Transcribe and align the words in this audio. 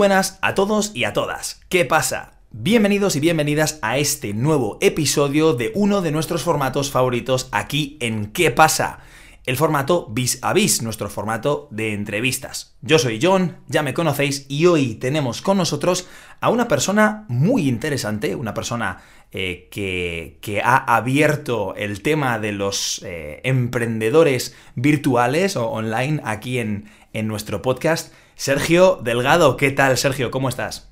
buenas 0.00 0.38
a 0.40 0.54
todos 0.54 0.92
y 0.94 1.04
a 1.04 1.12
todas. 1.12 1.60
¿Qué 1.68 1.84
pasa? 1.84 2.32
Bienvenidos 2.52 3.16
y 3.16 3.20
bienvenidas 3.20 3.78
a 3.82 3.98
este 3.98 4.32
nuevo 4.32 4.78
episodio 4.80 5.52
de 5.52 5.72
uno 5.74 6.00
de 6.00 6.10
nuestros 6.10 6.42
formatos 6.42 6.90
favoritos 6.90 7.50
aquí 7.52 7.98
en 8.00 8.32
¿Qué 8.32 8.50
pasa? 8.50 9.00
El 9.44 9.58
formato 9.58 10.06
vis 10.08 10.38
a 10.40 10.54
vis, 10.54 10.80
nuestro 10.80 11.10
formato 11.10 11.68
de 11.70 11.92
entrevistas. 11.92 12.78
Yo 12.80 12.98
soy 12.98 13.18
John, 13.20 13.58
ya 13.68 13.82
me 13.82 13.92
conocéis 13.92 14.46
y 14.48 14.64
hoy 14.64 14.94
tenemos 14.94 15.42
con 15.42 15.58
nosotros 15.58 16.08
a 16.40 16.48
una 16.48 16.66
persona 16.66 17.26
muy 17.28 17.68
interesante, 17.68 18.34
una 18.34 18.54
persona 18.54 19.02
eh, 19.32 19.68
que, 19.70 20.62
ha 20.64 20.96
abierto 20.96 21.74
el 21.76 22.00
tema 22.00 22.38
de 22.38 22.52
los 22.52 23.02
eh, 23.04 23.42
emprendedores 23.44 24.56
virtuales 24.76 25.56
o 25.56 25.68
online 25.68 26.22
aquí 26.24 26.58
en, 26.58 26.88
en 27.12 27.28
nuestro 27.28 27.60
podcast. 27.60 28.14
Sergio 28.40 28.98
Delgado, 29.02 29.58
¿qué 29.58 29.70
tal 29.70 29.98
Sergio? 29.98 30.30
¿Cómo 30.30 30.48
estás? 30.48 30.90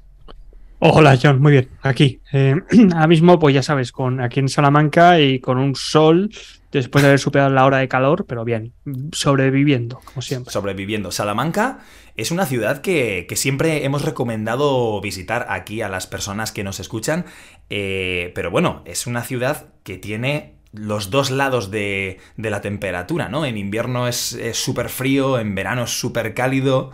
Hola 0.80 1.18
John, 1.20 1.40
muy 1.40 1.52
bien, 1.52 1.70
aquí. 1.80 2.20
Eh, 2.30 2.54
ahora 2.92 3.06
mismo, 3.06 3.38
pues 3.38 3.54
ya 3.54 3.62
sabes, 3.62 3.90
con 3.90 4.20
aquí 4.20 4.38
en 4.38 4.50
Salamanca 4.50 5.18
y 5.18 5.40
con 5.40 5.56
un 5.56 5.74
sol 5.74 6.28
después 6.70 7.00
de 7.00 7.08
haber 7.08 7.18
superado 7.18 7.48
la 7.48 7.64
hora 7.64 7.78
de 7.78 7.88
calor, 7.88 8.26
pero 8.28 8.44
bien, 8.44 8.74
sobreviviendo, 9.12 9.98
como 10.04 10.20
siempre. 10.20 10.52
Sobreviviendo. 10.52 11.10
Salamanca 11.10 11.78
es 12.16 12.30
una 12.32 12.44
ciudad 12.44 12.82
que, 12.82 13.26
siempre 13.34 13.82
hemos 13.86 14.04
recomendado 14.04 15.00
visitar 15.00 15.46
aquí 15.48 15.80
a 15.80 15.88
las 15.88 16.06
personas 16.06 16.52
que 16.52 16.64
nos 16.64 16.80
escuchan, 16.80 17.24
eh, 17.70 18.30
pero 18.34 18.50
bueno, 18.50 18.82
es 18.84 19.06
una 19.06 19.22
ciudad 19.22 19.68
que 19.84 19.96
tiene 19.96 20.56
los 20.72 21.08
dos 21.08 21.30
lados 21.30 21.70
de, 21.70 22.18
la 22.36 22.60
temperatura, 22.60 23.30
¿no? 23.30 23.46
En 23.46 23.56
invierno 23.56 24.06
es 24.06 24.38
súper 24.52 24.90
frío, 24.90 25.38
en 25.38 25.54
verano 25.54 25.84
es 25.84 25.98
súper 25.98 26.34
cálido. 26.34 26.92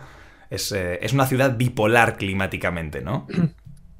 Es, 0.49 0.71
eh, 0.71 0.99
es, 1.01 1.13
una 1.13 1.25
ciudad 1.25 1.57
bipolar 1.57 2.17
climáticamente, 2.17 3.01
¿no? 3.01 3.27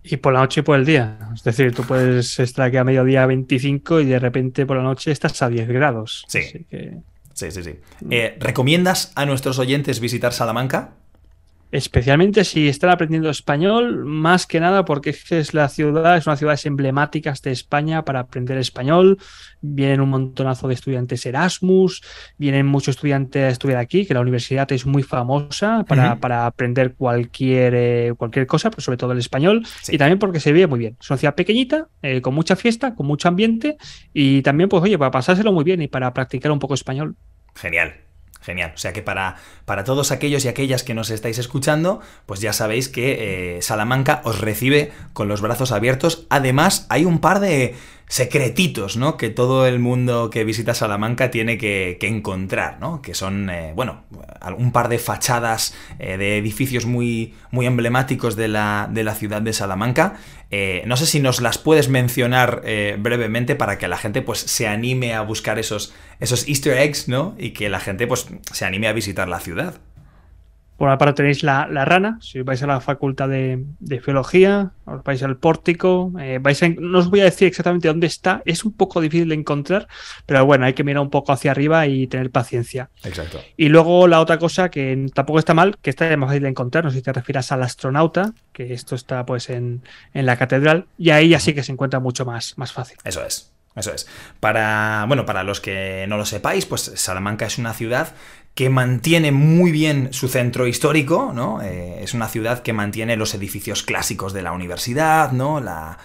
Y 0.08 0.18
por 0.18 0.34
la 0.34 0.42
noche 0.42 0.60
y 0.60 0.64
por 0.64 0.78
el 0.78 0.86
día. 0.86 1.18
Es 1.34 1.44
decir, 1.44 1.74
tú 1.74 1.82
puedes 1.82 2.40
estar 2.40 2.68
aquí 2.68 2.78
a 2.78 2.84
mediodía 2.84 3.26
25 3.26 4.02
y 4.02 4.06
de 4.06 4.20
repente 4.20 4.64
por 4.68 4.78
la 4.78 4.84
noche 4.84 5.10
estás 5.10 5.42
a 5.42 5.50
10 5.50 5.68
grados. 5.68 6.26
Sí. 6.28 6.42
Sí, 7.34 7.52
sí, 7.52 7.64
sí. 7.64 7.80
Eh, 8.12 8.38
¿Recomiendas 8.40 9.12
a 9.16 9.26
nuestros 9.26 9.58
oyentes 9.58 10.00
visitar 10.00 10.32
Salamanca? 10.32 10.94
Especialmente 11.72 12.44
si 12.44 12.68
están 12.68 12.90
aprendiendo 12.90 13.30
español, 13.30 14.06
más 14.06 14.46
que 14.48 14.60
nada 14.60 14.86
porque 14.86 15.16
es 15.30 15.54
la 15.54 15.68
ciudad, 15.70 16.18
es 16.18 16.28
una 16.28 16.38
ciudad 16.38 16.60
emblemática 16.64 17.34
de 17.44 17.52
España 17.52 18.06
para 18.06 18.22
aprender 18.22 18.58
español. 18.58 19.18
Vienen 19.62 20.02
un 20.02 20.10
montonazo 20.10 20.68
de 20.68 20.76
estudiantes 20.76 21.26
Erasmus, 21.26 22.02
vienen 22.38 22.66
muchos 22.66 22.96
estudiantes 22.96 23.44
a 23.44 23.50
estudiar 23.50 23.80
aquí, 23.80 24.06
que 24.06 24.14
la 24.14 24.22
universidad 24.22 24.72
es 24.72 24.86
muy 24.86 25.04
famosa 25.04 25.84
para, 25.88 26.18
para 26.18 26.46
aprender 26.46 26.96
cualquier, 26.96 27.74
eh, 27.76 28.14
cualquier 28.18 28.48
cosa, 28.48 28.70
pero 28.70 28.82
sobre 28.82 28.98
todo 28.98 29.12
el 29.12 29.20
español. 29.20 29.66
Y 29.88 29.98
también 29.98 30.20
porque 30.20 30.40
se 30.40 30.52
vive 30.52 30.68
muy 30.68 30.80
bien. 30.80 30.98
Es 31.00 31.10
una 31.10 31.18
ciudad 31.18 31.36
pequeñita, 31.36 31.88
eh, 32.02 32.22
con 32.22 32.34
mucha 32.34 32.56
fiesta, 32.56 32.96
con 32.96 33.08
mucho 33.08 33.28
ambiente 33.28 33.78
y 34.14 34.42
también, 34.44 34.70
pues 34.70 34.84
oye, 34.84 34.98
para 34.98 35.12
pasárselo 35.12 35.52
muy 35.52 35.64
bien 35.64 35.82
y 35.82 35.88
para 35.88 36.14
practicar 36.14 36.52
un 36.52 36.60
poco 36.60 36.74
español. 36.74 37.16
Genial. 37.56 38.05
Genial. 38.46 38.74
O 38.76 38.78
sea 38.78 38.94
que 38.94 39.02
para, 39.02 39.38
para, 39.66 39.84
todos 39.84 40.12
aquellos 40.12 40.46
y 40.46 40.48
aquellas 40.48 40.84
que 40.84 40.94
nos 40.94 41.10
estáis 41.10 41.40
escuchando, 41.40 42.00
pues 42.28 42.42
ya 42.42 42.54
sabéis 42.54 42.90
que 42.90 43.58
eh, 43.58 43.62
Salamanca 43.64 44.22
os 44.24 44.40
recibe 44.40 44.92
con 45.14 45.28
los 45.28 45.42
brazos 45.42 45.72
abiertos. 45.72 46.28
Además, 46.30 46.86
hay 46.90 47.06
un 47.06 47.18
par 47.18 47.40
de 47.40 47.74
secretitos, 48.08 48.98
¿no? 48.98 49.18
Que 49.18 49.30
todo 49.30 49.66
el 49.66 49.80
mundo 49.80 50.30
que 50.30 50.44
visita 50.44 50.74
Salamanca 50.74 51.32
tiene 51.32 51.58
que, 51.58 51.98
encontrar, 52.02 52.80
¿no? 52.80 53.02
Que 53.02 53.14
son, 53.14 53.50
eh, 53.50 53.74
bueno, 53.76 54.04
un 54.58 54.72
par 54.72 54.90
de 54.90 55.00
fachadas 55.00 55.76
eh, 56.00 56.18
de 56.18 56.38
edificios 56.38 56.86
muy, 56.86 57.34
muy 57.52 57.66
emblemáticos 57.66 58.36
de 58.36 58.48
la, 58.48 58.90
de 58.92 59.04
la 59.04 59.16
ciudad 59.16 59.42
de 59.42 59.54
Salamanca. 59.54 60.18
no 60.86 60.96
sé 60.98 61.06
si 61.06 61.20
nos 61.20 61.42
las 61.42 61.58
puedes 61.58 61.90
mencionar 61.90 62.62
brevemente 63.00 63.56
para 63.56 63.78
que 63.78 63.88
la 63.88 63.98
gente 63.98 64.22
pues 64.22 64.40
se 64.40 64.68
anime 64.68 65.14
a 65.14 65.22
buscar 65.22 65.60
esos, 65.60 65.94
esos 66.20 66.48
easter 66.48 66.78
eggs, 66.78 67.08
¿no? 67.08 67.36
Y 67.38 67.52
que 67.52 67.70
la 67.70 67.80
gente 67.80 68.08
pues 68.08 68.28
se 68.54 68.66
anime 68.66 68.88
a 68.88 68.94
visitar 68.94 69.28
la 69.28 69.40
ciudad. 69.40 69.82
Por 70.78 70.88
una 70.88 70.98
parte 70.98 71.18
tenéis 71.24 71.42
la, 71.44 71.66
rana, 71.86 72.18
si 72.22 72.42
vais 72.42 72.62
a 72.62 72.68
la 72.68 72.82
facultad 72.82 73.30
de, 73.30 73.64
de 73.80 74.00
Filología, 74.02 74.72
os 74.86 75.04
vais 75.04 75.24
al 75.24 75.38
pórtico, 75.38 76.12
eh, 76.20 76.40
vais 76.42 76.62
no 76.80 77.00
os 77.00 77.10
voy 77.10 77.22
a 77.22 77.26
decir 77.26 77.48
exactamente 77.48 77.88
dónde 77.88 78.08
está, 78.08 78.42
es 78.46 78.66
un 78.66 78.74
poco 78.74 79.00
difícil 79.00 79.30
de 79.30 79.36
encontrar, 79.36 79.88
pero 80.26 80.46
bueno, 80.46 80.66
hay 80.66 80.74
que 80.74 80.84
mirar 80.84 81.02
un 81.02 81.10
poco 81.10 81.32
hacia 81.32 81.52
arriba 81.52 81.88
y 81.88 82.08
tener 82.08 82.30
paciencia. 82.30 82.90
Exacto. 83.04 83.42
Y 83.56 83.70
luego 83.70 84.08
la 84.08 84.20
otra 84.20 84.38
cosa 84.38 84.70
que 84.70 85.08
tampoco 85.14 85.40
está 85.40 85.54
mal, 85.54 85.78
que 85.82 85.90
está 85.90 86.16
más 86.18 86.28
fácil 86.28 86.44
de 86.44 86.50
encontrar, 86.50 86.84
no 86.84 86.92
sé 86.92 86.98
si 86.98 87.04
te 87.04 87.14
refieras 87.14 87.52
al 87.54 87.64
astronauta, 87.64 88.34
que 88.52 88.74
esto 88.74 88.96
está 88.96 89.26
pues 89.26 89.50
en, 89.50 89.82
en 90.14 90.26
la 90.26 90.38
catedral, 90.38 90.88
y 90.98 91.12
ahí 91.12 91.30
ya 91.30 91.40
sí 91.40 91.54
que 91.54 91.64
se 91.64 91.72
encuentra 91.72 92.00
mucho 92.02 92.26
más, 92.26 92.58
más 92.58 92.74
fácil. 92.74 92.98
Eso 93.06 93.26
es. 93.26 93.52
Eso 93.76 93.94
es. 93.94 94.08
Para, 94.40 95.04
bueno, 95.08 95.26
para 95.26 95.44
los 95.44 95.60
que 95.60 96.06
no 96.08 96.18
lo 96.18 96.26
sepáis, 96.26 96.66
pues 96.66 96.94
Salamanca 96.96 97.46
es 97.46 97.58
una 97.58 97.74
ciudad 97.74 98.14
que 98.56 98.70
mantiene 98.70 99.32
muy 99.32 99.72
bien 99.72 100.10
su 100.12 100.30
centro 100.30 100.66
histórico, 100.66 101.32
¿no? 101.36 101.62
Eh, 101.62 102.02
es 102.02 102.14
una 102.14 102.30
ciudad 102.30 102.64
que 102.64 102.74
mantiene 102.74 103.18
los 103.18 103.34
edificios 103.36 103.84
clásicos 103.84 104.34
de 104.34 104.42
la 104.42 104.54
universidad, 104.54 105.34
¿no? 105.34 105.60
La, 105.60 105.98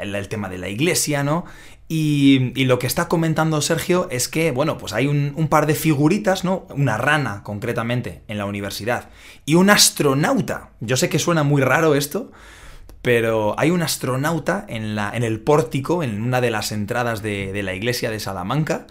el 0.00 0.28
tema 0.28 0.48
de 0.48 0.58
la 0.58 0.68
iglesia, 0.68 1.22
¿no? 1.22 1.44
Y, 1.92 2.64
lo 2.66 2.78
que 2.78 2.86
está 2.86 3.08
comentando 3.08 3.60
Sergio 3.60 4.06
es 4.12 4.28
que, 4.28 4.52
bueno, 4.52 4.78
pues 4.78 4.92
hay 4.92 5.08
un, 5.08 5.48
par 5.48 5.66
de 5.66 5.74
figuritas, 5.74 6.44
¿no? 6.44 6.64
Una 6.70 6.96
rana, 6.96 7.42
concretamente, 7.42 8.22
en 8.28 8.38
la 8.38 8.44
universidad. 8.44 9.10
Y 9.44 9.56
un 9.56 9.70
astronauta. 9.70 10.70
Yo 10.78 10.96
sé 10.96 11.08
que 11.08 11.18
suena 11.18 11.42
muy 11.42 11.60
raro 11.60 11.96
esto, 11.96 12.30
pero 13.02 13.58
hay 13.58 13.72
un 13.72 13.82
astronauta 13.82 14.64
en, 14.68 14.94
la, 14.94 15.10
en 15.12 15.24
el 15.24 15.40
pórtico, 15.40 16.04
en 16.04 16.22
una 16.22 16.40
de 16.40 16.52
las 16.52 16.70
entradas 16.70 17.22
de, 17.22 17.60
la 17.64 17.74
iglesia 17.74 18.08
de 18.08 18.20
Salamanca, 18.20 18.86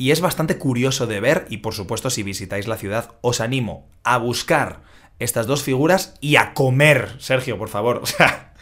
y 0.00 0.12
es 0.12 0.22
bastante 0.22 0.56
curioso 0.56 1.06
de 1.06 1.20
ver, 1.20 1.44
y 1.50 1.58
por 1.58 1.74
supuesto 1.74 2.08
si 2.08 2.22
visitáis 2.22 2.66
la 2.66 2.78
ciudad 2.78 3.10
os 3.20 3.42
animo 3.42 3.86
a 4.02 4.16
buscar 4.16 4.80
estas 5.18 5.46
dos 5.46 5.62
figuras 5.62 6.14
y 6.22 6.36
a 6.36 6.54
comer, 6.54 7.16
Sergio, 7.18 7.58
por 7.58 7.68
favor, 7.68 7.98
o 8.02 8.06
sea, 8.06 8.54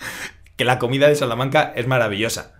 que 0.57 0.65
la 0.65 0.81
comida 0.81 1.07
de 1.07 1.15
Salamanca 1.15 1.73
es 1.77 1.87
maravillosa. 1.87 2.55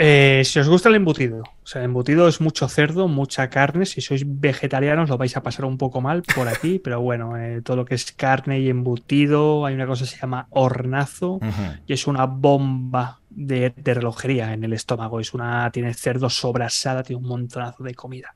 Eh, 0.00 0.42
si 0.44 0.58
os 0.58 0.68
gusta 0.68 0.88
el 0.88 0.96
embutido, 0.96 1.44
o 1.62 1.66
sea, 1.66 1.82
el 1.82 1.84
embutido 1.84 2.26
es 2.26 2.40
mucho 2.40 2.68
cerdo, 2.68 3.06
mucha 3.06 3.48
carne. 3.50 3.86
Si 3.86 4.00
sois 4.00 4.24
vegetarianos, 4.26 5.08
lo 5.08 5.16
vais 5.16 5.36
a 5.36 5.42
pasar 5.44 5.64
un 5.64 5.78
poco 5.78 6.00
mal 6.00 6.24
por 6.34 6.48
aquí, 6.48 6.78
pero 6.82 7.00
bueno, 7.00 7.36
eh, 7.36 7.62
todo 7.62 7.76
lo 7.76 7.84
que 7.84 7.94
es 7.94 8.10
carne 8.10 8.58
y 8.58 8.68
embutido, 8.68 9.64
hay 9.64 9.76
una 9.76 9.86
cosa 9.86 10.04
que 10.04 10.10
se 10.10 10.18
llama 10.18 10.48
hornazo 10.50 11.38
y 11.86 11.92
es 11.92 12.08
una 12.08 12.26
bomba 12.26 13.20
de, 13.38 13.72
de, 13.76 13.94
relojería 13.94 14.52
en 14.52 14.64
el 14.64 14.72
estómago. 14.72 15.20
Es 15.20 15.32
una, 15.32 15.70
tiene 15.70 15.94
cerdo 15.94 16.28
sobrasada, 16.28 17.02
tiene 17.02 17.22
un 17.22 17.28
montonazo 17.28 17.84
de 17.84 17.94
comida. 17.94 18.34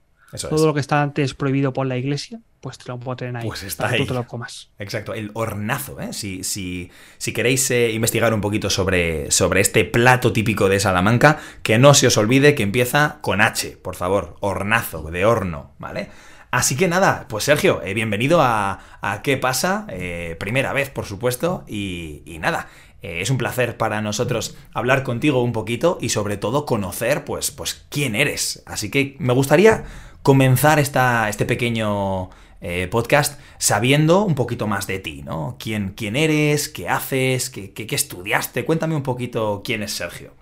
Todo 0.48 0.66
lo 0.66 0.72
que 0.72 0.80
está 0.80 1.02
antes 1.02 1.34
prohibido 1.34 1.74
por 1.74 1.86
la 1.86 1.98
iglesia, 1.98 2.40
pues 2.60 2.78
te 2.78 2.88
lo 2.88 2.98
puedo 2.98 3.16
tener 3.16 3.36
ahí. 3.36 3.46
Pues 3.46 3.64
está 3.64 3.88
ahí. 3.88 3.98
Tú 3.98 4.06
te 4.06 4.14
lo 4.14 4.26
comas. 4.26 4.70
Exacto, 4.78 5.12
el 5.12 5.30
hornazo. 5.34 6.00
¿eh? 6.00 6.14
Si, 6.14 6.42
si, 6.42 6.90
si 7.18 7.34
queréis 7.34 7.70
eh, 7.70 7.90
investigar 7.90 8.32
un 8.32 8.40
poquito 8.40 8.70
sobre, 8.70 9.30
sobre 9.30 9.60
este 9.60 9.84
plato 9.84 10.32
típico 10.32 10.70
de 10.70 10.80
Salamanca, 10.80 11.38
que 11.62 11.78
no 11.78 11.92
se 11.92 12.06
os 12.06 12.16
olvide 12.16 12.54
que 12.54 12.62
empieza 12.62 13.18
con 13.20 13.42
H, 13.42 13.76
por 13.82 13.94
favor. 13.94 14.36
Hornazo, 14.40 15.10
de 15.10 15.26
horno, 15.26 15.72
¿vale? 15.78 16.08
Así 16.50 16.76
que 16.76 16.88
nada, 16.88 17.26
pues 17.28 17.44
Sergio, 17.44 17.82
eh, 17.82 17.92
bienvenido 17.92 18.40
a, 18.42 18.78
¿Qué 19.22 19.36
pasa? 19.36 19.86
Eh, 19.88 20.36
primera 20.38 20.72
vez, 20.72 20.88
por 20.90 21.04
supuesto, 21.04 21.64
y, 21.66 22.22
y 22.24 22.38
nada. 22.38 22.68
Es 23.02 23.30
un 23.30 23.38
placer 23.38 23.76
para 23.76 24.00
nosotros 24.00 24.56
hablar 24.72 25.02
contigo 25.02 25.42
un 25.42 25.52
poquito 25.52 25.98
y 26.00 26.10
sobre 26.10 26.36
todo 26.36 26.64
conocer, 26.66 27.24
pues, 27.24 27.50
pues, 27.50 27.84
quién 27.88 28.14
eres. 28.14 28.62
Así 28.64 28.90
que 28.90 29.16
me 29.18 29.32
gustaría 29.32 29.84
comenzar 30.22 30.78
esta, 30.78 31.28
este 31.28 31.44
pequeño 31.44 32.30
eh, 32.60 32.86
podcast 32.88 33.40
sabiendo 33.58 34.22
un 34.22 34.36
poquito 34.36 34.68
más 34.68 34.86
de 34.86 35.00
ti, 35.00 35.22
¿no? 35.22 35.56
¿Quién, 35.58 35.94
quién 35.96 36.14
eres? 36.14 36.68
¿Qué 36.68 36.88
haces? 36.88 37.50
¿Qué, 37.50 37.72
qué, 37.72 37.88
qué 37.88 37.96
estudiaste? 37.96 38.64
Cuéntame 38.64 38.94
un 38.94 39.02
poquito 39.02 39.62
quién 39.64 39.82
es 39.82 39.92
Sergio. 39.92 40.41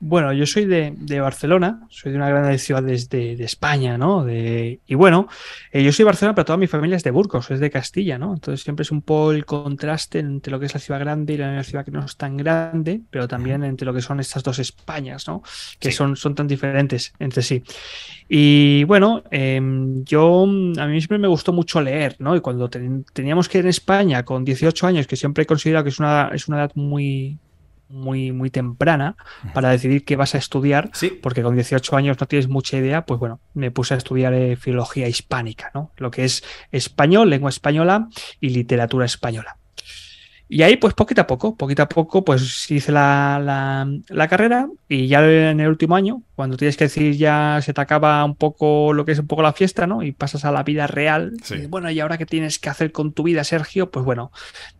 Bueno, 0.00 0.32
yo 0.32 0.44
soy 0.44 0.66
de, 0.66 1.20
Barcelona, 1.20 1.80
soy 1.88 2.12
de 2.12 2.18
una 2.18 2.28
gran 2.28 2.58
ciudad 2.58 2.82
de, 2.82 3.36
España, 3.40 3.96
¿no? 3.96 4.24
De, 4.24 4.80
y 4.86 4.94
bueno, 4.94 5.28
eh, 5.72 5.82
yo 5.82 5.92
soy 5.92 6.02
de 6.02 6.06
Barcelona, 6.06 6.34
pero 6.34 6.44
toda 6.44 6.56
mi 6.58 6.66
familia 6.66 6.96
es 6.96 7.04
de 7.04 7.10
Burgos, 7.10 7.50
es 7.50 7.60
de 7.60 7.70
Castilla, 7.70 8.18
¿no? 8.18 8.34
Entonces 8.34 8.62
siempre 8.62 8.82
es 8.82 8.90
un 8.90 9.02
poco 9.02 9.32
el 9.32 9.46
contraste 9.46 10.18
entre 10.18 10.50
lo 10.50 10.60
que 10.60 10.66
es 10.66 10.74
la 10.74 10.80
ciudad 10.80 11.00
grande 11.00 11.34
y 11.34 11.36
la 11.38 11.62
ciudad 11.64 11.84
que 11.84 11.90
no 11.90 12.04
es 12.04 12.16
tan 12.16 12.36
grande, 12.36 13.00
pero 13.10 13.26
también 13.28 13.64
entre 13.64 13.86
lo 13.86 13.94
que 13.94 14.02
son 14.02 14.20
estas 14.20 14.42
dos 14.42 14.58
Españas, 14.58 15.26
¿no? 15.26 15.42
Que 15.78 15.90
son, 15.90 16.16
son 16.16 16.34
tan 16.34 16.48
diferentes 16.48 17.14
entre 17.18 17.42
sí. 17.42 17.62
Y 18.28 18.84
bueno, 18.84 19.22
em, 19.30 20.04
yo, 20.04 20.42
a 20.42 20.86
mí 20.86 21.00
siempre 21.00 21.18
me 21.18 21.28
gustó 21.28 21.52
mucho 21.52 21.80
leer, 21.80 22.16
¿no? 22.18 22.36
Y 22.36 22.40
cuando 22.40 22.68
teníamos 22.68 23.48
que 23.48 23.58
ir 23.58 23.64
en 23.64 23.70
España 23.70 24.24
con 24.24 24.44
18 24.44 24.86
años, 24.86 25.06
que 25.06 25.16
siempre 25.16 25.44
he 25.44 25.46
considerado 25.46 25.84
que 25.84 25.90
es 25.90 25.98
una, 25.98 26.30
es 26.32 26.48
una 26.48 26.58
edad 26.58 26.72
muy, 26.74 27.38
muy, 27.88 28.32
muy 28.32 28.50
temprana 28.50 29.16
para 29.52 29.70
decidir 29.70 30.04
qué 30.04 30.16
vas 30.16 30.34
a 30.34 30.38
estudiar, 30.38 30.90
porque 31.22 31.42
con 31.42 31.54
18 31.54 31.96
años 31.96 32.16
no 32.20 32.26
tienes 32.26 32.48
mucha 32.48 32.76
idea, 32.76 33.06
pues 33.06 33.20
bueno, 33.20 33.40
me 33.54 33.70
puse 33.70 33.94
a 33.94 33.96
estudiar 33.96 34.34
eh, 34.34 34.56
filología 34.56 35.08
hispánica, 35.08 35.70
¿no? 35.74 35.92
Lo 35.96 36.10
que 36.10 36.24
es 36.24 36.44
español, 36.72 37.30
lengua 37.30 37.50
española 37.50 38.08
y 38.40 38.50
literatura 38.50 39.06
española. 39.06 39.58
Y 40.54 40.62
ahí, 40.62 40.76
pues 40.76 40.94
poquito 40.94 41.20
a 41.20 41.26
poco, 41.26 41.56
poquito 41.56 41.82
a 41.82 41.88
poco, 41.88 42.24
pues 42.24 42.70
hice 42.70 42.92
la, 42.92 43.84
la, 44.08 44.28
carrera 44.28 44.68
y 44.88 45.08
ya 45.08 45.18
en 45.28 45.58
el 45.58 45.66
último 45.66 45.96
año, 45.96 46.22
cuando 46.36 46.56
tienes 46.56 46.76
que 46.76 46.84
decir 46.84 47.16
ya 47.16 47.58
se 47.60 47.74
te 47.74 47.80
acaba 47.80 48.24
un 48.24 48.36
poco 48.36 48.92
lo 48.92 49.04
que 49.04 49.10
es 49.10 49.18
un 49.18 49.26
poco 49.26 49.42
la 49.42 49.52
fiesta, 49.52 49.88
¿no? 49.88 50.04
Y 50.04 50.12
pasas 50.12 50.44
a 50.44 50.52
la 50.52 50.62
vida 50.62 50.86
real. 50.86 51.32
Y, 51.50 51.66
bueno, 51.66 51.90
¿y 51.90 51.98
ahora 51.98 52.18
qué 52.18 52.24
tienes 52.24 52.60
que 52.60 52.68
hacer 52.68 52.92
con 52.92 53.12
tu 53.12 53.24
vida, 53.24 53.42
Sergio? 53.42 53.90
Pues 53.90 54.04
bueno, 54.04 54.30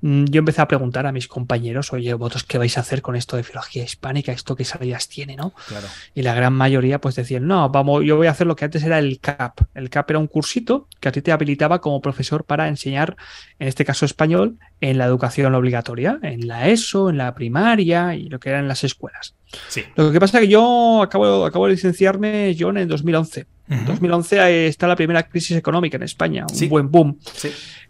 mm, 0.01 0.27
yo 0.27 0.39
empecé 0.39 0.63
a 0.63 0.69
preguntar 0.69 1.07
a 1.07 1.13
mis 1.13 1.27
compañeros, 1.27 1.93
oye, 1.93 2.15
vosotros 2.15 2.45
qué 2.45 2.57
vais 2.57 2.79
a 2.79 2.81
hacer 2.81 3.03
con 3.03 3.17
esto 3.17 3.37
de 3.37 3.43
filología 3.43 3.83
hispánica, 3.83 4.31
esto 4.31 4.55
qué 4.55 4.65
salidas 4.65 5.09
tiene, 5.09 5.35
¿no? 5.35 5.55
Claro. 5.67 5.89
Y 6.15 6.23
la 6.23 6.35
gran 6.35 6.53
mayoría 6.53 7.01
pues 7.01 7.17
decían, 7.17 7.49
no, 7.49 7.69
vamos, 7.71 8.05
yo 8.05 8.17
voy 8.17 8.29
a 8.29 8.31
hacer 8.31 8.47
lo 8.47 8.55
que 8.55 8.67
antes 8.67 8.85
era 8.85 9.01
el 9.01 9.19
CAP. 9.19 9.63
El 9.75 9.91
CAP 9.91 10.11
era 10.11 10.21
un 10.21 10.29
cursito 10.29 10.87
que 11.01 11.09
a 11.09 11.13
ti 11.13 11.21
te 11.21 11.33
habilitaba 11.33 11.81
como 11.81 12.01
profesor 12.01 12.45
para 12.45 12.69
enseñar, 12.69 13.17
en 13.59 13.67
este 13.67 13.85
caso 13.85 14.07
español, 14.07 14.57
en 14.81 14.99
la 14.99 15.07
educación 15.07 15.55
obligatoria, 15.65 16.19
en 16.23 16.47
la 16.47 16.69
ESO, 16.69 17.11
en 17.11 17.19
la 17.19 17.35
primaria 17.35 18.15
y 18.15 18.29
lo 18.29 18.39
que 18.39 18.51
eran 18.51 18.69
las 18.69 18.85
escuelas. 18.85 19.35
Lo 19.97 20.13
que 20.13 20.21
pasa 20.21 20.39
es 20.39 20.45
que 20.45 20.51
yo 20.51 21.03
acabo, 21.03 21.45
acabo 21.45 21.67
de 21.67 21.73
licenciarme, 21.73 22.57
John, 22.59 22.79
en 22.79 22.89
2011. 22.89 23.47
En 23.67 23.87
2011 23.87 24.67
está 24.67 24.87
la 24.87 24.97
primera 24.97 25.23
crisis 25.23 25.57
económica 25.57 25.97
en 25.97 26.03
España, 26.03 26.45
un 26.47 26.69
buen 26.69 26.91
boom. 26.91 27.19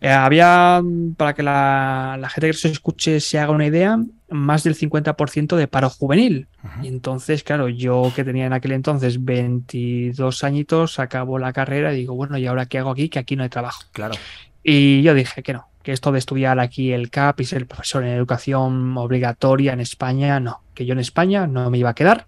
Eh, 0.00 0.08
había, 0.08 0.80
para 1.16 1.34
que 1.34 1.42
la, 1.42 2.28
gente 2.32 2.48
que 2.48 2.52
se 2.52 2.68
escuche 2.68 3.18
se 3.18 3.40
haga 3.40 3.50
una 3.50 3.66
idea, 3.66 3.98
más 4.30 4.62
del 4.62 4.76
50% 4.76 5.56
de 5.56 5.66
paro 5.66 5.90
juvenil. 5.90 6.46
Y 6.82 6.88
entonces, 6.88 7.42
claro, 7.42 7.68
yo 7.68 8.12
que 8.14 8.22
tenía 8.22 8.46
en 8.46 8.52
aquel 8.52 8.72
entonces 8.72 9.24
22 9.24 10.44
añitos, 10.44 10.98
acabo 11.00 11.38
la 11.38 11.52
carrera 11.52 11.92
y 11.92 11.96
digo, 11.98 12.14
bueno, 12.14 12.38
¿y 12.38 12.46
ahora 12.46 12.66
qué 12.66 12.78
hago 12.78 12.90
aquí? 12.90 13.08
Que 13.08 13.18
aquí 13.18 13.34
no 13.34 13.42
hay 13.42 13.48
trabajo. 13.48 13.82
Claro. 13.92 14.14
Y 14.62 15.02
yo 15.02 15.12
dije 15.12 15.42
que 15.42 15.52
no, 15.52 15.66
que 15.84 15.92
esto 15.92 16.10
de 16.10 16.18
estudiar 16.18 16.58
aquí 16.58 16.92
el 16.92 17.10
CAP 17.10 17.42
y 17.42 17.44
ser 17.44 17.66
profesor 17.68 18.04
en 18.04 18.12
educación 18.14 18.96
obligatoria 18.96 19.74
en 19.74 19.80
España, 19.80 20.40
no, 20.40 20.62
que 20.74 20.86
yo 20.86 20.94
en 20.94 20.98
España 20.98 21.46
no 21.46 21.70
me 21.70 21.78
iba 21.78 21.90
a 21.90 21.94
quedar. 21.94 22.26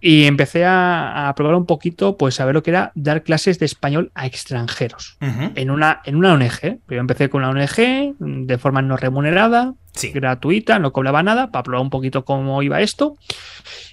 Y 0.00 0.24
empecé 0.24 0.64
a, 0.66 1.32
probar 1.36 1.54
un 1.54 1.66
poquito, 1.66 2.16
pues 2.16 2.40
a 2.40 2.44
ver 2.44 2.54
lo 2.54 2.62
que 2.62 2.70
era 2.70 2.92
dar 2.94 3.22
clases 3.22 3.58
de 3.58 3.66
español 3.66 4.10
a 4.14 4.26
extranjeros 4.26 5.18
en, 5.20 5.70
una, 5.70 6.00
en 6.04 6.16
una 6.16 6.32
ONG. 6.32 6.80
Yo 6.88 6.98
empecé 6.98 7.28
con 7.28 7.44
una 7.44 7.50
ONG 7.50 8.16
de 8.18 8.58
forma 8.58 8.82
no 8.82 8.96
remunerada, 8.96 9.74
gratuita, 10.14 10.78
no 10.78 10.92
cobraba 10.92 11.22
nada, 11.22 11.50
para 11.50 11.62
probar 11.62 11.82
un 11.82 11.90
poquito 11.90 12.24
cómo 12.24 12.62
iba 12.62 12.80
esto. 12.80 13.16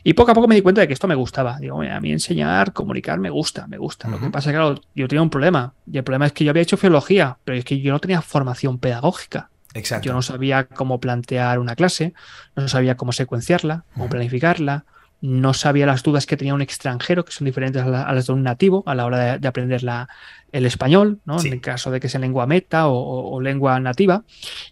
Y 0.04 0.14
poco 0.14 0.32
a 0.32 0.34
poco 0.34 0.48
me 0.48 0.56
di 0.56 0.62
cuenta 0.62 0.82
de 0.82 0.88
que 0.88 0.94
esto 0.94 1.08
me 1.08 1.16
gustaba. 1.16 1.58
Digo, 1.60 1.82
a 1.82 2.00
mí 2.00 2.12
enseñar, 2.12 2.72
comunicar 2.72 3.20
me 3.20 3.30
gusta, 3.30 3.68
me 3.68 3.78
gusta. 3.78 4.08
Lo 4.08 4.20
que 4.20 4.30
pasa 4.30 4.50
es 4.50 4.54
que, 4.54 4.60
claro, 4.60 4.82
yo 4.96 5.08
tenía 5.08 5.22
un 5.22 5.30
problema. 5.30 5.74
Y 5.92 5.98
el 5.98 6.04
problema 6.04 6.28
es 6.28 6.32
que 6.32 6.46
yo 6.46 6.52
había 6.52 6.64
hecho 6.64 6.78
filología, 6.78 7.38
pero 7.44 7.58
es 7.58 7.66
que 7.66 7.82
yo 7.82 7.92
no 7.92 8.00
tenía 8.00 8.22
formación 8.22 8.78
pedagógica. 8.78 9.50
Exacto. 9.74 10.06
Yo 10.06 10.14
no 10.14 10.22
sabía 10.22 10.66
cómo 10.66 11.00
plantear 11.00 11.60
una 11.60 11.76
clase, 11.76 12.14
no 12.56 12.68
sabía 12.68 12.96
cómo 12.96 13.12
secuenciarla, 13.12 13.84
cómo 13.94 14.10
planificarla, 14.10 14.86
no 15.22 15.54
sabía 15.54 15.86
las 15.86 16.04
dudas 16.04 16.26
que 16.26 16.38
tenía 16.38 16.54
un 16.54 16.62
extranjero, 16.62 17.26
que 17.26 17.32
son 17.32 17.46
diferentes 17.46 17.82
a, 17.82 18.14
las 18.14 18.28
de 18.28 18.34
un 18.34 18.44
nativo 18.44 18.84
a 18.86 18.96
la 18.96 19.06
hora 19.06 19.38
de, 19.38 19.48
aprender 19.48 19.84
la, 19.84 20.10
el 20.52 20.66
español, 20.66 21.20
¿no? 21.26 21.40
En 21.40 21.54
el 21.54 21.62
caso 21.62 21.90
de 21.92 22.00
que 22.00 22.10
sea 22.10 22.20
lengua 22.20 22.46
meta 22.46 22.88
o, 22.88 23.42
lengua 23.42 23.80
nativa. 23.80 24.24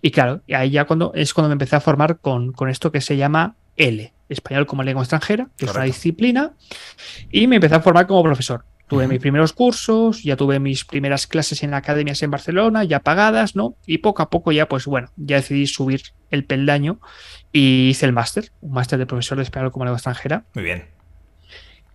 Y 0.01 0.11
claro, 0.11 0.41
ahí 0.53 0.69
ya 0.69 0.85
cuando, 0.85 1.11
es 1.15 1.33
cuando 1.33 1.49
me 1.49 1.53
empecé 1.53 1.75
a 1.75 1.81
formar 1.81 2.19
con, 2.19 2.51
con 2.51 2.69
esto 2.69 2.91
que 2.91 3.01
se 3.01 3.17
llama 3.17 3.55
L, 3.75 4.13
español 4.29 4.65
como 4.65 4.83
lengua 4.83 5.03
extranjera, 5.03 5.49
que 5.57 5.65
es 5.65 5.73
una 5.73 5.83
disciplina, 5.83 6.53
y 7.31 7.47
me 7.47 7.55
empecé 7.55 7.75
a 7.75 7.81
formar 7.81 8.07
como 8.07 8.23
profesor. 8.23 8.65
Tuve 8.87 9.07
mis 9.07 9.19
primeros 9.19 9.51
cursos, 9.51 10.21
ya 10.23 10.35
tuve 10.35 10.59
mis 10.59 10.85
primeras 10.85 11.25
clases 11.25 11.63
en 11.63 11.73
academias 11.73 12.21
en 12.21 12.29
Barcelona, 12.29 12.83
ya 12.83 12.99
pagadas, 12.99 13.55
¿no? 13.55 13.75
Y 13.87 13.97
poco 13.97 14.21
a 14.21 14.29
poco 14.29 14.51
ya, 14.51 14.67
pues 14.67 14.85
bueno, 14.85 15.09
ya 15.15 15.37
decidí 15.37 15.65
subir 15.65 16.01
el 16.29 16.45
peldaño 16.45 16.99
y 17.51 17.89
hice 17.89 18.05
el 18.05 18.13
máster, 18.13 18.51
un 18.61 18.73
máster 18.73 18.99
de 18.99 19.07
profesor 19.07 19.37
de 19.37 19.43
español 19.43 19.71
como 19.71 19.85
lengua 19.85 19.97
extranjera. 19.97 20.43
Muy 20.53 20.63
bien. 20.63 20.85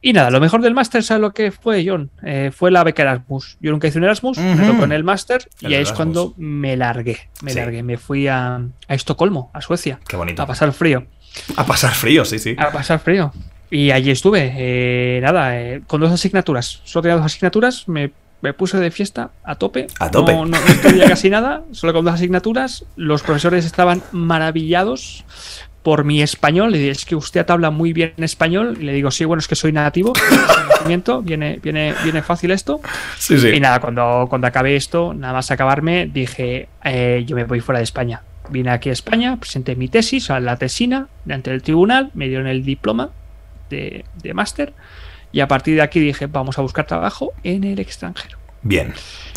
Y 0.03 0.15
nada, 0.15 0.31
lo 0.31 0.41
mejor 0.41 0.63
del 0.63 0.73
máster, 0.73 1.03
¿sabes 1.03 1.21
lo 1.21 1.33
que 1.33 1.53
fue, 1.53 1.85
John? 1.87 2.11
Eh, 2.23 2.51
fue 2.53 2.71
la 2.71 2.83
beca 2.83 3.03
Erasmus. 3.03 3.59
Yo 3.61 3.71
nunca 3.71 3.87
hice 3.87 3.99
un 3.99 4.05
Erasmus, 4.05 4.39
me 4.39 4.67
tocó 4.67 4.85
en 4.85 4.93
el 4.93 5.05
máster 5.05 5.49
y 5.61 5.75
ahí 5.75 5.83
es 5.83 5.93
cuando 5.93 6.33
me 6.39 6.77
largué. 6.77 7.29
Me 7.43 7.53
largué, 7.53 7.83
me 7.83 7.99
fui 7.99 8.27
a, 8.27 8.57
a 8.57 8.95
Estocolmo, 8.95 9.51
a 9.53 9.61
Suecia. 9.61 10.01
Qué 10.09 10.17
bonito. 10.17 10.43
A 10.43 10.47
pasar 10.47 10.73
frío. 10.73 11.07
A 11.57 11.67
pasar 11.67 11.93
frío, 11.93 12.25
sí, 12.25 12.39
sí. 12.39 12.57
A 12.59 12.73
pasar 12.73 12.99
frío. 12.99 13.31
Y 13.71 13.93
allí 13.93 14.11
estuve, 14.11 14.53
eh, 14.57 15.21
nada, 15.23 15.61
eh, 15.61 15.83
con 15.87 16.01
dos 16.01 16.11
asignaturas. 16.11 16.81
Solo 16.85 17.03
tenía 17.03 17.17
dos 17.17 17.27
asignaturas, 17.27 17.87
me, 17.87 18.11
puse 18.57 18.79
de 18.79 18.91
fiesta 18.91 19.31
a 19.45 19.55
tope. 19.55 19.87
A 20.01 20.11
tope. 20.11 20.33
No, 20.33 20.45
no, 20.45 20.57
estudié 20.57 21.09
casi 21.09 21.31
nada, 21.31 21.63
solo 21.71 21.93
con 21.93 22.05
dos 22.05 22.15
asignaturas. 22.15 22.85
Los 22.97 23.23
profesores 23.23 23.65
estaban 23.65 24.03
maravillados 24.11 25.25
por 25.85 26.03
mi 26.03 26.21
español. 26.21 26.73
Le 26.73 26.79
dije, 26.79 26.91
es 26.91 27.05
que 27.05 27.15
usted 27.15 27.49
habla 27.49 27.71
muy 27.71 27.93
bien 27.93 28.15
español. 28.17 28.77
Y 28.81 28.85
le 28.85 28.93
digo, 28.93 29.13
sí, 29.13 29.25
bueno, 29.25 29.39
es 29.39 29.47
que 29.47 29.55
soy 29.55 29.71
nativo. 29.71 30.15
viene, 31.23 31.61
viene, 31.63 31.95
viene 32.03 32.23
fácil 32.23 32.51
esto. 32.51 32.81
Sí, 33.19 33.39
sí. 33.39 33.51
Y 33.51 33.61
nada, 33.61 33.79
cuando, 33.79 34.27
cuando 34.29 34.49
acabé 34.49 34.75
esto, 34.75 35.15
nada 35.15 35.35
más 35.35 35.51
acabarme, 35.53 36.11
dije, 36.13 36.69
eh, 36.83 37.23
yo 37.25 37.37
me 37.37 37.45
voy 37.45 37.61
fuera 37.61 37.79
de 37.79 37.85
España. 37.85 38.23
Vine 38.49 38.71
aquí 38.71 38.89
a 38.89 38.93
España, 38.93 39.37
presenté 39.37 39.77
mi 39.77 39.87
tesis 39.87 40.29
a 40.29 40.41
la 40.41 40.57
tesina 40.57 41.07
ante 41.29 41.53
el 41.53 41.63
tribunal, 41.63 42.11
me 42.15 42.27
dieron 42.27 42.49
el 42.49 42.65
diploma 42.65 43.11
de, 43.71 44.35
máster 44.35 44.75
y 45.33 45.41
a 45.41 45.49
partir 45.49 45.77
de 45.77 45.83
aquí 45.83 46.01
dije, 46.01 46.27
vamos 46.27 46.59
a 46.59 46.63
buscar 46.63 46.87
trabajo 46.87 47.33
en 47.45 47.65
el 47.65 47.79
extranjero. 47.79 48.39
Bien. 48.63 48.93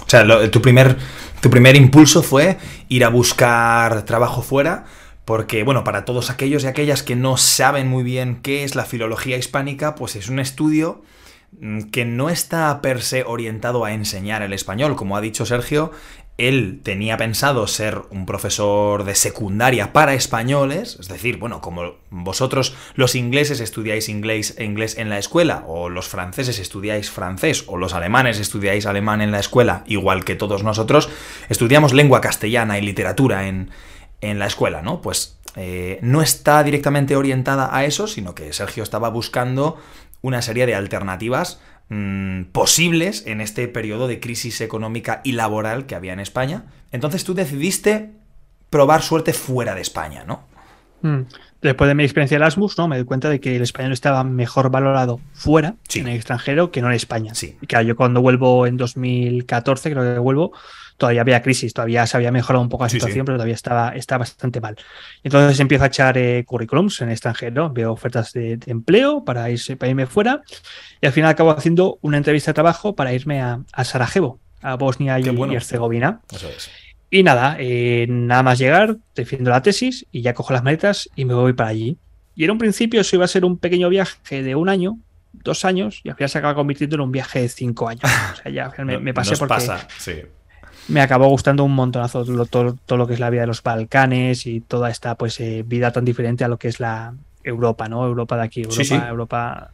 O 0.05 0.09
sea, 0.09 0.25
tu, 0.51 0.61
primer, 0.61 0.97
tu 1.39 1.49
primer 1.49 1.75
impulso 1.75 2.23
fue 2.23 2.57
ir 2.89 3.05
a 3.05 3.09
buscar 3.09 4.03
trabajo 4.03 4.41
fuera, 4.41 4.85
porque, 5.25 5.63
bueno, 5.63 5.83
para 5.83 6.03
todos 6.03 6.29
aquellos 6.29 6.63
y 6.63 6.67
aquellas 6.67 7.03
que 7.03 7.15
no 7.15 7.37
saben 7.37 7.87
muy 7.87 8.03
bien 8.03 8.39
qué 8.41 8.63
es 8.63 8.75
la 8.75 8.85
filología 8.85 9.37
hispánica, 9.37 9.95
pues 9.95 10.15
es 10.15 10.27
un 10.27 10.39
estudio 10.39 11.03
mm, 11.61 11.83
que 11.91 12.03
no 12.03 12.29
está 12.29 12.81
per 12.81 13.01
se 13.01 13.23
orientado 13.23 13.85
a 13.85 13.93
enseñar 13.93 14.41
el 14.41 14.51
español. 14.51 14.95
Como 14.95 15.15
ha 15.15 15.21
dicho 15.21 15.45
Sergio, 15.45 15.91
él 16.37 16.81
tenía 16.83 17.17
pensado 17.17 17.67
ser 17.67 18.01
un 18.09 18.25
profesor 18.25 19.03
de 19.03 19.13
secundaria 19.13 19.93
para 19.93 20.15
españoles, 20.15 20.97
es 20.99 21.07
decir, 21.07 21.37
bueno, 21.37 21.61
como 21.61 21.95
vosotros 22.09 22.75
los 22.95 23.15
ingleses 23.15 23.59
estudiáis 23.59 24.09
inglés, 24.09 24.55
inglés 24.59 24.97
en 24.97 25.09
la 25.09 25.19
escuela, 25.19 25.63
o 25.67 25.89
los 25.89 26.07
franceses 26.07 26.57
estudiáis 26.57 27.11
francés, 27.11 27.65
o 27.67 27.77
los 27.77 27.93
alemanes 27.93 28.39
estudiáis 28.39 28.85
alemán 28.87 29.21
en 29.21 29.31
la 29.31 29.39
escuela, 29.39 29.83
igual 29.85 30.25
que 30.25 30.35
todos 30.35 30.63
nosotros, 30.63 31.09
estudiamos 31.49 31.93
lengua 31.93 32.21
castellana 32.21 32.79
y 32.79 32.81
literatura 32.81 33.47
en, 33.47 33.69
en 34.21 34.39
la 34.39 34.47
escuela, 34.47 34.81
¿no? 34.81 35.01
Pues 35.01 35.37
eh, 35.55 35.99
no 36.01 36.23
está 36.23 36.63
directamente 36.63 37.15
orientada 37.15 37.75
a 37.75 37.85
eso, 37.85 38.07
sino 38.07 38.33
que 38.33 38.53
Sergio 38.53 38.81
estaba 38.81 39.09
buscando 39.09 39.77
una 40.21 40.41
serie 40.41 40.65
de 40.65 40.73
alternativas 40.73 41.59
Mm, 41.89 42.45
posibles 42.45 43.23
en 43.27 43.41
este 43.41 43.67
periodo 43.67 44.07
de 44.07 44.19
crisis 44.19 44.61
económica 44.61 45.21
y 45.23 45.33
laboral 45.33 45.85
que 45.85 45.95
había 45.95 46.13
en 46.13 46.19
España. 46.19 46.65
Entonces 46.91 47.23
tú 47.23 47.33
decidiste 47.33 48.11
probar 48.69 49.01
suerte 49.01 49.33
fuera 49.33 49.75
de 49.75 49.81
España, 49.81 50.23
¿no? 50.25 50.47
Mm. 51.01 51.23
Después 51.61 51.87
de 51.87 51.95
mi 51.95 52.03
experiencia 52.03 52.35
en 52.35 52.41
Erasmus, 52.41 52.77
¿no? 52.77 52.87
Me 52.87 52.97
di 52.97 53.03
cuenta 53.03 53.29
de 53.29 53.39
que 53.39 53.55
el 53.55 53.61
español 53.61 53.91
estaba 53.91 54.23
mejor 54.23 54.69
valorado 54.71 55.19
fuera, 55.33 55.75
en 55.93 56.07
el 56.07 56.15
extranjero, 56.15 56.71
que 56.71 56.81
no 56.81 56.87
en 56.87 56.93
España. 56.93 57.35
Sí. 57.35 57.57
Y 57.61 57.67
claro, 57.67 57.85
yo 57.85 57.95
cuando 57.95 58.21
vuelvo 58.21 58.65
en 58.65 58.75
2014, 58.75 59.91
creo 59.91 60.13
que 60.13 60.19
vuelvo, 60.19 60.51
todavía 60.97 61.21
había 61.21 61.41
crisis, 61.41 61.73
todavía 61.73 62.05
se 62.07 62.17
había 62.17 62.31
mejorado 62.31 62.61
un 62.61 62.69
poco 62.69 62.83
la 62.83 62.89
situación, 62.89 63.25
pero 63.25 63.37
todavía 63.37 63.55
estaba, 63.55 63.89
estaba 63.89 64.19
bastante 64.19 64.61
mal. 64.61 64.75
Entonces 65.23 65.59
empiezo 65.59 65.83
a 65.83 65.87
echar 65.87 66.17
eh, 66.17 66.43
currículums 66.45 67.01
en 67.01 67.09
extranjero, 67.09 67.69
veo 67.69 67.91
ofertas 67.91 68.33
de, 68.33 68.59
empleo 68.67 69.23
para, 69.23 69.49
irse, 69.49 69.75
para 69.75 69.89
irme 69.89 70.05
fuera 70.05 70.41
y 71.01 71.05
al 71.05 71.13
final 71.13 71.29
acabo 71.29 71.51
haciendo 71.51 71.97
una 72.01 72.17
entrevista 72.17 72.51
de 72.51 72.55
trabajo 72.55 72.95
para 72.95 73.13
irme 73.13 73.41
a, 73.41 73.63
Sarajevo, 73.83 74.39
a 74.61 74.75
Bosnia 74.75 75.19
y, 75.19 75.27
Herzegovina. 75.53 76.21
Y 77.09 77.21
nada, 77.21 77.57
eh, 77.59 78.07
nada 78.09 78.41
más 78.41 78.57
llegar, 78.57 78.97
defiendo 79.15 79.51
la 79.51 79.61
tesis 79.61 80.05
y 80.11 80.21
ya 80.21 80.33
cojo 80.33 80.53
las 80.53 80.63
maletas 80.63 81.09
y 81.15 81.25
me 81.25 81.33
voy 81.33 81.53
para 81.53 81.69
allí. 81.69 81.97
Y 82.35 82.45
en 82.45 82.51
un 82.51 82.57
principio 82.57 83.01
eso 83.01 83.15
iba 83.15 83.25
a 83.25 83.27
ser 83.27 83.45
un 83.45 83.57
pequeño 83.57 83.89
viaje 83.89 84.41
de 84.41 84.55
un 84.55 84.67
año, 84.67 84.97
dos 85.31 85.65
años, 85.65 86.01
y 86.03 86.09
al 86.09 86.15
final 86.15 86.29
se 86.29 86.37
acaba 86.39 86.55
convirtiendo 86.55 86.95
en 86.95 87.01
un 87.01 87.11
viaje 87.11 87.41
de 87.41 87.49
cinco 87.49 87.87
años. 87.87 88.03
O 88.33 88.35
sea, 88.37 88.51
ya 88.51 88.83
me, 88.83 89.13
pasé 89.13 89.37
porque 89.37 89.53
pasa, 89.53 89.87
sí 89.99 90.23
me 90.87 91.01
acabó 91.01 91.27
gustando 91.27 91.63
un 91.63 91.73
montonazo 91.73 92.25
todo, 92.25 92.75
todo, 92.75 92.97
lo 92.97 93.07
que 93.07 93.13
es 93.13 93.19
la 93.19 93.29
vida 93.29 93.41
de 93.41 93.47
los 93.47 93.63
Balcanes 93.63 94.45
y 94.45 94.61
toda 94.61 94.89
esta 94.89 95.15
pues 95.15 95.39
eh, 95.39 95.63
vida 95.65 95.91
tan 95.91 96.05
diferente 96.05 96.43
a 96.43 96.47
lo 96.47 96.57
que 96.57 96.67
es 96.67 96.79
la 96.79 97.13
Europa, 97.43 97.87
¿no? 97.87 98.05
Europa 98.05 98.37
de 98.37 98.43
aquí, 98.43 98.61
Europa, 98.63 99.07
Europa 99.09 99.71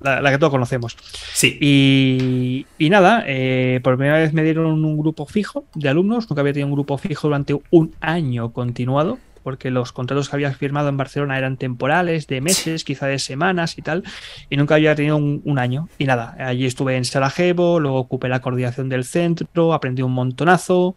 la, 0.00 0.30
que 0.30 0.38
todos 0.38 0.50
conocemos. 0.50 0.96
Sí. 1.32 1.56
Y, 1.60 2.66
y 2.78 2.90
nada, 2.90 3.24
eh, 3.26 3.80
por 3.82 3.96
primera 3.96 4.18
vez 4.18 4.32
me 4.32 4.42
dieron 4.42 4.66
un 4.84 4.98
grupo 4.98 5.26
fijo 5.26 5.64
de 5.74 5.88
alumnos, 5.88 6.28
nunca 6.28 6.40
había 6.40 6.52
tenido 6.52 6.68
un 6.68 6.74
grupo 6.74 6.98
fijo 6.98 7.28
durante 7.28 7.58
un 7.70 7.94
año 8.00 8.52
continuado 8.52 9.18
porque 9.44 9.70
los 9.70 9.92
contratos 9.92 10.28
que 10.28 10.36
había 10.36 10.52
firmado 10.52 10.88
en 10.88 10.96
Barcelona 10.96 11.38
eran 11.38 11.58
temporales, 11.58 12.26
de 12.26 12.40
meses, 12.40 12.82
quizá 12.82 13.06
de 13.06 13.20
semanas 13.20 13.78
y 13.78 13.82
tal, 13.82 14.02
y 14.50 14.56
nunca 14.56 14.74
había 14.74 14.96
tenido 14.96 15.16
un, 15.16 15.58
año. 15.58 15.88
Y 15.98 16.06
nada, 16.06 16.34
allí 16.40 16.66
estuve 16.66 16.96
en 16.96 17.04
Sarajevo, 17.04 17.78
luego 17.78 17.98
ocupé 17.98 18.28
la 18.28 18.40
coordinación 18.40 18.88
del 18.88 19.04
centro, 19.04 19.72
aprendí 19.74 20.02
un 20.02 20.12
montonazo. 20.12 20.96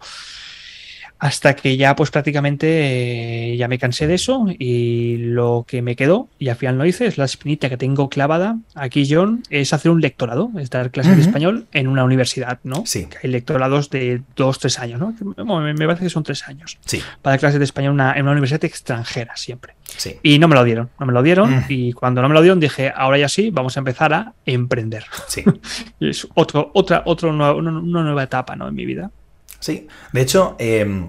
Hasta 1.20 1.56
que 1.56 1.78
ya, 1.78 1.96
pues 1.96 2.12
prácticamente 2.12 3.52
eh, 3.54 3.58
ya 3.58 3.68
me 3.68 3.80
cansé 3.80 4.06
de 4.08 4.14
eso 4.16 4.46
y 4.60 5.18
lo 5.18 5.66
que 5.68 5.82
me 5.82 5.96
quedó, 5.96 6.28
y 6.38 6.50
al 6.50 6.56
final 6.56 6.78
no 6.78 6.86
hice, 6.86 7.08
es 7.08 7.18
la 7.18 7.26
espinita 7.26 7.70
que 7.70 7.78
tengo 7.78 8.08
clavada 8.10 8.58
aquí, 8.76 9.08
John, 9.10 9.42
es 9.50 9.74
hacer 9.74 9.92
un 9.92 10.00
lectorado, 10.02 10.52
es 10.60 10.70
dar 10.70 10.92
clases 10.92 11.16
de 11.16 11.22
español 11.24 11.66
en 11.74 11.88
una 11.88 12.04
universidad, 12.04 12.60
¿no? 12.64 12.84
Sí. 12.86 13.08
hay 13.24 13.30
lectorados 13.32 13.90
de 13.90 14.22
dos, 14.36 14.60
tres 14.60 14.78
años, 14.80 15.00
¿no? 15.00 15.16
Me, 15.62 15.74
me 15.74 15.86
parece 15.88 16.04
que 16.04 16.10
son 16.10 16.24
tres 16.24 16.48
años. 16.48 16.78
Sí. 16.86 17.02
Para 17.22 17.34
dar 17.34 17.40
clases 17.40 17.60
de 17.60 17.66
español 17.66 17.90
en 17.92 17.94
una, 17.96 18.14
en 18.14 18.22
una 18.24 18.32
universidad 18.34 18.64
extranjera 18.66 19.36
siempre. 19.36 19.74
Sí. 19.98 20.18
Y 20.22 20.38
no 20.38 20.48
me 20.48 20.56
lo 20.56 20.64
dieron, 20.64 20.90
no 21.00 21.06
me 21.06 21.14
lo 21.14 21.24
dieron. 21.24 21.50
Mm. 21.52 21.66
Y 21.70 21.94
cuando 21.94 22.22
no 22.22 22.28
me 22.28 22.34
lo 22.36 22.42
dieron 22.42 22.60
dije, 22.60 22.92
ahora 22.96 23.18
ya 23.18 23.30
sí, 23.30 23.50
vamos 23.52 23.76
a 23.78 23.80
empezar 23.80 24.14
a 24.14 24.34
emprender. 24.46 25.06
Sí. 25.28 25.44
Es 26.00 26.28
otro, 26.36 26.72
otra, 26.74 27.02
otro 27.06 27.32
nuevo- 27.34 27.58
una, 27.58 27.72
una 27.72 28.04
nueva 28.04 28.24
etapa 28.24 28.56
¿no? 28.56 28.68
en 28.68 28.76
mi 28.76 28.86
vida. 28.86 29.10
Sí, 29.60 29.88
de 30.14 30.22
hecho, 30.22 30.56
eh, 30.60 31.06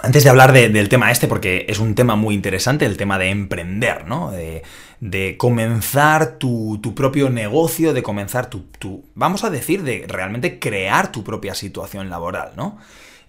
antes 0.00 0.24
de 0.24 0.30
hablar 0.30 0.52
de- 0.52 0.68
del 0.68 0.88
tema 0.88 1.10
este, 1.10 1.26
porque 1.28 1.66
es 1.68 1.78
un 1.78 1.94
tema 1.94 2.16
muy 2.16 2.34
interesante, 2.34 2.84
el 2.84 2.96
tema 2.96 3.18
de 3.18 3.30
emprender, 3.30 4.06
¿no? 4.06 4.30
De, 4.30 4.62
de 5.00 5.36
comenzar 5.36 6.38
tu, 6.38 6.78
tu 6.82 6.94
propio 6.94 7.30
negocio, 7.30 7.92
de 7.94 8.02
comenzar 8.02 8.50
tu, 8.50 8.64
tu- 8.78 9.04
vamos 9.14 9.44
a 9.44 9.50
decir, 9.50 9.82
de 9.82 10.04
realmente 10.08 10.58
crear 10.58 11.12
tu 11.12 11.24
propia 11.24 11.54
situación 11.54 12.10
laboral, 12.10 12.52
¿no? 12.56 12.78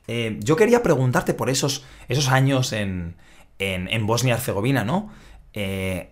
Eh, 0.07 0.37
yo 0.41 0.55
quería 0.55 0.83
preguntarte 0.83 1.33
por 1.33 1.49
esos, 1.49 1.85
esos 2.09 2.29
años 2.29 2.73
en, 2.73 3.15
en, 3.59 3.87
en 3.89 4.07
Bosnia-Herzegovina, 4.07 4.83
¿no? 4.83 5.09
Eh, 5.53 6.09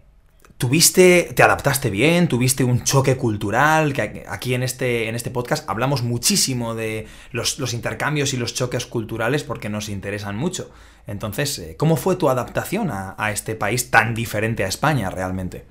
¿Tuviste, 0.57 1.33
te 1.35 1.43
adaptaste 1.43 1.89
bien? 1.89 2.29
¿Tuviste 2.29 2.63
un 2.63 2.83
choque 2.85 3.17
cultural? 3.17 3.91
Que 3.91 4.23
aquí 4.29 4.53
en 4.53 4.63
este, 4.63 5.09
en 5.09 5.15
este 5.15 5.29
podcast 5.29 5.69
hablamos 5.69 6.01
muchísimo 6.01 6.75
de 6.75 7.07
los, 7.31 7.59
los 7.59 7.73
intercambios 7.73 8.33
y 8.33 8.37
los 8.37 8.53
choques 8.53 8.85
culturales 8.85 9.43
porque 9.43 9.67
nos 9.67 9.89
interesan 9.89 10.37
mucho. 10.37 10.71
Entonces, 11.07 11.59
eh, 11.59 11.75
¿cómo 11.77 11.97
fue 11.97 12.15
tu 12.15 12.29
adaptación 12.29 12.89
a, 12.89 13.15
a 13.17 13.31
este 13.31 13.55
país 13.55 13.91
tan 13.91 14.15
diferente 14.15 14.63
a 14.63 14.67
España 14.67 15.09
realmente? 15.09 15.65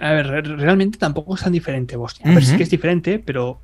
A 0.00 0.12
ver, 0.12 0.26
re- 0.28 0.42
realmente 0.42 0.96
tampoco 0.96 1.34
es 1.34 1.40
tan 1.42 1.52
diferente 1.52 1.96
Bosnia. 1.96 2.30
A 2.30 2.34
ver, 2.34 2.44
sí 2.44 2.56
que 2.56 2.62
es 2.62 2.70
diferente, 2.70 3.18
pero 3.18 3.60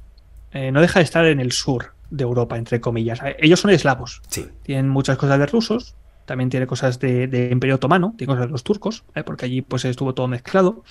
eh, 0.52 0.72
no 0.72 0.80
deja 0.80 0.98
de 0.98 1.04
estar 1.04 1.24
en 1.26 1.38
el 1.38 1.52
sur 1.52 1.94
de 2.10 2.24
Europa, 2.24 2.56
entre 2.58 2.80
comillas. 2.80 3.20
Ellos 3.38 3.60
son 3.60 3.70
eslavos, 3.70 4.20
Sí, 4.28 4.46
tienen 4.64 4.88
muchas 4.88 5.16
cosas 5.16 5.38
de 5.38 5.46
rusos, 5.46 5.94
también 6.30 6.48
tiene 6.48 6.68
cosas 6.68 7.00
de, 7.00 7.26
de 7.26 7.50
Imperio 7.50 7.74
Otomano, 7.74 8.14
tiene 8.16 8.32
cosas 8.32 8.46
de 8.46 8.52
los 8.52 8.62
turcos, 8.62 9.02
¿eh? 9.16 9.24
porque 9.24 9.46
allí 9.46 9.62
pues 9.62 9.84
estuvo 9.84 10.14
todo 10.14 10.28
mezclado. 10.28 10.84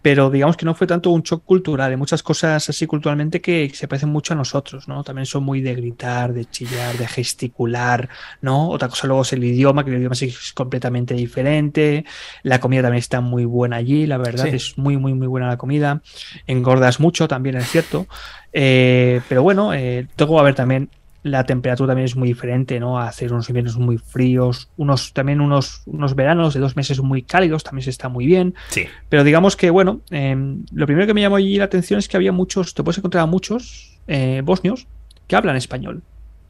Pero 0.00 0.30
digamos 0.30 0.56
que 0.56 0.64
no 0.64 0.76
fue 0.76 0.86
tanto 0.86 1.10
un 1.10 1.22
shock 1.22 1.44
cultural, 1.44 1.90
hay 1.90 1.96
muchas 1.96 2.22
cosas 2.22 2.68
así 2.68 2.86
culturalmente 2.86 3.40
que 3.40 3.68
se 3.74 3.88
parecen 3.88 4.10
mucho 4.10 4.32
a 4.32 4.36
nosotros, 4.36 4.86
¿no? 4.86 5.02
También 5.02 5.26
son 5.26 5.42
muy 5.42 5.60
de 5.60 5.74
gritar, 5.74 6.32
de 6.32 6.44
chillar, 6.44 6.96
de 6.98 7.08
gesticular, 7.08 8.08
¿no? 8.42 8.68
Otra 8.68 8.86
cosa 8.88 9.08
luego 9.08 9.22
es 9.22 9.32
el 9.32 9.42
idioma, 9.42 9.82
que 9.82 9.90
el 9.90 9.96
idioma 9.96 10.14
es 10.14 10.52
completamente 10.52 11.14
diferente. 11.14 12.04
La 12.44 12.60
comida 12.60 12.82
también 12.82 13.00
está 13.00 13.20
muy 13.20 13.44
buena 13.46 13.74
allí, 13.74 14.06
la 14.06 14.18
verdad, 14.18 14.44
Sí. 14.44 14.54
es 14.54 14.78
muy, 14.78 14.96
muy, 14.98 15.14
muy 15.14 15.26
buena 15.26 15.48
la 15.48 15.56
comida. 15.56 16.00
Engordas 16.46 17.00
mucho, 17.00 17.26
también 17.26 17.56
es 17.56 17.68
cierto. 17.68 18.06
Eh, 18.52 19.20
pero 19.28 19.42
bueno, 19.42 19.74
eh, 19.74 20.06
tengo 20.14 20.38
a 20.38 20.44
ver 20.44 20.54
también 20.54 20.90
la 21.22 21.44
temperatura 21.44 21.88
también 21.88 22.06
es 22.06 22.16
muy 22.16 22.28
diferente, 22.28 22.80
¿no? 22.80 22.98
Hacer 22.98 23.32
unos 23.32 23.48
inviernos 23.50 23.76
muy 23.76 23.98
fríos, 23.98 24.70
unos 24.76 25.12
también 25.12 25.40
unos, 25.40 25.82
unos 25.86 26.14
veranos 26.14 26.54
de 26.54 26.60
dos 26.60 26.76
meses 26.76 27.00
muy 27.00 27.22
cálidos, 27.22 27.62
también 27.62 27.84
se 27.84 27.90
está 27.90 28.08
muy 28.08 28.26
bien. 28.26 28.54
sí, 28.68 28.86
Pero 29.08 29.22
digamos 29.22 29.56
que, 29.56 29.70
bueno, 29.70 30.00
eh, 30.10 30.34
lo 30.72 30.86
primero 30.86 31.06
que 31.06 31.14
me 31.14 31.20
llamó 31.20 31.36
allí 31.36 31.56
la 31.56 31.64
atención 31.64 31.98
es 31.98 32.08
que 32.08 32.16
había 32.16 32.32
muchos, 32.32 32.74
te 32.74 32.82
puedes 32.82 32.98
encontrar 32.98 33.24
a 33.24 33.26
muchos 33.26 33.98
eh, 34.06 34.40
bosnios 34.44 34.86
que 35.26 35.36
hablan 35.36 35.56
español. 35.56 36.02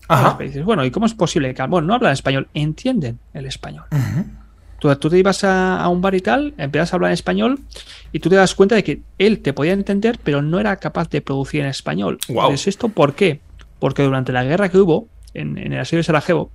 Ajá. 0.06 0.36
Y 0.40 0.44
dices, 0.44 0.64
bueno, 0.64 0.84
¿y 0.84 0.90
cómo 0.90 1.06
es 1.06 1.14
posible 1.14 1.52
que 1.54 1.62
bueno, 1.66 1.88
no 1.88 1.94
hablan 1.94 2.12
español? 2.12 2.48
Entienden 2.54 3.18
el 3.32 3.46
español. 3.46 3.84
Tú, 4.78 4.94
tú 4.96 5.10
te 5.10 5.18
ibas 5.18 5.44
a, 5.44 5.80
a 5.80 5.88
un 5.88 6.00
bar 6.00 6.14
y 6.14 6.20
tal, 6.20 6.54
empiezas 6.56 6.92
a 6.92 6.96
hablar 6.96 7.10
en 7.10 7.14
español 7.14 7.60
y 8.12 8.20
tú 8.20 8.28
te 8.28 8.36
das 8.36 8.54
cuenta 8.54 8.76
de 8.76 8.82
que 8.82 9.02
él 9.18 9.40
te 9.40 9.52
podía 9.52 9.72
entender, 9.72 10.18
pero 10.22 10.42
no 10.42 10.58
era 10.58 10.76
capaz 10.76 11.10
de 11.10 11.20
producir 11.20 11.60
en 11.60 11.66
español. 11.66 12.18
Guau. 12.28 12.46
Entonces, 12.46 12.68
¿esto 12.68 12.88
por 12.88 13.14
qué? 13.14 13.40
Porque 13.80 14.02
durante 14.04 14.32
la 14.32 14.44
guerra 14.44 14.68
que 14.68 14.78
hubo 14.78 15.08
en, 15.34 15.58
en 15.58 15.72
el 15.72 15.80
asedio 15.80 15.98
de 15.98 16.04
Sarajevo, 16.04 16.52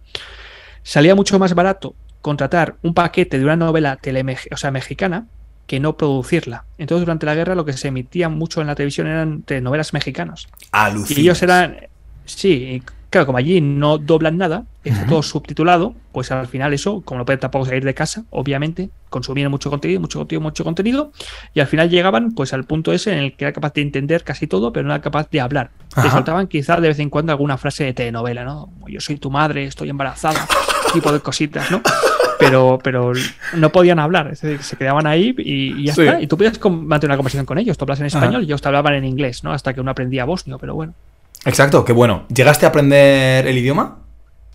salía 0.84 1.15
mucho 1.15 1.38
más 1.39 1.53
barato 1.53 1.96
contratar 2.22 2.75
un 2.82 2.94
paquete 2.94 3.38
de 3.38 3.44
una 3.44 3.55
novela 3.58 4.00
teleme- 4.01 4.38
o 4.51 4.58
sea, 4.58 4.72
mexicana 4.72 5.25
que 5.67 5.79
no 5.79 5.98
producirla. 5.98 6.63
Entonces, 6.77 7.01
durante 7.05 7.25
la 7.25 7.36
guerra 7.36 7.55
lo 7.55 7.65
que 7.65 7.74
se 7.74 7.88
emitía 7.88 8.29
mucho 8.29 8.62
en 8.62 8.67
la 8.67 8.75
televisión 8.75 9.08
eran 9.08 9.41
telenovelas 9.41 9.94
mexicanas. 9.94 10.48
Alucinas. 10.72 11.17
Y 11.17 11.22
ellos 11.22 11.41
eran. 11.41 11.77
Sí, 12.25 12.82
claro, 13.15 13.27
como 13.27 13.38
allí 13.38 13.62
no 13.62 13.98
doblan 13.98 14.38
nada, 14.38 14.63
está 14.84 15.01
Ujú. 15.03 15.10
todo 15.10 15.24
subtitulado, 15.24 15.93
pues 16.12 16.31
al 16.31 16.48
final 16.48 16.74
eso, 16.74 17.01
como 17.05 17.19
no 17.19 17.25
pueden 17.25 17.39
tampoco 17.39 17.65
salir 17.65 17.86
de 17.86 17.93
casa, 17.93 18.24
obviamente, 18.29 18.89
consumían 19.10 19.50
mucho 19.50 19.69
contenido, 19.69 20.01
mucho 20.01 20.19
contenido, 20.19 20.41
mucho 20.41 20.65
contenido, 20.65 21.12
y 21.53 21.62
al 21.62 21.67
final 21.67 21.89
llegaban 21.89 22.31
pues 22.31 22.51
al 22.53 22.65
punto 22.65 22.91
ese 22.91 23.13
en 23.13 23.19
el 23.19 23.38
que 23.38 23.45
era 23.45 23.53
capaz 23.53 23.72
de 23.74 23.84
entender 23.84 24.25
casi 24.25 24.48
todo, 24.48 24.74
pero 24.74 24.86
no 24.86 24.93
era 24.93 25.01
capaz 25.01 25.29
de 25.29 25.39
hablar. 25.39 25.72
Te 25.93 26.01
Ajá. 26.01 26.12
soltaban 26.12 26.48
quizá 26.48 26.75
de 26.81 26.89
vez 26.89 27.00
en 27.00 27.10
cuando 27.10 27.31
alguna 27.31 27.57
frase 27.57 27.86
de 27.86 27.93
telenovela, 27.93 28.43
¿no? 28.43 28.69
Yo 28.89 29.00
soy 29.00 29.15
tu 29.15 29.31
madre, 29.31 29.63
estoy 29.63 29.89
embarazada, 29.89 30.45
tipo 30.91 31.10
de 31.13 31.22
cositas, 31.22 31.72
¿no? 31.72 31.81
Pero, 32.38 32.77
pero 32.84 33.13
no 33.55 33.69
podían 33.72 33.98
hablar, 33.98 34.27
es 34.34 34.41
decir, 34.41 34.62
se 34.62 34.75
quedaban 34.75 35.07
ahí 35.07 35.34
y, 35.38 35.72
y 35.79 35.86
ya 35.86 35.95
Sí. 35.95 36.01
está. 36.01 36.19
Y 36.22 36.27
tú 36.27 36.36
podías 36.36 36.60
mantener 36.65 37.12
una 37.12 37.15
conversación 37.17 37.45
con 37.45 37.57
ellos, 37.60 37.77
tú 37.77 37.86
hablas 37.86 38.01
en 38.01 38.07
español 38.07 38.36
Ajá. 38.36 38.41
y 38.41 38.45
ellos 38.48 38.62
te 38.62 38.67
hablaban 38.67 38.93
en 38.95 39.05
inglés, 39.05 39.41
¿no? 39.45 39.53
Hasta 39.53 39.74
que 39.74 39.79
uno 39.79 39.91
aprendía 39.91 40.25
bosnio, 40.25 40.57
pero 40.60 40.75
bueno. 40.75 40.93
Exacto, 41.45 41.85
qué 41.85 41.93
bueno. 41.93 42.25
¿Llegaste 42.33 42.65
a 42.65 42.69
aprender 42.69 43.47
el 43.47 43.57
idioma? 43.57 43.99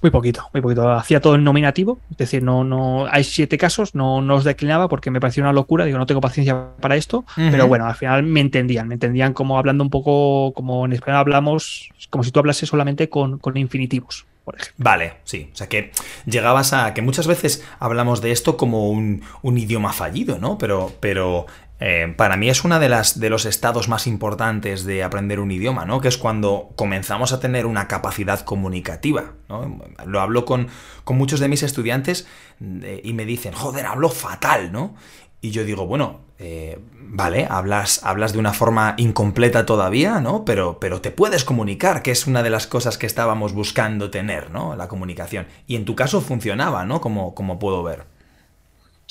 Muy 0.03 0.11
poquito, 0.11 0.49
muy 0.55 0.63
poquito. 0.63 0.91
Hacía 0.91 1.21
todo 1.21 1.35
en 1.35 1.45
nominativo, 1.45 1.99
es 2.11 2.17
decir, 2.17 2.43
no, 2.43 2.65
no, 2.65 3.07
hay 3.11 3.23
siete 3.23 3.59
casos, 3.59 3.95
no, 3.95 4.23
no 4.23 4.37
os 4.37 4.45
declinaba 4.45 4.89
porque 4.89 5.11
me 5.11 5.21
parecía 5.21 5.43
una 5.43 5.53
locura, 5.53 5.85
digo, 5.85 5.99
no 5.99 6.07
tengo 6.07 6.23
paciencia 6.23 6.69
para 6.81 6.97
esto, 6.97 7.27
pero 7.37 7.69
bueno, 7.69 7.85
al 7.85 7.95
final 7.95 8.23
me 8.23 8.41
entendían, 8.41 8.89
me 8.89 8.95
entendían 8.95 9.35
como 9.35 9.59
hablando 9.59 9.85
un 9.85 9.91
poco, 9.91 10.55
como 10.55 10.87
en 10.87 10.95
español 10.95 11.19
hablamos, 11.19 11.91
como 12.09 12.25
si 12.25 12.31
tú 12.31 12.41
hablases 12.41 12.71
solamente 12.71 13.11
con, 13.11 13.39
con 13.39 13.59
infinitivos, 13.59 14.25
por 14.43 14.55
ejemplo. 14.55 14.75
Vale, 14.79 15.13
sí. 15.25 15.51
O 15.53 15.57
sea 15.57 15.69
que 15.69 15.93
llegabas 16.25 16.73
a. 16.73 16.95
que 16.95 17.03
muchas 17.03 17.27
veces 17.27 17.63
hablamos 17.79 18.23
de 18.23 18.33
esto 18.33 18.57
como 18.57 18.89
un, 18.89 19.23
un 19.43 19.59
idioma 19.59 19.93
fallido, 19.93 20.39
¿no? 20.39 20.57
Pero. 20.57 20.93
pero 21.01 21.47
eh, 21.81 22.13
para 22.15 22.37
mí 22.37 22.51
es 22.51 22.63
una 22.63 22.79
de 22.79 22.91
de 22.91 23.31
los 23.31 23.47
estados 23.47 23.89
más 23.89 24.07
importantes 24.07 24.85
de 24.85 25.03
aprender 25.03 25.41
un 25.41 25.51
idioma, 25.51 25.87
¿no? 25.87 26.01
Que 26.01 26.09
es 26.09 26.19
cuando 26.19 26.71
comenzamos 26.77 27.33
a 27.33 27.41
tener 27.41 27.65
una 27.65 27.89
capacidad 27.89 28.41
comunicativa. 28.41 29.33
¿no? 29.49 29.81
Lo 30.05 30.21
hablo 30.21 30.45
con, 30.45 30.69
con 31.05 31.17
muchos 31.17 31.41
de 31.41 31.49
mis 31.49 31.63
estudiantes 31.63 32.27
eh, 32.61 33.01
y 33.03 33.15
me 33.15 33.25
dicen, 33.25 33.55
joder, 33.55 33.87
hablo 33.87 34.11
fatal, 34.11 34.73
¿no? 34.73 34.95
Y 35.41 35.53
yo 35.53 35.65
digo, 35.65 35.87
bueno, 35.87 36.21
eh, 36.39 36.79
vale, 36.93 37.47
hablas, 37.49 38.05
hablas 38.05 38.35
de 38.35 38.39
una 38.39 38.53
forma 38.53 38.95
incompleta 38.99 39.65
todavía, 39.65 40.21
¿no? 40.21 40.45
Pero, 40.45 40.79
pero 40.81 41.01
te 41.01 41.11
puedes 41.11 41.45
comunicar, 41.45 42.03
que 42.03 42.11
es 42.11 42.27
una 42.27 42.43
de 42.43 42.51
las 42.51 42.67
cosas 42.67 42.99
que 42.99 43.07
estábamos 43.07 43.55
buscando 43.55 44.11
tener, 44.11 44.51
¿no? 44.51 44.77
La 44.77 44.89
comunicación. 44.89 45.47
Y 45.67 45.77
en 45.77 45.87
tu 45.87 45.95
caso 45.95 46.21
funcionaba, 46.21 46.85
¿no? 46.85 47.01
Como, 47.01 47.35
como 47.35 47.59
puedo 47.59 47.83
ver. 47.83 48.05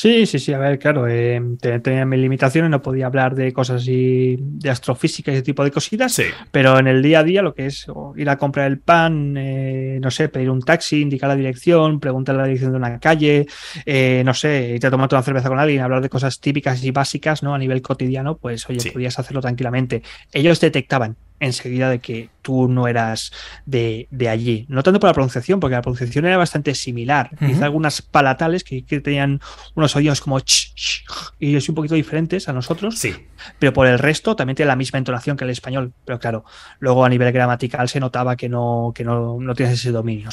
Sí, 0.02 0.26
sí, 0.26 0.40
sí, 0.40 0.54
a 0.54 0.58
ver, 0.60 0.80
claro, 0.80 1.10
eh, 1.10 1.42
te- 1.60 1.82
tenía 1.82 2.06
mis 2.06 2.22
limitaciones, 2.22 2.72
no 2.72 2.82
podía 2.82 3.08
hablar 3.08 3.36
de 3.36 3.52
cosas 3.52 3.82
así, 3.82 4.38
de 4.40 4.70
astrofísica 4.70 5.30
y 5.30 5.36
ese 5.36 5.44
tipo 5.44 5.62
de 5.62 5.72
cositas, 5.72 6.14
Sí. 6.14 6.24
pero 6.52 6.80
en 6.80 6.88
el 6.88 7.02
día 7.02 7.20
a 7.20 7.24
día 7.26 7.42
lo 7.42 7.54
que 7.54 7.66
es 7.66 7.86
ir 8.16 8.30
a 8.30 8.38
comprar 8.38 8.68
el 8.68 8.80
pan, 8.80 9.36
eh, 9.38 10.00
no 10.02 10.10
sé, 10.10 10.30
pedir 10.30 10.52
un 10.52 10.62
taxi, 10.62 11.02
indicar 11.02 11.28
la 11.28 11.36
dirección, 11.36 12.00
preguntar 12.00 12.36
la 12.38 12.46
dirección 12.46 12.72
de 12.72 12.78
una 12.78 12.98
calle, 13.02 13.46
eh, 13.86 14.22
no 14.26 14.34
sé, 14.34 14.70
irte 14.76 14.88
a 14.88 14.90
tomarte 14.90 15.16
una 15.16 15.22
cerveza 15.24 15.50
con 15.50 15.60
alguien, 15.60 15.82
hablar 15.82 16.02
de 16.02 16.08
cosas 16.08 16.40
típicas 16.40 16.82
y 16.82 16.92
básicas, 16.92 17.44
¿no? 17.44 17.54
A 17.54 17.58
nivel 17.58 17.82
cotidiano, 17.82 18.38
pues 18.38 18.70
oye, 18.70 18.80
Sí. 18.80 18.92
podías 18.92 19.20
hacerlo 19.20 19.42
tranquilamente. 19.42 20.02
Ellos 20.32 20.62
detectaban 20.62 21.18
enseguida 21.40 21.90
de 21.90 22.00
que 22.00 22.30
tú 22.42 22.68
no 22.68 22.88
eras 22.88 23.32
de, 23.66 24.08
de 24.12 24.30
allí, 24.30 24.66
no 24.70 24.82
tanto 24.84 25.00
por 25.00 25.10
la 25.10 25.14
pronunciación, 25.14 25.60
porque 25.60 25.76
la 25.76 25.82
pronunciación 25.82 26.26
era 26.26 26.38
bastante 26.38 26.74
similar, 26.76 27.30
Ujú. 27.36 27.46
quizá 27.48 27.66
algunas 27.66 28.02
palatales 28.02 28.64
que, 28.64 28.84
que 28.84 29.00
tenían 29.02 29.40
unos 29.76 29.92
sonidos 29.92 30.22
como 30.22 30.40
ch, 30.40 30.74
ch, 30.76 31.04
y 31.40 31.56
es 31.56 31.68
un 31.70 31.76
poquito 31.76 31.96
diferentes 31.96 32.50
a 32.50 32.54
nosotros, 32.54 32.98
Sí. 32.98 33.14
pero 33.60 33.74
por 33.74 33.88
el 33.88 34.00
resto 34.00 34.36
también 34.36 34.56
tiene 34.56 34.68
la 34.68 34.76
misma 34.76 35.00
entonación 35.00 35.38
que 35.38 35.44
el 35.44 35.50
español. 35.52 35.94
Pero 36.06 36.20
claro, 36.20 36.46
luego 36.80 37.06
a 37.06 37.10
nivel 37.10 37.32
gramatical 37.32 37.88
se 37.90 38.00
notaba 38.00 38.36
que 38.36 38.50
no, 38.50 38.92
que 38.96 39.04
no, 39.04 39.38
no 39.40 39.56
tienes 39.56 39.76
ese 39.80 39.92
dominio. 39.92 40.30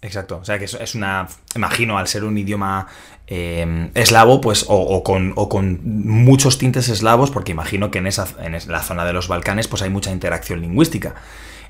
Exacto. 0.00 0.38
O 0.38 0.44
sea 0.44 0.58
que 0.58 0.64
es, 0.66 0.94
una. 0.94 1.28
Imagino, 1.56 1.98
al 1.98 2.06
ser 2.06 2.24
un 2.24 2.38
idioma 2.38 2.86
eh, 3.26 3.90
eslavo, 3.94 4.40
pues, 4.40 4.64
o, 4.68 4.76
o 4.76 5.02
con, 5.02 5.32
o 5.36 5.48
con 5.48 5.80
muchos 5.82 6.58
tintes 6.58 6.88
eslavos, 6.88 7.30
porque 7.30 7.52
imagino 7.52 7.90
que 7.90 7.98
en 7.98 8.06
esa 8.06 8.28
en 8.40 8.56
la 8.70 8.82
zona 8.82 9.04
de 9.04 9.12
los 9.12 9.26
Balcanes, 9.28 9.66
pues 9.66 9.82
hay 9.82 9.90
mucha 9.90 10.12
interacción 10.12 10.60
lingüística. 10.60 11.14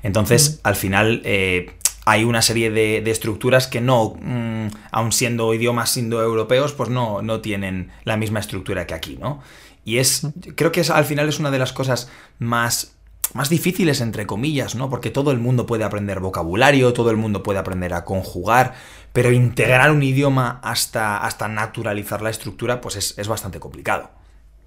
Entonces, 0.03 0.59
al 0.63 0.75
final. 0.75 1.21
eh, 1.25 1.71
hay 2.05 2.23
una 2.23 2.41
serie 2.41 2.71
de, 2.71 3.01
de 3.01 3.11
estructuras 3.11 3.67
que 3.67 3.81
no, 3.81 4.15
mm, 4.19 4.67
aun 4.91 5.11
siendo 5.11 5.53
idiomas 5.53 5.95
indoeuropeos, 5.95 6.73
pues 6.73 6.89
no, 6.89 7.21
no 7.21 7.39
tienen 7.41 7.91
la 8.03 8.17
misma 8.17 8.39
estructura 8.39 8.87
que 8.87 8.95
aquí, 8.95 9.17
¿no? 9.21 9.41
Y 9.85 9.97
es, 9.99 10.25
creo 10.55 10.71
que 10.71 10.81
es, 10.81 10.89
al 10.89 11.05
final 11.05 11.29
es 11.29 11.39
una 11.39 11.51
de 11.51 11.59
las 11.59 11.71
cosas 11.71 12.09
más 12.39 12.95
más 13.33 13.49
difíciles, 13.49 14.01
entre 14.01 14.25
comillas, 14.25 14.75
¿no? 14.75 14.89
Porque 14.89 15.09
todo 15.09 15.31
el 15.31 15.39
mundo 15.39 15.65
puede 15.65 15.83
aprender 15.83 16.19
vocabulario, 16.19 16.93
todo 16.93 17.11
el 17.11 17.17
mundo 17.17 17.43
puede 17.43 17.59
aprender 17.59 17.93
a 17.93 18.05
conjugar, 18.05 18.73
pero 19.13 19.31
integrar 19.31 19.91
un 19.91 20.03
idioma 20.03 20.59
hasta, 20.63 21.17
hasta 21.17 21.47
naturalizar 21.47 22.21
la 22.21 22.29
estructura, 22.29 22.81
pues 22.81 23.15
es, 23.17 23.27
bastante 23.27 23.59
complicado. 23.59 24.11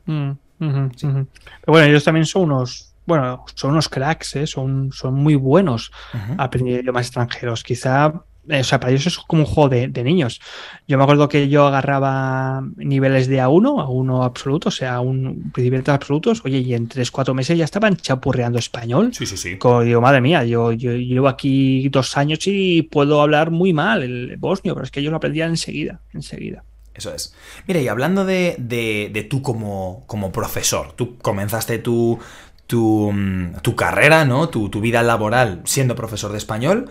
Mm, 0.07 0.33
pero 0.59 1.27
bueno, 1.67 1.87
ellos 1.89 2.05
también 2.05 2.27
son 2.27 2.43
unos, 2.43 2.95
bueno, 3.07 3.45
son 3.55 3.73
unos 3.73 3.89
cracks, 3.89 4.37
¿eh? 4.37 4.47
son, 4.47 4.91
son 4.93 5.15
muy 5.15 5.35
buenos 5.35 5.91
aprendiendo 6.39 6.83
idiomas 6.83 7.07
extranjeros. 7.07 7.65
Quizá 7.65 8.13
o 8.49 8.65
sea, 8.65 8.81
para 8.81 8.93
ellos 8.93 9.07
es 9.07 9.19
como 9.19 9.43
un 9.43 9.47
juego 9.47 9.69
de, 9.69 10.05
niños. 10.05 10.41
Yo 10.89 10.99
me 10.99 11.05
acuerdo 11.05 11.29
que 11.29 11.49
yo 11.49 11.67
agarraba 11.67 12.63
niveles 12.77 13.29
de 13.29 13.41
A1, 13.41 13.87
A1 13.87 14.25
absoluto, 14.25 14.69
o 14.69 14.73
sea, 14.73 15.01
un 15.01 15.53
principiantes 15.53 15.95
absolutos, 15.95 16.43
oye, 16.45 16.59
y 16.59 16.75
en 16.75 16.89
3-4 16.89 17.35
meses 17.35 17.57
ya 17.57 17.65
estaban 17.65 17.97
chapurreando 17.97 18.59
español. 18.59 19.15
Sí, 19.15 19.27
sí, 19.27 19.37
sí. 19.37 19.59
Como 19.59 19.83
digo, 19.83 20.01
madre 20.01 20.21
mía, 20.21 20.45
yo, 20.45 20.73
yo, 20.73 20.93
llevo 20.93 21.29
aquí 21.29 21.89
dos 21.89 22.17
años 22.17 22.41
y 22.47 22.83
puedo 22.83 23.23
hablar 23.23 23.51
muy 23.51 23.73
mal 23.73 24.03
el 24.03 24.37
bosnio, 24.39 24.75
pero 24.75 24.85
es 24.85 24.91
que 24.91 25.03
yo 25.03 25.11
lo 25.11 25.19
aprendía 25.19 25.47
enseguida, 25.47 26.01
enseguida. 26.13 26.65
Eso 26.95 27.15
es. 27.15 27.35
Mira, 27.67 27.81
y 27.81 27.89
hablando 27.89 28.25
de, 28.25 28.57
de, 28.59 29.27
tú 29.31 29.41
como, 29.41 30.05
como, 30.07 30.33
profesor, 30.33 30.93
tú 30.93 31.17
comenzaste 31.19 31.79
tu, 31.79 32.19
tu, 32.67 33.13
mm, 33.13 33.61
tu 33.63 33.77
carrera, 33.77 34.25
¿no? 34.25 34.49
Tu, 34.49 34.69
tu 34.69 34.81
vida 34.81 35.03
laboral 35.03 35.63
siendo 35.65 35.95
profesor 35.95 36.33
de 36.33 36.39
español 36.39 36.91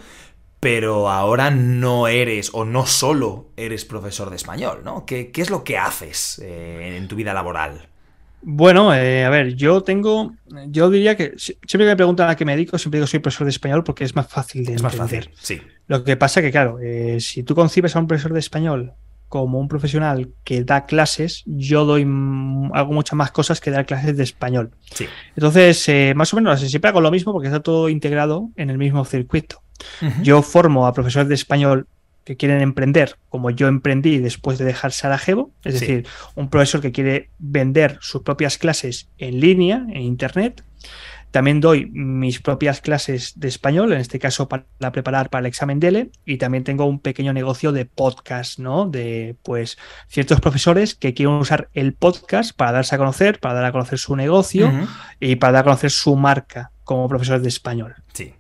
pero 0.61 1.09
ahora 1.09 1.49
no 1.49 2.07
eres 2.07 2.51
o 2.53 2.65
no 2.65 2.85
solo 2.85 3.47
eres 3.57 3.83
profesor 3.83 4.29
de 4.29 4.35
español, 4.35 4.81
¿no? 4.85 5.07
¿Qué, 5.07 5.31
es 5.35 5.49
lo 5.49 5.63
que 5.63 5.79
haces 5.79 6.39
eh, 6.41 6.97
en 6.97 7.07
tu 7.07 7.15
vida 7.15 7.33
laboral? 7.33 7.89
Bueno, 8.43 8.93
eh, 8.93 9.25
a 9.25 9.29
ver, 9.31 9.55
yo 9.55 9.81
tengo, 9.81 10.35
yo 10.67 10.91
diría 10.91 11.17
que 11.17 11.33
siempre 11.35 11.79
que 11.79 11.85
me 11.85 11.95
preguntan 11.95 12.29
a 12.29 12.35
qué 12.35 12.45
me 12.45 12.51
dedico, 12.51 12.77
siempre 12.77 12.99
digo 12.99 13.07
soy 13.07 13.19
profesor 13.19 13.45
de 13.45 13.51
español 13.51 13.83
porque 13.83 14.03
es 14.03 14.15
más 14.15 14.27
fácil 14.27 14.63
de 14.63 14.75
es 14.75 14.83
Más 14.83 14.95
fácil, 14.95 15.31
sí. 15.33 15.59
Lo 15.87 16.03
que 16.03 16.15
pasa 16.15 16.43
que, 16.43 16.51
claro, 16.51 16.77
eh, 16.79 17.17
si 17.19 17.41
tú 17.41 17.55
concibes 17.55 17.95
a 17.95 17.99
un 17.99 18.05
profesor 18.05 18.31
de 18.31 18.39
español 18.39 18.93
como 19.29 19.59
un 19.59 19.67
profesional 19.67 20.29
que 20.43 20.63
da 20.63 20.85
clases, 20.85 21.41
yo 21.47 21.85
doy 21.85 22.03
hago 22.03 22.93
muchas 22.93 23.15
más 23.15 23.31
cosas 23.31 23.59
que 23.59 23.71
dar 23.71 23.87
clases 23.87 24.15
de 24.15 24.23
español. 24.23 24.71
Sí. 24.93 25.07
Entonces, 25.35 26.15
más 26.15 26.31
o 26.33 26.35
menos 26.35 26.61
siempre 26.61 26.89
hago 26.89 27.01
lo 27.01 27.09
mismo 27.09 27.33
porque 27.33 27.47
está 27.47 27.61
todo 27.61 27.89
integrado 27.89 28.49
en 28.57 28.69
el 28.69 28.77
mismo 28.77 29.03
circuito. 29.05 29.60
Yo 30.21 30.41
formo 30.41 30.88
a 30.88 30.93
profesores 30.93 31.27
de 31.29 31.35
español 31.35 31.88
que 32.23 32.38
quieren 32.38 32.61
emprender, 32.61 33.17
como 33.29 33.50
yo 33.50 33.67
emprendí 33.67 34.19
después 34.19 34.57
de 34.57 34.65
dejar 34.65 34.91
Sarajevo, 34.91 35.51
es 35.63 35.79
decir, 35.79 36.07
un 36.35 36.50
profesor 36.50 36.81
que 36.81 36.91
quiere 36.91 37.29
vender 37.39 37.97
sus 38.01 38.21
propias 38.21 38.57
clases 38.57 39.09
en 39.17 39.39
línea, 39.39 39.85
en 39.89 40.01
Internet. 40.01 40.63
También 41.31 41.61
doy 41.61 41.85
mis 41.85 42.41
propias 42.41 42.81
clases 42.81 43.39
de 43.39 43.47
español, 43.47 43.93
en 43.93 44.01
este 44.01 44.19
caso 44.19 44.50
para 44.50 44.91
preparar 44.91 45.29
para 45.29 45.39
el 45.39 45.45
examen 45.45 45.79
DELE, 45.79 46.11
y 46.25 46.38
también 46.38 46.65
tengo 46.65 46.85
un 46.85 47.00
pequeño 47.00 47.31
negocio 47.31 47.71
de 47.71 47.85
podcast, 47.85 48.59
¿no? 48.59 48.85
De 48.85 49.38
pues 49.41 49.77
ciertos 50.09 50.41
profesores 50.41 50.93
que 50.93 51.13
quieren 51.13 51.35
usar 51.35 51.69
el 51.73 51.93
podcast 51.93 52.53
para 52.53 52.73
darse 52.73 52.95
a 52.95 52.97
conocer, 52.97 53.39
para 53.39 53.53
dar 53.55 53.65
a 53.65 53.71
conocer 53.71 53.97
su 53.97 54.17
negocio 54.17 54.71
y 55.21 55.38
para 55.38 55.53
dar 55.53 55.61
a 55.61 55.63
conocer 55.63 55.91
su 55.91 56.17
marca 56.17 56.71
como 56.83 57.07
profesores 57.07 57.43
de 57.43 57.50
español. 57.50 57.95
Sí. 58.11 58.33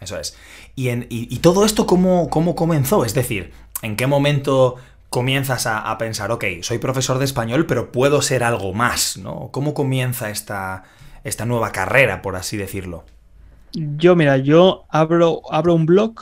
Eso 0.00 0.18
es. 0.18 0.36
Y, 0.76 1.38
todo 1.38 1.64
esto, 1.64 1.86
¿cómo, 1.86 2.30
¿cómo, 2.30 2.54
comenzó? 2.54 3.04
Es 3.04 3.14
decir, 3.14 3.52
¿en 3.82 3.96
qué 3.96 4.06
momento 4.06 4.76
comienzas 5.10 5.66
a, 5.66 5.96
pensar, 5.98 6.30
ok, 6.30 6.44
soy 6.62 6.78
profesor 6.78 7.18
de 7.18 7.24
español, 7.24 7.66
pero 7.66 7.92
puedo 7.92 8.22
ser 8.22 8.44
algo 8.44 8.72
más, 8.72 9.16
¿no? 9.16 9.50
¿Cómo 9.52 9.74
comienza 9.74 10.30
esta, 10.30 10.84
esta 11.24 11.44
nueva 11.46 11.72
carrera, 11.72 12.22
por 12.22 12.36
así 12.36 12.56
decirlo? 12.56 13.04
Yo, 13.72 14.16
mira, 14.16 14.36
yo 14.36 14.84
abro, 14.88 15.42
abro 15.50 15.74
un 15.74 15.86
blog 15.86 16.14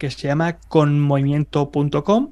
que 0.00 0.10
se 0.10 0.28
llama 0.28 0.56
conmovimiento.com 0.68 2.30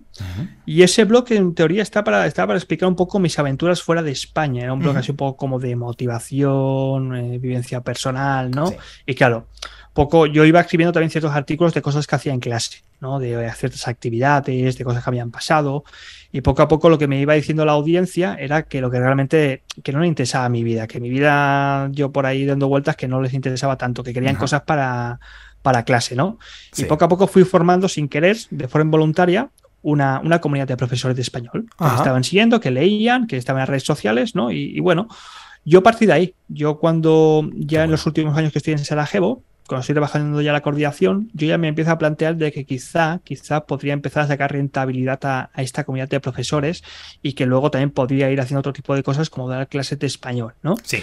y 0.64 0.82
ese 0.82 1.04
blog 1.04 1.30
en 1.32 1.54
teoría 1.54 1.82
está 1.82 2.02
para, 2.02 2.26
está 2.26 2.46
para 2.46 2.58
explicar 2.58 2.88
un 2.88 2.96
poco 2.96 3.18
mis 3.18 3.38
aventuras 3.38 3.82
fuera 3.82 4.02
de 4.02 4.10
España. 4.10 4.62
Era 4.62 4.72
un 4.72 4.80
blog 4.80 4.96
así 4.96 5.10
un 5.10 5.18
poco 5.18 5.36
como 5.36 5.58
de 5.58 5.76
motivación, 5.76 7.14
eh, 7.14 7.38
vivencia 7.38 7.82
personal, 7.82 8.50
¿no? 8.50 8.72
Y 9.04 9.14
claro, 9.14 9.48
poco, 9.98 10.26
yo 10.26 10.44
iba 10.44 10.60
escribiendo 10.60 10.92
también 10.92 11.10
ciertos 11.10 11.32
artículos 11.32 11.74
de 11.74 11.82
cosas 11.82 12.06
que 12.06 12.14
hacía 12.14 12.32
en 12.32 12.38
clase, 12.38 12.84
¿no? 13.00 13.18
De 13.18 13.50
ciertas 13.56 13.88
actividades, 13.88 14.78
de 14.78 14.84
cosas 14.84 15.02
que 15.02 15.10
habían 15.10 15.32
pasado. 15.32 15.82
Y 16.30 16.40
poco 16.40 16.62
a 16.62 16.68
poco 16.68 16.88
lo 16.88 16.98
que 16.98 17.08
me 17.08 17.20
iba 17.20 17.34
diciendo 17.34 17.64
la 17.64 17.72
audiencia 17.72 18.36
era 18.38 18.62
que 18.62 18.80
lo 18.80 18.92
que 18.92 19.00
realmente, 19.00 19.64
que 19.82 19.92
no 19.92 19.98
le 19.98 20.06
interesaba 20.06 20.48
mi 20.48 20.62
vida, 20.62 20.86
que 20.86 21.00
mi 21.00 21.10
vida, 21.10 21.88
yo 21.90 22.12
por 22.12 22.26
ahí 22.26 22.44
dando 22.44 22.68
vueltas, 22.68 22.94
que 22.94 23.08
no 23.08 23.20
les 23.20 23.34
interesaba 23.34 23.76
tanto, 23.76 24.04
que 24.04 24.12
querían 24.12 24.36
cosas 24.36 24.62
para, 24.62 25.18
para 25.62 25.82
clase, 25.82 26.14
¿no? 26.14 26.38
Y 26.76 26.84
poco 26.84 27.04
a 27.04 27.08
poco 27.08 27.26
fui 27.26 27.42
formando 27.42 27.88
sin 27.88 28.08
querer, 28.08 28.36
de 28.50 28.68
forma 28.68 28.84
involuntaria, 28.84 29.50
una, 29.82 30.20
una 30.20 30.40
comunidad 30.40 30.68
de 30.68 30.76
profesores 30.76 31.16
de 31.16 31.22
español 31.22 31.66
que 31.76 31.84
me 31.84 31.96
estaban 31.96 32.22
siguiendo, 32.22 32.60
que 32.60 32.70
leían, 32.70 33.26
que 33.26 33.36
estaban 33.36 33.58
en 33.58 33.62
las 33.62 33.68
redes 33.70 33.84
sociales, 33.84 34.36
¿no? 34.36 34.52
Y, 34.52 34.76
y 34.76 34.80
bueno, 34.80 35.08
yo 35.64 35.82
partí 35.82 36.06
de 36.06 36.12
ahí. 36.12 36.34
Yo 36.46 36.78
cuando 36.78 37.50
ya 37.52 37.82
en 37.82 37.90
los 37.90 38.06
últimos 38.06 38.36
años 38.38 38.52
que 38.52 38.58
estoy 38.58 38.74
en 38.74 38.84
Sarajevo, 38.84 39.42
cuando 39.68 39.82
estoy 39.82 39.92
trabajando 39.92 40.40
ya 40.40 40.52
la 40.52 40.62
coordinación, 40.62 41.30
yo 41.34 41.46
ya 41.46 41.58
me 41.58 41.68
empiezo 41.68 41.90
a 41.90 41.98
plantear 41.98 42.36
de 42.36 42.50
que 42.52 42.64
quizá, 42.64 43.20
quizá 43.22 43.66
podría 43.66 43.92
empezar 43.92 44.24
a 44.24 44.26
sacar 44.26 44.50
rentabilidad 44.50 45.20
a, 45.24 45.50
esta 45.58 45.84
comunidad 45.84 46.08
de 46.08 46.20
profesores 46.20 46.82
y 47.22 47.34
que 47.34 47.44
luego 47.44 47.70
también 47.70 47.90
podría 47.90 48.30
ir 48.30 48.40
haciendo 48.40 48.60
otro 48.60 48.72
tipo 48.72 48.96
de 48.96 49.02
cosas 49.02 49.28
como 49.28 49.46
dar 49.46 49.68
clases 49.68 49.98
de 49.98 50.06
español, 50.06 50.54
¿no? 50.62 50.74
Sí. 50.82 51.02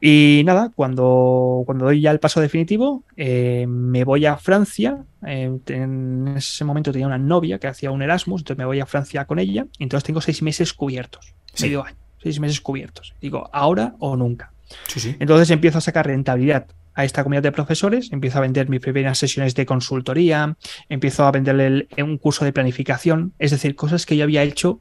Y 0.00 0.42
nada, 0.46 0.72
cuando, 0.74 1.62
cuando 1.66 1.84
doy 1.84 2.00
ya 2.00 2.10
el 2.10 2.20
paso 2.20 2.40
definitivo, 2.40 3.04
eh, 3.16 3.66
me 3.68 4.04
voy 4.04 4.24
a 4.24 4.38
Francia. 4.38 5.04
Eh, 5.26 5.58
en 5.66 6.28
ese 6.36 6.64
momento 6.64 6.90
tenía 6.90 7.06
una 7.06 7.18
novia 7.18 7.58
que 7.58 7.66
hacía 7.66 7.90
un 7.90 8.00
Erasmus, 8.00 8.40
entonces 8.40 8.58
me 8.58 8.64
voy 8.64 8.80
a 8.80 8.86
Francia 8.86 9.26
con 9.26 9.38
ella. 9.38 9.66
Y 9.78 9.82
entonces 9.82 10.06
tengo 10.06 10.22
seis 10.22 10.40
meses 10.40 10.72
cubiertos, 10.72 11.34
medio 11.60 11.84
año, 11.84 11.98
seis 12.22 12.40
meses 12.40 12.62
cubiertos. 12.62 13.14
Digo, 13.20 13.50
ahora 13.52 13.94
o 13.98 14.16
nunca. 14.16 14.52
Sí, 14.86 15.00
sí. 15.00 15.16
Entonces 15.18 15.50
empiezo 15.50 15.78
a 15.78 15.82
sacar 15.82 16.06
rentabilidad 16.06 16.66
a 16.98 17.04
esta 17.04 17.22
comunidad 17.22 17.44
de 17.44 17.52
profesores, 17.52 18.10
empiezo 18.10 18.38
a 18.38 18.40
vender 18.40 18.68
mis 18.68 18.80
primeras 18.80 19.18
sesiones 19.18 19.54
de 19.54 19.64
consultoría, 19.66 20.56
empiezo 20.88 21.24
a 21.24 21.30
venderle 21.30 21.86
un 21.96 22.18
curso 22.18 22.44
de 22.44 22.52
planificación, 22.52 23.34
es 23.38 23.52
decir, 23.52 23.76
cosas 23.76 24.04
que 24.04 24.16
yo 24.16 24.24
había 24.24 24.42
hecho 24.42 24.80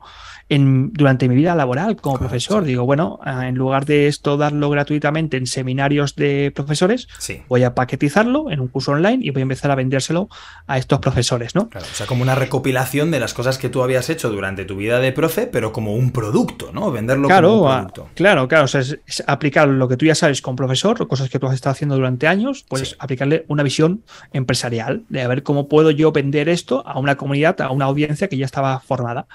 durante 0.49 1.27
mi 1.27 1.35
vida 1.35 1.55
laboral 1.55 1.97
como 1.97 2.17
profesor. 2.17 2.63
Digo, 2.63 2.85
bueno, 2.85 3.19
ah, 3.23 3.47
en 3.47 3.55
lugar 3.55 3.85
de 3.85 4.07
esto 4.07 4.37
darlo 4.37 4.69
gratuitamente 4.69 5.37
en 5.37 5.45
seminarios 5.45 6.15
de 6.15 6.51
profesores, 6.55 7.07
voy 7.49 7.63
a 7.63 7.75
paquetizarlo 7.75 8.49
en 8.49 8.61
un 8.61 8.67
curso 8.67 8.93
online 8.93 9.19
y 9.21 9.31
voy 9.31 9.41
a 9.41 9.43
empezar 9.43 9.71
a 9.71 9.75
vendérselo 9.75 10.29
a 10.65 10.77
estos 10.77 10.99
profesores, 10.99 11.53
¿no? 11.53 11.69
Claro, 11.69 11.85
o 11.91 11.95
sea, 11.95 12.07
como 12.07 12.21
una 12.23 12.35
recopilación 12.35 13.11
de 13.11 13.19
las 13.19 13.33
cosas 13.33 13.57
que 13.57 13.69
tú 13.69 13.83
habías 13.83 14.09
hecho 14.09 14.29
durante 14.29 14.63
tu 14.65 14.77
vida 14.77 14.99
de 14.99 15.11
profe, 15.11 15.47
pero 15.47 15.73
como 15.73 15.95
un 15.95 16.11
producto, 16.11 16.71
¿no? 16.73 16.91
Venderlo 16.91 17.27
como 17.27 17.63
un 17.63 17.67
producto. 17.67 18.09
claro, 18.15 18.47
claro, 18.47 18.65
o 18.65 18.67
sea, 18.67 18.81
es, 18.81 19.23
aplicar 19.27 19.67
lo 19.67 19.87
que 19.87 19.97
tú 19.97 20.05
ya 20.05 20.15
sabes 20.15 20.41
como 20.41 20.55
profesor, 20.55 21.05
cosas 21.07 21.29
que 21.29 21.39
tú 21.39 21.47
has 21.47 21.55
estado 21.55 21.73
haciendo 21.73 21.95
durante 21.95 22.06
años, 22.27 22.65
pues 22.67 22.95
aplicarle 22.99 23.45
una 23.47 23.63
visión 23.63 24.03
empresarial 24.33 25.03
de 25.09 25.21
a 25.21 25.27
ver 25.27 25.43
cómo 25.43 25.67
puedo 25.67 25.91
yo 25.91 26.11
vender 26.11 26.49
esto 26.49 26.83
a 26.87 26.99
una 26.99 27.15
comunidad, 27.15 27.59
a 27.61 27.71
una 27.71 27.85
audiencia 27.85 28.27
que 28.27 28.37
ya 28.37 28.45
estaba 28.45 28.79
formada. 28.79 29.27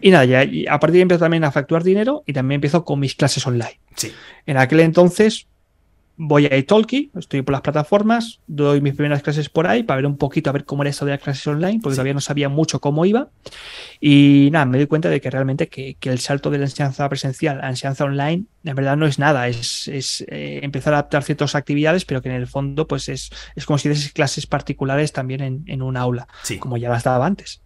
Y 0.00 0.10
nada, 0.10 0.24
ya 0.24 0.44
y 0.44 0.66
a 0.66 0.78
partir 0.80 0.94
de 0.94 0.98
ahí 0.98 1.02
empiezo 1.02 1.20
también 1.20 1.44
a 1.44 1.52
facturar 1.52 1.82
dinero 1.82 2.22
y 2.26 2.32
también 2.32 2.56
empiezo 2.56 2.84
con 2.84 3.00
mis 3.00 3.14
clases 3.14 3.46
online. 3.46 3.80
Sí. 3.96 4.12
En 4.46 4.56
aquel 4.56 4.80
entonces 4.80 5.46
voy 6.16 6.46
a 6.46 6.56
Italki, 6.56 7.10
estoy 7.16 7.42
por 7.42 7.52
las 7.52 7.62
plataformas, 7.62 8.40
doy 8.46 8.80
mis 8.80 8.94
primeras 8.94 9.22
clases 9.22 9.48
por 9.48 9.66
ahí 9.66 9.82
para 9.82 9.96
ver 9.96 10.06
un 10.06 10.16
poquito 10.16 10.50
a 10.50 10.52
ver 10.52 10.64
cómo 10.64 10.82
era 10.82 10.90
esto 10.90 11.04
de 11.04 11.12
las 11.12 11.20
clases 11.20 11.46
online, 11.46 11.80
porque 11.82 11.94
todavía 11.94 12.14
no 12.14 12.20
sabía 12.20 12.48
mucho 12.48 12.80
cómo 12.80 13.04
iba. 13.04 13.28
Y 14.00 14.48
nada, 14.52 14.66
me 14.66 14.78
doy 14.78 14.86
cuenta 14.86 15.08
de 15.08 15.20
que 15.20 15.30
realmente 15.30 15.68
que, 15.68 15.96
el 16.02 16.18
salto 16.18 16.50
de 16.50 16.58
la 16.58 16.64
enseñanza 16.64 17.08
presencial 17.08 17.58
a 17.58 17.62
la 17.62 17.70
enseñanza 17.70 18.04
online, 18.04 18.44
en 18.64 18.74
verdad 18.74 18.96
no 18.96 19.06
es 19.06 19.18
nada, 19.18 19.48
es, 19.48 19.88
eh, 20.28 20.60
empezar 20.62 20.94
a 20.94 20.98
adaptar 20.98 21.22
ciertas 21.22 21.54
actividades, 21.54 22.04
pero 22.04 22.22
que 22.22 22.28
en 22.28 22.34
el 22.34 22.46
fondo 22.46 22.86
pues 22.86 23.08
es, 23.08 23.30
es 23.54 23.66
como 23.66 23.78
si 23.78 23.88
des 23.88 24.12
clases 24.12 24.46
particulares 24.46 25.12
también 25.12 25.42
en, 25.42 25.64
en 25.66 25.82
un 25.82 25.96
aula, 25.96 26.26
como 26.60 26.76
ya 26.76 26.88
las 26.88 27.04
daba 27.04 27.26
antes. 27.26 27.60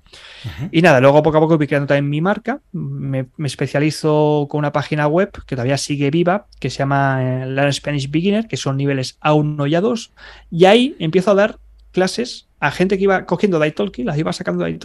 Y 0.71 0.83
nada, 0.83 1.01
luego 1.01 1.23
poco 1.23 1.39
a 1.39 1.41
poco 1.41 1.59
voy 1.59 1.67
creando 1.67 1.87
también 1.87 2.09
mi 2.09 2.21
marca. 2.21 2.61
Me, 2.73 3.27
especializo 3.45 4.47
con 4.51 4.61
una 4.61 4.73
página 4.73 5.07
web 5.07 5.31
que 5.47 5.55
todavía 5.55 5.77
sigue 5.77 6.11
viva, 6.11 6.47
que 6.61 6.71
se 6.71 6.79
llama 6.79 7.19
eh, 7.23 7.47
Learn 7.47 7.73
Spanish 7.73 8.11
Beginner, 8.11 8.47
que 8.47 8.57
son 8.57 8.77
niveles 8.77 9.19
A1 9.21 9.69
y 9.69 9.73
A2. 9.73 10.11
Y 10.51 10.65
ahí 10.65 10.97
empiezo 10.99 11.33
a 11.33 11.35
dar 11.35 11.59
clases 11.93 12.48
a 12.61 12.71
gente 12.71 12.97
que 12.97 13.05
iba 13.05 13.25
cogiendo 13.25 13.59
Daitalki, 13.59 14.05
las 14.05 14.18
iba 14.18 14.33
sacando 14.33 14.64
de. 14.64 14.79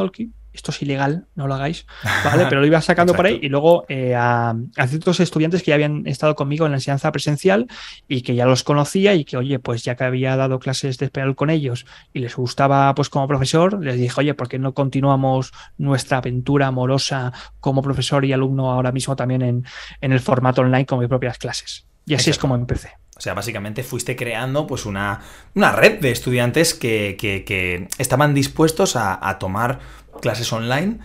Esto 0.53 0.71
es 0.71 0.81
ilegal, 0.83 1.25
no 1.33 1.47
lo 1.47 1.55
hagáis, 1.55 1.87
¿vale? 2.23 2.45
Pero 2.49 2.61
lo 2.61 2.67
iba 2.67 2.79
sacando 2.81 3.15
por 3.15 3.25
ahí 3.25 3.39
y 3.41 3.49
luego 3.49 3.85
eh, 3.89 4.13
a, 4.15 4.55
ciertos 4.87 5.19
estudiantes 5.19 5.63
que 5.63 5.69
ya 5.69 5.75
habían 5.75 6.05
estado 6.05 6.35
conmigo 6.35 6.65
en 6.65 6.73
la 6.73 6.77
enseñanza 6.77 7.11
presencial 7.11 7.67
y 8.07 8.21
que 8.21 8.35
ya 8.35 8.45
los 8.45 8.63
conocía 8.63 9.15
y 9.15 9.25
que, 9.25 9.37
oye, 9.37 9.57
pues 9.57 9.83
ya 9.83 9.95
que 9.95 10.03
había 10.03 10.35
dado 10.35 10.59
clases 10.59 10.99
de 10.99 11.05
español 11.05 11.35
con 11.35 11.49
ellos 11.49 11.87
y 12.13 12.19
les 12.19 12.35
gustaba, 12.35 12.93
pues 12.93 13.09
como 13.09 13.27
profesor, 13.27 13.83
les 13.83 13.97
dije, 13.97 14.13
oye, 14.19 14.35
¿por 14.35 14.47
qué 14.47 14.59
no 14.59 14.75
continuamos 14.75 15.51
nuestra 15.79 16.19
aventura 16.19 16.67
amorosa 16.67 17.33
como 17.59 17.81
profesor 17.81 18.23
y 18.23 18.33
alumno 18.33 18.71
ahora 18.71 18.91
mismo 18.91 19.15
también 19.15 19.41
en, 19.41 19.65
en 20.01 20.11
el 20.11 20.19
formato 20.19 20.61
online 20.61 20.85
con 20.85 20.99
mis 20.99 21.09
propias 21.09 21.39
clases? 21.39 21.87
Y 22.05 22.13
así 22.13 22.29
es 22.29 22.37
como 22.37 22.53
empecé. 22.53 23.02
O 23.15 23.21
sea, 23.21 23.33
básicamente 23.33 23.83
fuiste 23.83 24.15
creando 24.15 24.65
pues 24.65 24.85
una, 24.85 25.21
una 25.53 25.71
red 25.71 25.99
de 25.99 26.11
estudiantes 26.11 26.73
que, 26.73 27.15
que, 27.19 27.87
estaban 27.97 28.33
dispuestos 28.33 28.95
a, 28.95 29.37
tomar 29.39 29.79
clases 30.21 30.51
online 30.51 30.99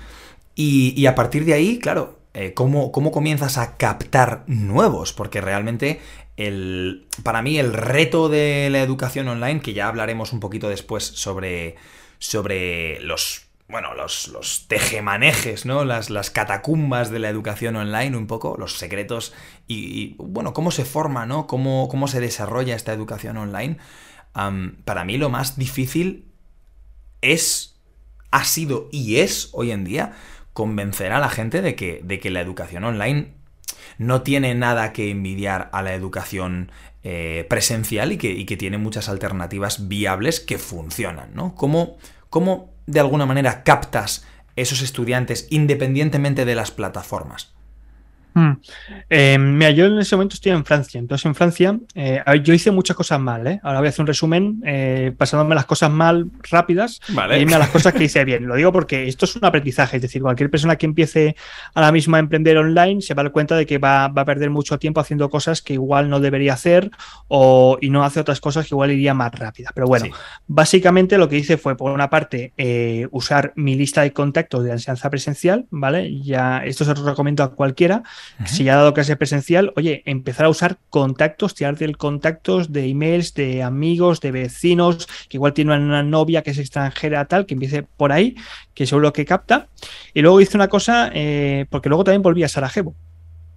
y, 0.55 1.07
a 1.07 1.15
partir 1.15 1.45
de 1.45 1.53
ahí, 1.53 1.79
claro, 1.79 2.19
eh, 2.35 2.55
¿cómo, 2.55 2.93
¿cómo, 2.93 3.13
comienzas 3.13 3.59
a 3.59 3.77
captar 3.77 4.45
nuevos? 4.47 5.13
Porque 5.13 5.41
realmente 5.41 6.01
el, 6.37 7.07
para 7.23 7.43
mí 7.43 7.59
el 7.59 7.75
reto 7.75 8.29
de 8.29 8.69
la 8.71 8.81
educación 8.81 9.29
online, 9.29 9.61
que 9.61 9.75
ya 9.75 9.89
hablaremos 9.89 10.33
un 10.33 10.41
poquito 10.41 10.69
después 10.69 11.05
sobre, 11.05 11.77
sobre 12.19 13.01
los 13.01 13.48
bueno, 13.69 13.95
los, 13.95 14.29
los 14.29 14.67
tejemanejes, 14.67 15.67
¿no? 15.67 15.85
Las, 15.85 16.09
las, 16.09 16.31
catacumbas 16.31 17.11
de 17.11 17.19
la 17.19 17.29
educación 17.29 17.77
online, 17.77 18.17
un 18.17 18.27
poco, 18.27 18.57
los 18.59 18.79
secretos 18.79 19.35
y, 19.67 20.15
bueno, 20.19 20.55
cómo 20.55 20.71
se 20.71 20.87
forma, 20.87 21.27
¿no? 21.27 21.47
Cómo, 21.47 21.89
cómo 21.89 22.09
se 22.09 22.21
desarrolla 22.21 22.75
esta 22.75 22.95
educación 22.95 23.37
online. 23.37 23.77
para 24.85 25.05
mí 25.05 25.19
lo 25.19 25.29
más 25.29 25.59
difícil 25.59 26.33
es, 27.21 27.79
ha 28.31 28.45
sido 28.45 28.89
y 28.91 29.17
es 29.17 29.51
hoy 29.53 29.71
en 29.71 29.85
día 29.85 30.17
convencer 30.55 31.13
a 31.13 31.21
la 31.21 31.29
gente 31.29 31.61
de 31.61 31.75
que, 31.75 32.01
de 32.03 32.21
que 32.21 32.31
la 32.31 32.41
educación 32.41 32.85
online 32.85 33.35
no 33.99 34.23
tiene 34.23 34.55
nada 34.55 34.93
que 34.93 35.11
envidiar 35.11 35.69
a 35.73 35.83
la 35.83 35.93
educación 35.93 36.73
eh, 37.03 37.47
presencial 37.51 38.13
y 38.13 38.17
que, 38.17 38.31
y 38.31 38.47
que, 38.47 38.57
tiene 38.57 38.79
muchas 38.79 39.09
alternativas 39.09 39.89
viables 39.89 40.41
que 40.41 40.59
funcionan, 40.59 41.35
¿no? 41.35 41.55
¿Cómo, 41.55 41.97
cómo 42.31 42.75
de 42.87 43.01
alguna 43.01 43.27
manera 43.27 43.63
captas 43.63 44.25
esos 44.57 44.83
estudiantes 44.83 45.47
independientemente 45.51 46.45
de 46.45 46.55
las 46.55 46.71
plataformas? 46.71 47.55
Hmm. 48.39 48.53
Eh, 49.11 49.37
mira, 49.37 49.71
yo 49.73 49.87
en 49.87 49.99
ese 49.99 50.15
momento 50.15 50.35
estoy 50.35 50.53
en 50.53 50.65
Francia. 50.65 51.01
Entonces, 51.01 51.27
en 51.27 51.35
Francia, 51.35 51.77
eh, 51.95 52.23
yo 52.45 52.55
hice 52.55 52.71
muchas 52.71 52.97
cosas 52.97 53.19
mal. 53.19 53.45
¿eh? 53.49 53.61
Ahora 53.65 53.81
voy 53.81 53.87
a 53.87 53.89
hacer 53.89 54.03
un 54.03 54.07
resumen 54.07 54.63
eh, 54.65 55.13
pasándome 55.17 55.57
las 55.57 55.65
cosas 55.65 55.91
mal 55.91 56.31
rápidas 56.49 57.01
y 57.09 57.35
irme 57.35 57.57
a 57.57 57.59
las 57.59 57.71
cosas 57.71 57.93
que 57.95 58.05
hice 58.05 58.25
bien. 58.25 58.47
Lo 58.47 58.55
digo 58.55 58.73
porque 58.73 59.09
esto 59.09 59.25
es 59.25 59.35
un 59.35 59.45
aprendizaje. 59.45 59.97
Es 59.97 60.03
decir, 60.03 60.23
cualquier 60.23 60.51
persona 60.51 60.77
que 60.77 60.87
empiece 60.87 61.35
ahora 61.75 61.91
mismo 61.91 62.15
a 62.15 62.21
emprender 62.21 62.57
online 62.59 63.03
se 63.03 63.13
va 63.15 63.23
a 63.23 63.25
dar 63.25 63.33
cuenta 63.33 63.57
de 63.57 63.67
que 63.67 63.79
va, 63.79 64.05
a 64.05 64.25
perder 64.25 64.51
mucho 64.51 64.79
tiempo 64.79 65.01
haciendo 65.01 65.29
cosas 65.31 65.61
que 65.61 65.73
igual 65.73 66.09
no 66.09 66.21
debería 66.21 66.53
hacer 66.53 66.91
o, 67.27 67.77
y 67.81 67.91
no 67.91 68.05
hace 68.05 68.21
otras 68.21 68.41
cosas 68.41 68.69
que 68.69 68.75
igual 68.75 68.93
iría 68.93 69.15
más 69.15 69.33
rápida. 69.33 69.71
Pero 69.75 69.89
bueno, 69.89 70.07
básicamente 70.47 71.19
lo 71.19 71.29
que 71.29 71.39
hice 71.39 71.57
fue, 71.57 71.77
por 71.77 71.91
una 71.91 72.09
parte, 72.09 72.53
usar 73.11 73.53
mi 73.57 73.75
lista 73.75 74.03
de 74.03 74.13
contactos 74.13 74.63
de 74.63 74.71
enseñanza 74.71 75.11
presencial. 75.11 75.67
¿vale? 75.71 76.21
Ya 76.23 76.59
esto 76.65 76.85
se 76.85 76.95
lo 76.95 77.05
recomiendo 77.05 77.43
a 77.43 77.55
cualquiera 77.55 78.03
si 78.45 78.65
ya 78.65 78.75
ha 78.75 78.77
dado 78.77 78.95
clase 78.95 79.17
presencial, 79.17 79.73
oye, 79.77 80.03
empezar 80.07 80.47
a 80.47 80.49
usar 80.49 80.79
contactos, 80.91 81.55
tirarte 81.55 81.85
el 81.85 81.97
contactos 81.97 82.73
de 82.73 82.87
emails, 82.87 83.35
de 83.35 83.63
amigos, 83.63 84.21
de 84.21 84.33
vecinos, 84.33 85.07
que 85.29 85.37
igual 85.37 85.53
tienen 85.53 85.83
una 85.83 86.03
novia 86.03 86.43
que 86.43 86.51
es 86.51 86.59
extranjera, 86.59 87.25
tal, 87.27 87.47
que 87.47 87.55
empiece 87.55 87.83
por 87.83 88.13
ahí, 88.13 88.37
que 88.75 88.87
seguro 88.87 89.13
que 89.13 89.25
capta. 89.25 89.69
Y 90.15 90.23
luego 90.23 90.41
hice 90.41 90.57
una 90.57 90.69
cosa, 90.69 91.11
eh, 91.15 91.67
porque 91.71 91.89
luego 91.89 92.05
también 92.05 92.23
volví 92.23 92.43
a 92.43 92.49
Sarajevo. 92.49 92.95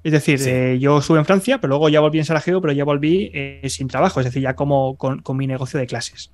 Es 0.04 0.12
decir, 0.12 0.40
eh, 0.48 0.80
yo 0.80 0.98
estuve 0.98 1.20
en 1.20 1.26
Francia, 1.26 1.60
pero 1.60 1.70
luego 1.70 1.90
ya 1.90 2.00
volví 2.00 2.18
en 2.18 2.26
Sarajevo, 2.26 2.60
pero 2.60 2.74
ya 2.74 2.84
volví 2.84 3.30
eh, 3.34 3.68
sin 3.70 3.88
trabajo, 3.88 4.20
es 4.20 4.26
decir, 4.26 4.42
ya 4.42 4.56
como 4.56 4.98
con, 4.98 5.22
mi 5.38 5.48
negocio 5.48 5.80
de 5.80 5.86
clases. 5.86 6.32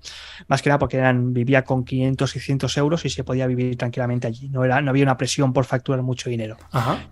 Más 0.47 0.61
que 0.61 0.69
nada 0.69 0.79
porque 0.79 0.97
eran, 0.97 1.33
vivía 1.33 1.63
con 1.63 1.83
500, 1.83 2.29
600 2.31 2.77
euros 2.77 3.05
y 3.05 3.09
se 3.09 3.23
podía 3.23 3.45
vivir 3.45 3.75
tranquilamente 3.77 4.27
allí. 4.27 4.49
No, 4.49 4.63
era, 4.63 4.81
no 4.81 4.91
había 4.91 5.03
una 5.03 5.17
presión 5.17 5.53
por 5.53 5.65
facturar 5.65 6.01
mucho 6.01 6.29
dinero. 6.29 6.57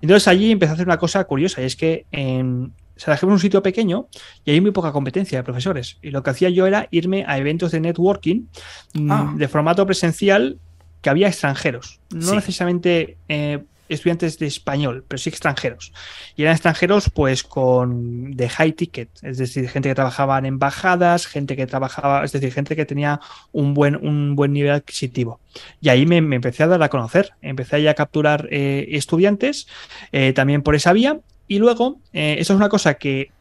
Entonces 0.01 0.27
allí 0.27 0.51
empecé 0.51 0.71
a 0.71 0.73
hacer 0.75 0.87
una 0.87 0.97
cosa 0.97 1.23
curiosa 1.25 1.61
y 1.61 1.65
es 1.65 1.75
que 1.75 2.05
en 2.11 2.73
Sarajevo 2.95 3.31
es 3.31 3.35
un 3.35 3.39
sitio 3.39 3.61
pequeño 3.61 4.07
y 4.45 4.51
hay 4.51 4.61
muy 4.61 4.71
poca 4.71 4.91
competencia 4.91 5.37
de 5.37 5.43
profesores. 5.43 5.97
Y 6.01 6.11
lo 6.11 6.23
que 6.23 6.29
hacía 6.29 6.49
yo 6.49 6.65
era 6.65 6.87
irme 6.91 7.25
a 7.27 7.37
eventos 7.37 7.71
de 7.71 7.81
networking 7.81 8.47
mm, 8.93 9.11
ah. 9.11 9.33
de 9.35 9.47
formato 9.47 9.85
presencial 9.85 10.59
que 11.01 11.09
había 11.09 11.27
extranjeros. 11.27 11.99
No 12.09 12.33
necesariamente 12.33 13.17
eh, 13.27 13.63
estudiantes 13.89 14.39
de 14.39 14.47
español, 14.47 15.03
pero 15.07 15.17
sí 15.17 15.29
extranjeros. 15.29 15.93
Y 16.35 16.43
eran 16.43 16.53
extranjeros 16.53 17.09
pues 17.09 17.43
con 17.43 18.35
de 18.35 18.49
high 18.49 18.73
ticket, 18.73 19.09
es 19.21 19.37
decir, 19.37 19.69
gente 19.69 19.89
que 19.89 19.95
trabajaba 19.95 20.37
en 20.37 20.45
embajadas, 20.45 21.27
gente 21.27 21.55
que 21.55 21.67
trabajaba, 21.67 22.23
es 22.23 22.31
decir, 22.31 22.51
gente 22.51 22.75
que 22.75 22.85
tenía 22.85 23.19
un 23.51 23.73
buen, 23.73 23.95
un 23.95 24.35
buen 24.35 24.53
nivel 24.53 24.71
adquisitivo. 24.71 25.39
Y 25.81 25.89
ahí 25.89 26.05
me, 26.05 26.17
empecé 26.17 26.63
a 26.63 26.67
dar 26.67 26.81
a 26.81 26.89
conocer, 26.89 27.31
empecé 27.41 27.87
a 27.87 27.93
capturar 27.93 28.47
eh, 28.51 28.87
estudiantes 28.91 29.67
eh, 30.11 30.33
también 30.33 30.61
por 30.61 30.75
esa 30.75 30.93
vía. 30.93 31.19
Y 31.47 31.59
luego, 31.59 31.99
eh, 32.13 32.37
eso 32.39 32.53
es 32.53 32.57
una 32.57 32.69
cosa 32.69 32.95
que, 32.95 33.31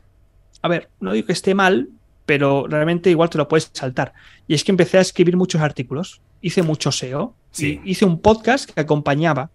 a 0.63 0.69
ver, 0.69 0.91
no 1.01 1.13
digo 1.13 1.27
que 1.27 1.33
esté 1.33 1.55
mal, 1.55 1.89
pero 2.27 2.67
realmente 2.69 3.11
igual 3.11 3.31
te 3.31 3.39
lo 3.39 3.49
puedes 3.49 3.71
saltar. 3.73 4.13
Y 4.47 4.55
es 4.55 4.65
que 4.65 4.73
empecé 4.73 4.99
a 4.99 5.01
escribir 5.01 5.37
muchos 5.37 5.61
artículos, 5.61 6.21
hice 6.41 6.63
mucho 6.63 6.93
SEO, 6.93 7.35
hice 7.57 8.05
un 8.05 8.21
podcast 8.21 8.71
que 8.71 8.81
acompañaba 8.81 9.51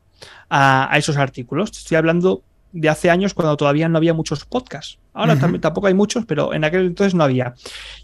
a, 0.49 0.91
esos 0.97 1.17
artículos. 1.17 1.71
Estoy 1.71 1.97
hablando 1.97 2.43
de 2.71 2.89
hace 2.89 3.09
años 3.09 3.33
cuando 3.33 3.57
todavía 3.57 3.89
no 3.89 3.97
había 3.97 4.13
muchos 4.13 4.45
podcasts. 4.45 4.99
Ahora 5.13 5.37
tampoco 5.59 5.87
hay 5.87 5.93
muchos, 5.93 6.25
pero 6.25 6.53
en 6.53 6.63
aquel 6.63 6.85
entonces 6.85 7.13
no 7.13 7.23
había. 7.23 7.55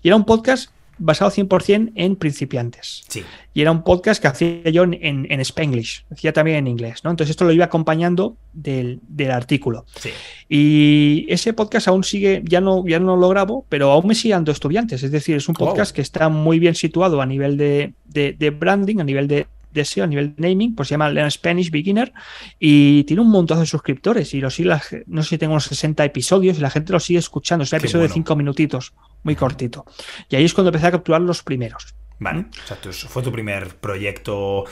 Y 0.01 0.09
era 0.09 0.15
un 0.15 0.25
podcast 0.25 0.69
basado 0.97 1.31
100% 1.31 1.91
en 1.95 2.15
principiantes. 2.15 3.03
Sí. 3.07 3.23
Y 3.53 3.61
era 3.61 3.71
un 3.71 3.83
podcast 3.83 4.21
que 4.21 4.27
hacía 4.27 4.69
yo 4.69 4.83
en, 4.83 4.93
en, 5.29 5.39
Spanglish, 5.41 6.05
hacía 6.11 6.33
también 6.33 6.57
en 6.57 6.67
inglés, 6.67 7.03
¿no? 7.03 7.11
Entonces 7.11 7.31
esto 7.31 7.45
lo 7.45 7.51
iba 7.51 7.65
acompañando 7.65 8.37
del, 8.53 9.01
artículo. 9.31 9.85
Sí. 9.95 10.09
Y 10.49 11.25
ese 11.29 11.53
podcast 11.53 11.87
aún 11.87 12.03
sigue, 12.03 12.41
ya 12.45 12.61
no, 12.61 12.85
ya 12.87 12.99
no 12.99 13.17
lo 13.17 13.29
grabo, 13.29 13.65
pero 13.69 13.91
aún 13.91 14.07
me 14.07 14.15
sigue 14.15 14.33
dando 14.33 14.51
estudiantes. 14.51 15.03
Es 15.03 15.11
decir, 15.11 15.35
es 15.35 15.47
un 15.47 15.55
podcast 15.55 15.93
que 15.93 16.01
está 16.01 16.29
muy 16.29 16.59
bien 16.59 16.75
situado 16.75 17.21
a 17.21 17.25
nivel 17.25 17.57
de, 17.57 17.93
de 18.05 18.49
branding, 18.49 18.99
a 18.99 19.03
nivel 19.03 19.27
de, 19.27 19.47
deseo 19.75 20.03
a 20.03 20.07
nivel 20.07 20.35
de 20.35 20.49
naming, 20.49 20.73
pues 20.73 20.87
se 20.87 20.93
llama 20.93 21.09
Learn 21.09 21.29
Spanish 21.29 21.69
Beginner 21.69 22.11
y 22.59 23.03
tiene 23.03 23.21
un 23.21 23.29
montón 23.29 23.59
de 23.59 23.67
suscriptores 23.67 24.33
y 24.33 24.41
lo 24.41 24.49
sigue, 24.49 24.75
no 25.05 25.21
sé 25.21 25.29
si 25.29 25.37
tengo 25.37 25.53
unos 25.53 25.65
60 25.65 26.03
episodios 26.03 26.57
y 26.57 26.61
la 26.61 26.71
gente 26.71 26.91
lo 26.91 26.99
sigue 26.99 27.19
escuchando, 27.19 27.63
es 27.63 27.71
un 27.71 27.77
episodio 27.77 28.07
de 28.07 28.13
5 28.13 28.35
minutitos, 28.35 28.93
muy 29.23 29.35
cortito. 29.35 29.85
Y 30.29 30.35
ahí 30.35 30.45
es 30.45 30.53
cuando 30.53 30.69
empecé 30.69 30.87
a 30.87 30.91
capturar 30.91 31.21
los 31.21 31.43
primeros. 31.43 31.93
Vale, 32.17 32.41
¿Mm? 32.41 32.49
o 32.89 32.93
sea, 32.93 33.09
fue 33.09 33.21
tu 33.21 33.31
primer 33.31 33.75
proyecto 33.75 34.63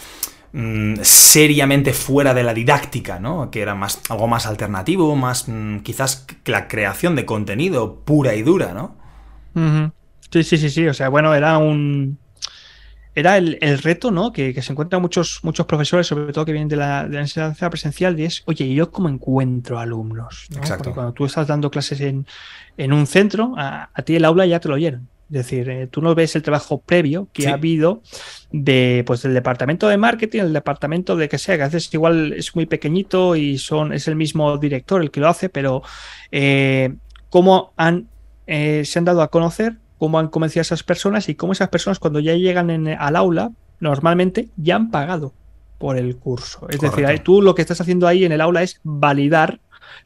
mm, 0.54 0.96
seriamente 1.02 1.94
fuera 1.94 2.34
de 2.34 2.44
la 2.44 2.54
didáctica, 2.54 3.20
¿no? 3.20 3.52
Que 3.52 3.62
era 3.62 3.76
más 3.76 4.02
algo 4.10 4.28
más 4.28 4.46
alternativo, 4.46 5.16
más 5.16 5.48
mm, 5.48 5.80
quizás 5.80 6.26
la 6.46 6.68
creación 6.68 7.16
de 7.16 7.26
contenido 7.26 8.00
pura 8.06 8.34
y 8.36 8.42
dura, 8.42 8.74
¿no? 8.74 8.98
Sí, 10.32 10.44
sí, 10.44 10.58
sí, 10.58 10.70
sí. 10.70 10.88
O 10.88 10.94
sea, 10.94 11.10
bueno, 11.10 11.36
era 11.36 11.60
un 11.60 12.18
era 13.16 13.38
el, 13.38 13.78
reto 13.80 14.12
¿no? 14.12 14.34
Que, 14.34 14.60
se 14.62 14.72
encuentran 14.72 15.02
muchos, 15.02 15.40
muchos 15.44 15.66
profesores, 15.66 16.08
sobre 16.08 16.34
todo 16.34 16.46
que 16.46 16.52
vienen 16.52 16.68
de 16.68 16.78
la, 16.78 17.08
de 17.08 17.16
la 17.16 17.22
enseñanza 17.22 17.70
presencial, 17.70 18.20
y 18.20 18.26
es, 18.26 18.44
oye, 18.46 18.66
¿y 18.66 18.76
yo 18.76 18.92
cómo 18.92 19.10
encuentro 19.10 19.80
alumnos? 19.80 20.48
Exacto. 20.56 20.86
Porque 20.86 20.96
cuando 20.96 21.14
tú 21.14 21.26
estás 21.26 21.48
dando 21.48 21.70
clases 21.70 22.02
en, 22.02 22.26
un 22.92 23.08
centro, 23.08 23.54
a, 23.58 23.90
ti 24.04 24.16
el 24.16 24.26
aula 24.26 24.46
ya 24.46 24.60
te 24.60 24.68
lo 24.68 24.76
oyeron. 24.76 25.08
Es 25.30 25.38
decir, 25.38 25.70
eh, 25.70 25.88
tú 25.88 26.02
no 26.02 26.14
ves 26.14 26.36
el 26.36 26.44
trabajo 26.44 26.80
previo 26.80 27.28
que 27.34 27.48
ha 27.48 27.54
habido 27.54 28.02
de, 28.52 29.04
pues, 29.06 29.24
del 29.24 29.34
departamento 29.34 29.88
de 29.88 29.98
marketing, 29.98 30.42
el 30.42 30.54
departamento 30.54 31.16
de 31.16 31.30
que 31.30 31.38
sea, 31.38 31.56
que 31.56 31.64
a 31.64 31.68
veces 31.68 31.92
igual 31.94 32.34
es 32.34 32.56
muy 32.56 32.66
pequeñito 32.66 33.36
y 33.36 33.58
son, 33.58 33.94
es 33.94 34.08
el 34.08 34.16
mismo 34.16 34.58
director 34.58 35.02
el 35.02 35.12
que 35.12 35.22
lo 35.22 35.30
hace, 35.30 35.50
pero 35.50 35.82
eh, 36.32 36.94
cómo 37.30 37.74
han, 37.78 38.10
eh, 38.48 38.84
se 38.86 39.00
han 39.00 39.06
dado 39.06 39.22
a 39.22 39.30
conocer 39.30 39.78
cómo 39.98 40.20
han 40.20 40.28
convencido 40.28 40.62
a 40.62 40.64
esas 40.64 40.84
personas 40.84 41.30
y 41.30 41.36
cómo 41.36 41.54
esas 41.54 41.70
personas 41.70 42.00
cuando 42.00 42.20
ya 42.20 42.36
llegan 42.36 42.88
al 42.88 43.16
aula, 43.16 43.52
normalmente 43.80 44.50
ya 44.58 44.76
han 44.76 44.92
pagado 44.92 45.34
por 45.78 45.98
el 45.98 46.16
curso. 46.16 46.68
Es 46.70 46.80
decir, 46.80 47.08
tú 47.24 47.42
lo 47.42 47.56
que 47.56 47.62
estás 47.62 47.82
haciendo 47.82 48.08
ahí 48.08 48.24
en 48.26 48.32
el 48.32 48.42
aula 48.42 48.64
es 48.64 48.80
validar 48.84 49.60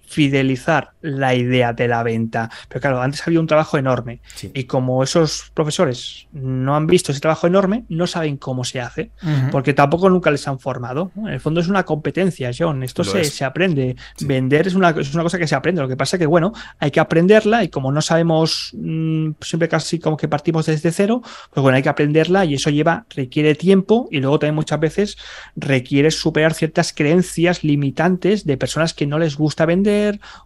fidelizar 0.07 0.91
la 1.01 1.35
idea 1.35 1.73
de 1.73 1.87
la 1.87 2.01
venta. 2.01 2.49
Pero 2.69 2.81
claro, 2.81 3.01
antes 3.01 3.27
había 3.27 3.39
un 3.39 3.47
trabajo 3.47 3.77
enorme 3.77 4.21
y 4.53 4.63
como 4.63 5.03
esos 5.03 5.51
profesores 5.53 6.27
no 6.31 6.75
han 6.75 6.87
visto 6.87 7.11
ese 7.11 7.21
trabajo 7.21 7.45
enorme, 7.45 7.83
no 7.89 8.07
saben 8.07 8.37
cómo 8.37 8.63
se 8.63 8.79
hace, 8.79 9.11
porque 9.51 9.73
tampoco 9.73 10.09
nunca 10.09 10.31
les 10.31 10.47
han 10.47 10.59
formado. 10.59 11.11
En 11.17 11.27
el 11.27 11.39
fondo 11.39 11.59
es 11.59 11.67
una 11.67 11.83
competencia, 11.83 12.51
John. 12.57 12.83
Esto 12.83 13.03
se, 13.03 13.43
aprende. 13.43 13.95
Vender 14.21 14.67
es 14.67 14.75
una, 14.75 14.89
es 14.91 15.13
una, 15.13 15.23
cosa 15.23 15.37
que 15.37 15.47
se 15.47 15.55
aprende. 15.55 15.81
Lo 15.81 15.87
que 15.87 15.97
pasa 15.97 16.15
es 16.15 16.19
que, 16.19 16.25
bueno, 16.25 16.53
hay 16.79 16.91
que 16.91 16.99
aprenderla 16.99 17.63
y 17.63 17.69
como 17.69 17.91
no 17.91 18.01
sabemos, 18.01 18.71
mm, 18.73 19.31
siempre 19.41 19.67
casi 19.67 19.99
como 19.99 20.15
que 20.15 20.27
partimos 20.27 20.65
desde 20.65 20.91
cero, 20.91 21.21
pues 21.53 21.61
bueno, 21.61 21.75
hay 21.75 21.83
que 21.83 21.89
aprenderla 21.89 22.45
y 22.45 22.53
eso 22.53 22.69
lleva, 22.69 23.05
requiere 23.09 23.55
tiempo 23.55 24.07
y 24.09 24.19
luego 24.19 24.39
también 24.39 24.55
muchas 24.55 24.79
veces 24.79 25.17
requiere 25.55 26.11
superar 26.11 26.53
ciertas 26.53 26.93
creencias 26.93 27.63
limitantes 27.63 28.45
de 28.45 28.57
personas 28.57 28.93
que 28.93 29.05
no 29.05 29.19
les 29.19 29.35
gusta 29.35 29.65
vender 29.65 29.76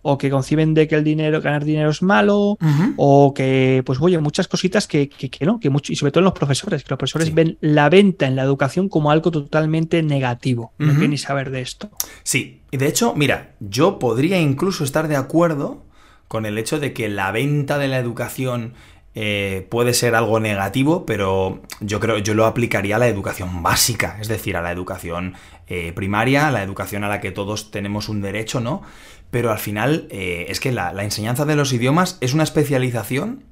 o 0.02 0.18
que 0.18 0.30
conciben 0.30 0.74
de 0.74 0.88
que 0.88 0.96
el 0.96 1.04
dinero, 1.04 1.42
ganar 1.42 1.64
dinero 1.64 1.90
es 1.90 2.02
malo, 2.02 2.58
o 2.98 3.34
que, 3.34 3.84
pues 3.86 4.00
oye, 4.02 4.18
muchas 4.20 4.48
cositas 4.48 4.88
que, 4.88 5.10
que, 5.10 5.46
no, 5.46 5.60
que 5.60 5.70
mucho, 5.70 5.94
y 5.94 5.96
sobre 5.96 6.12
todo 6.12 6.22
en 6.22 6.26
los 6.26 6.34
profesores, 6.34 6.84
que 6.84 6.90
los 6.90 6.98
profesores 6.98 7.34
ven 7.34 7.58
la 7.62 7.90
venta 7.90 8.28
en 8.28 8.36
la 8.36 8.44
educación 8.44 8.90
como 8.90 9.12
algo 9.12 9.32
totalmente 9.32 10.02
negativo. 10.04 10.74
No 10.78 10.92
quieren 10.92 11.12
ni 11.12 11.18
saber 11.18 11.52
de 11.52 11.62
esto. 11.62 11.90
Sí, 12.24 12.64
y 12.72 12.78
de 12.78 12.88
hecho, 12.88 13.14
mira, 13.16 13.56
yo 13.60 14.00
podría 14.00 14.40
incluso 14.40 14.84
estar 14.84 15.08
de 15.08 15.16
acuerdo 15.16 15.86
con 16.28 16.46
el 16.46 16.58
hecho 16.58 16.80
de 16.80 16.94
que 16.94 17.10
la 17.10 17.32
venta 17.32 17.78
de 17.78 17.90
la 17.90 18.00
educación 18.00 18.74
eh, 19.14 19.68
puede 19.70 19.94
ser 19.94 20.16
algo 20.16 20.40
negativo, 20.40 21.06
pero 21.06 21.62
yo 21.82 22.00
creo 22.00 22.20
yo 22.20 22.34
lo 22.34 22.46
aplicaría 22.46 22.96
a 22.96 23.00
la 23.00 23.10
educación 23.10 23.62
básica, 23.62 24.18
es 24.22 24.30
decir, 24.30 24.56
a 24.56 24.62
la 24.62 24.72
educación 24.72 25.34
eh, 25.68 25.92
primaria, 25.92 26.48
a 26.48 26.52
la 26.52 26.64
educación 26.64 27.04
a 27.04 27.10
la 27.10 27.20
que 27.20 27.32
todos 27.32 27.72
tenemos 27.72 28.08
un 28.08 28.22
derecho, 28.22 28.62
¿no? 28.62 28.84
Pero 29.32 29.52
al 29.52 29.60
final 29.60 30.08
eh, 30.12 30.46
es 30.50 30.60
que 30.60 30.72
la, 30.72 30.94
la 30.94 31.04
enseñanza 31.04 31.46
de 31.46 31.56
los 31.56 31.74
idiomas 31.74 32.18
es 32.22 32.34
una 32.34 32.44
especialización 32.44 33.46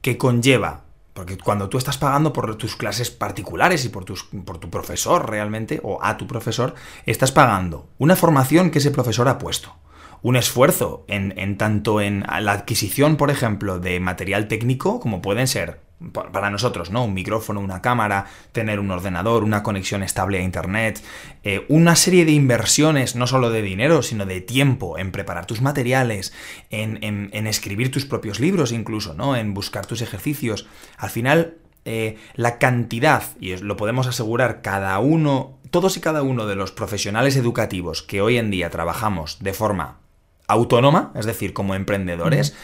que 0.00 0.16
conlleva 0.16 0.86
porque 1.16 1.38
cuando 1.38 1.70
tú 1.70 1.78
estás 1.78 1.96
pagando 1.96 2.34
por 2.34 2.56
tus 2.56 2.76
clases 2.76 3.10
particulares 3.10 3.86
y 3.86 3.88
por, 3.88 4.04
tus, 4.04 4.24
por, 4.24 4.58
tu 4.58 4.68
profesor 4.68 5.30
realmente, 5.30 5.80
o 5.82 5.98
a 6.02 6.18
tu 6.18 6.26
profesor, 6.26 6.74
estás 7.06 7.32
pagando 7.32 7.88
una 7.96 8.16
formación 8.16 8.70
que 8.70 8.80
ese 8.80 8.90
profesor 8.90 9.26
ha 9.28 9.38
puesto. 9.38 9.74
Un 10.20 10.36
esfuerzo 10.36 11.06
en, 11.08 11.56
tanto 11.56 12.02
en 12.02 12.20
la 12.20 12.52
adquisición, 12.52 13.16
por 13.16 13.30
ejemplo, 13.30 13.78
de 13.78 13.98
material 13.98 14.46
técnico, 14.46 15.00
como 15.00 15.22
pueden 15.22 15.46
ser 15.46 15.80
para 16.12 16.50
nosotros, 16.50 16.90
¿no? 16.90 17.04
Un 17.04 17.14
micrófono, 17.14 17.60
una 17.60 17.80
cámara, 17.80 18.26
tener 18.52 18.80
un 18.80 18.90
ordenador, 18.90 19.44
una 19.44 19.62
conexión 19.62 20.02
estable 20.02 20.38
a 20.38 20.42
Internet, 20.42 21.02
eh, 21.42 21.64
una 21.68 21.96
serie 21.96 22.26
de 22.26 22.32
inversiones, 22.32 23.16
no 23.16 23.26
solo 23.26 23.50
de 23.50 23.62
dinero, 23.62 24.02
sino 24.02 24.26
de 24.26 24.42
tiempo, 24.42 24.98
en 24.98 25.10
preparar 25.10 25.46
tus 25.46 25.62
materiales, 25.62 26.34
en, 26.70 27.46
escribir 27.46 27.90
tus 27.90 28.04
propios 28.04 28.40
libros 28.40 28.72
incluso, 28.72 29.14
¿no? 29.14 29.36
En 29.36 29.54
buscar 29.54 29.86
tus 29.86 30.02
ejercicios. 30.02 30.66
Al 30.98 31.08
final, 31.08 31.56
eh, 31.86 32.18
la 32.34 32.58
cantidad, 32.58 33.22
y 33.40 33.56
lo 33.56 33.76
podemos 33.78 34.06
asegurar 34.06 34.60
cada 34.60 34.98
uno, 34.98 35.58
todos 35.70 35.96
y 35.96 36.00
cada 36.00 36.22
uno 36.22 36.46
de 36.46 36.56
los 36.56 36.72
profesionales 36.72 37.36
educativos 37.36 38.02
que 38.02 38.20
hoy 38.20 38.36
en 38.36 38.50
día 38.50 38.68
trabajamos 38.68 39.38
de 39.40 39.54
forma 39.54 40.00
autónoma, 40.46 41.12
es 41.14 41.24
decir, 41.24 41.54
como 41.54 41.74
emprendedores, 41.74 42.54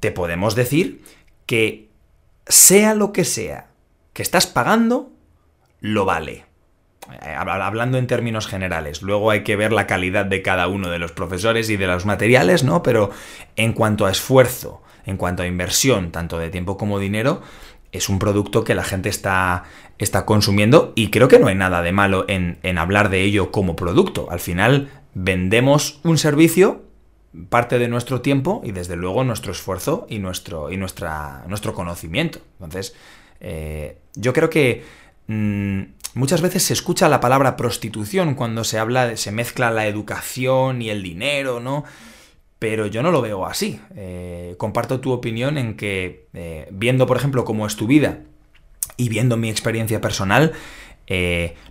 te 0.00 0.12
podemos 0.12 0.54
decir 0.54 1.02
que 1.46 1.85
sea 2.46 2.94
lo 2.94 3.12
que 3.12 3.24
sea 3.24 3.68
que 4.12 4.22
estás 4.22 4.46
pagando, 4.46 5.12
lo 5.80 6.06
vale. 6.06 6.46
Eh, 7.22 7.34
hablando 7.36 7.98
en 7.98 8.06
términos 8.06 8.46
generales, 8.46 9.02
luego 9.02 9.30
hay 9.30 9.44
que 9.44 9.56
ver 9.56 9.72
la 9.72 9.86
calidad 9.86 10.24
de 10.24 10.42
cada 10.42 10.66
uno 10.68 10.88
de 10.88 10.98
los 10.98 11.12
profesores 11.12 11.68
y 11.68 11.76
de 11.76 11.86
los 11.86 12.06
materiales, 12.06 12.64
¿no? 12.64 12.82
Pero 12.82 13.10
en 13.56 13.74
cuanto 13.74 14.06
a 14.06 14.10
esfuerzo, 14.10 14.82
en 15.04 15.18
cuanto 15.18 15.42
a 15.42 15.46
inversión, 15.46 16.10
tanto 16.12 16.38
de 16.38 16.48
tiempo 16.48 16.78
como 16.78 16.98
dinero, 16.98 17.42
es 17.92 18.08
un 18.08 18.18
producto 18.18 18.64
que 18.64 18.74
la 18.74 18.84
gente 18.84 19.08
está, 19.08 19.64
está 19.98 20.24
consumiendo 20.24 20.92
y 20.96 21.10
creo 21.10 21.28
que 21.28 21.38
no 21.38 21.48
hay 21.48 21.54
nada 21.54 21.82
de 21.82 21.92
malo 21.92 22.24
en, 22.26 22.58
en 22.62 22.78
hablar 22.78 23.10
de 23.10 23.22
ello 23.22 23.52
como 23.52 23.76
producto. 23.76 24.28
Al 24.30 24.40
final 24.40 24.90
vendemos 25.14 26.00
un 26.04 26.16
servicio 26.18 26.85
parte 27.48 27.78
de 27.78 27.88
nuestro 27.88 28.20
tiempo 28.20 28.62
y 28.64 28.72
desde 28.72 28.96
luego 28.96 29.24
nuestro 29.24 29.52
esfuerzo 29.52 30.06
y 30.08 30.18
nuestro, 30.18 30.70
y 30.70 30.76
nuestra, 30.76 31.44
nuestro 31.48 31.74
conocimiento. 31.74 32.40
Entonces, 32.54 32.94
eh, 33.40 33.98
yo 34.14 34.32
creo 34.32 34.50
que 34.50 34.84
mm, 35.26 35.80
muchas 36.14 36.40
veces 36.40 36.62
se 36.62 36.72
escucha 36.72 37.08
la 37.08 37.20
palabra 37.20 37.56
prostitución 37.56 38.34
cuando 38.34 38.64
se 38.64 38.78
habla, 38.78 39.16
se 39.16 39.32
mezcla 39.32 39.70
la 39.70 39.86
educación 39.86 40.82
y 40.82 40.90
el 40.90 41.02
dinero, 41.02 41.60
¿no? 41.60 41.84
Pero 42.58 42.86
yo 42.86 43.02
no 43.02 43.10
lo 43.10 43.20
veo 43.20 43.44
así. 43.44 43.80
Eh, 43.94 44.54
comparto 44.56 45.00
tu 45.00 45.12
opinión 45.12 45.58
en 45.58 45.76
que, 45.76 46.28
eh, 46.32 46.68
viendo, 46.70 47.06
por 47.06 47.18
ejemplo, 47.18 47.44
cómo 47.44 47.66
es 47.66 47.76
tu 47.76 47.86
vida 47.86 48.20
y 48.96 49.10
viendo 49.10 49.36
mi 49.36 49.50
experiencia 49.50 50.00
personal, 50.00 50.52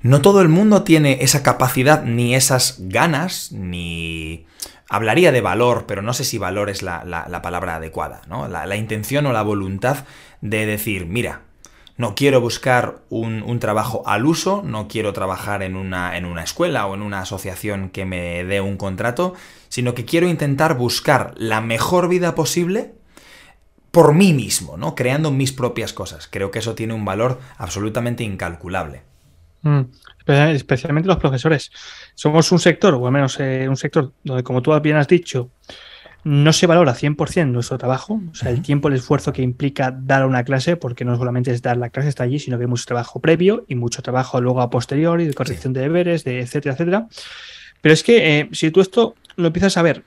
no 0.01 0.21
todo 0.21 0.41
el 0.41 0.47
mundo 0.47 0.83
tiene 0.83 1.17
esa 1.19 1.43
capacidad, 1.43 2.03
ni 2.03 2.35
esas 2.35 2.77
ganas, 2.79 3.51
ni 3.51 4.45
hablaría 4.89 5.31
de 5.31 5.41
valor, 5.41 5.85
pero 5.87 6.01
no 6.01 6.13
sé 6.13 6.23
si 6.23 6.37
valor 6.37 6.69
es 6.69 6.83
la, 6.83 7.01
palabra 7.41 7.75
adecuada, 7.75 8.21
¿no? 8.27 8.47
La, 8.47 8.75
intención 8.75 9.25
o 9.25 9.33
la 9.33 9.41
voluntad 9.41 10.05
de 10.41 10.65
decir, 10.65 11.05
mira, 11.05 11.41
no 11.97 12.13
quiero 12.13 12.41
buscar 12.41 12.99
un, 13.09 13.59
trabajo 13.59 14.03
al 14.05 14.25
uso, 14.25 14.61
no 14.63 14.87
quiero 14.87 15.13
trabajar 15.13 15.63
en 15.63 15.75
una, 15.75 16.17
en 16.17 16.25
una 16.25 16.43
escuela 16.43 16.85
o 16.87 16.93
en 16.93 17.01
una 17.01 17.21
asociación 17.21 17.89
que 17.89 18.05
me 18.05 18.43
dé 18.43 18.61
un 18.61 18.77
contrato, 18.77 19.33
sino 19.69 19.95
que 19.95 20.05
quiero 20.05 20.27
intentar 20.27 20.77
buscar 20.77 21.33
la 21.37 21.61
mejor 21.61 22.09
vida 22.09 22.35
posible 22.35 22.93
por 23.91 24.13
mí 24.13 24.33
mismo, 24.33 24.75
¿no? 24.75 24.93
Creando 24.93 25.31
mis 25.31 25.53
propias 25.53 25.93
cosas. 25.93 26.27
Creo 26.29 26.51
que 26.51 26.59
eso 26.59 26.75
tiene 26.75 26.93
un 26.93 27.05
valor 27.05 27.39
absolutamente 27.57 28.25
incalculable. 28.25 29.03
Mm 29.65 29.81
especialmente 30.33 31.07
los 31.07 31.17
profesores. 31.17 31.71
Somos 32.15 32.51
un 32.51 32.59
sector, 32.59 32.93
o 32.95 33.05
al 33.05 33.13
menos 33.13 33.39
eh, 33.39 33.67
un 33.69 33.77
sector 33.77 34.11
donde, 34.23 34.43
como 34.43 34.61
tú 34.61 34.77
bien 34.81 34.97
has 34.97 35.07
dicho, 35.07 35.51
no 36.23 36.53
se 36.53 36.65
valora 36.65 36.95
100% 36.95 37.47
nuestro 37.47 37.77
trabajo, 37.77 38.19
o 38.31 38.35
sea, 38.35 38.49
el 38.49 38.63
tiempo, 38.63 38.87
el 38.87 38.95
esfuerzo 38.95 39.31
que 39.31 39.43
implica 39.43 39.91
dar 39.91 40.25
una 40.25 40.43
clase, 40.43 40.75
porque 40.75 41.05
no 41.05 41.15
solamente 41.17 41.51
es 41.51 41.61
dar 41.61 41.77
la 41.77 41.91
clase, 41.91 42.09
está 42.09 42.23
allí, 42.23 42.39
sino 42.39 42.57
que 42.57 42.63
hay 42.63 42.69
mucho 42.69 42.85
trabajo 42.85 43.19
previo 43.19 43.65
y 43.67 43.75
mucho 43.75 44.01
trabajo 44.01 44.41
luego 44.41 44.61
a 44.61 44.71
posteriori, 44.71 45.25
de 45.27 45.33
corrección 45.35 45.73
de 45.73 45.81
deberes, 45.81 46.23
de 46.23 46.39
etcétera, 46.39 46.73
etcétera. 46.73 47.07
Pero 47.81 47.93
es 47.93 48.03
que 48.03 48.39
eh, 48.39 48.49
si 48.53 48.71
tú 48.71 48.81
esto 48.81 49.15
lo 49.35 49.47
empiezas 49.47 49.77
a 49.77 49.83
ver 49.83 50.03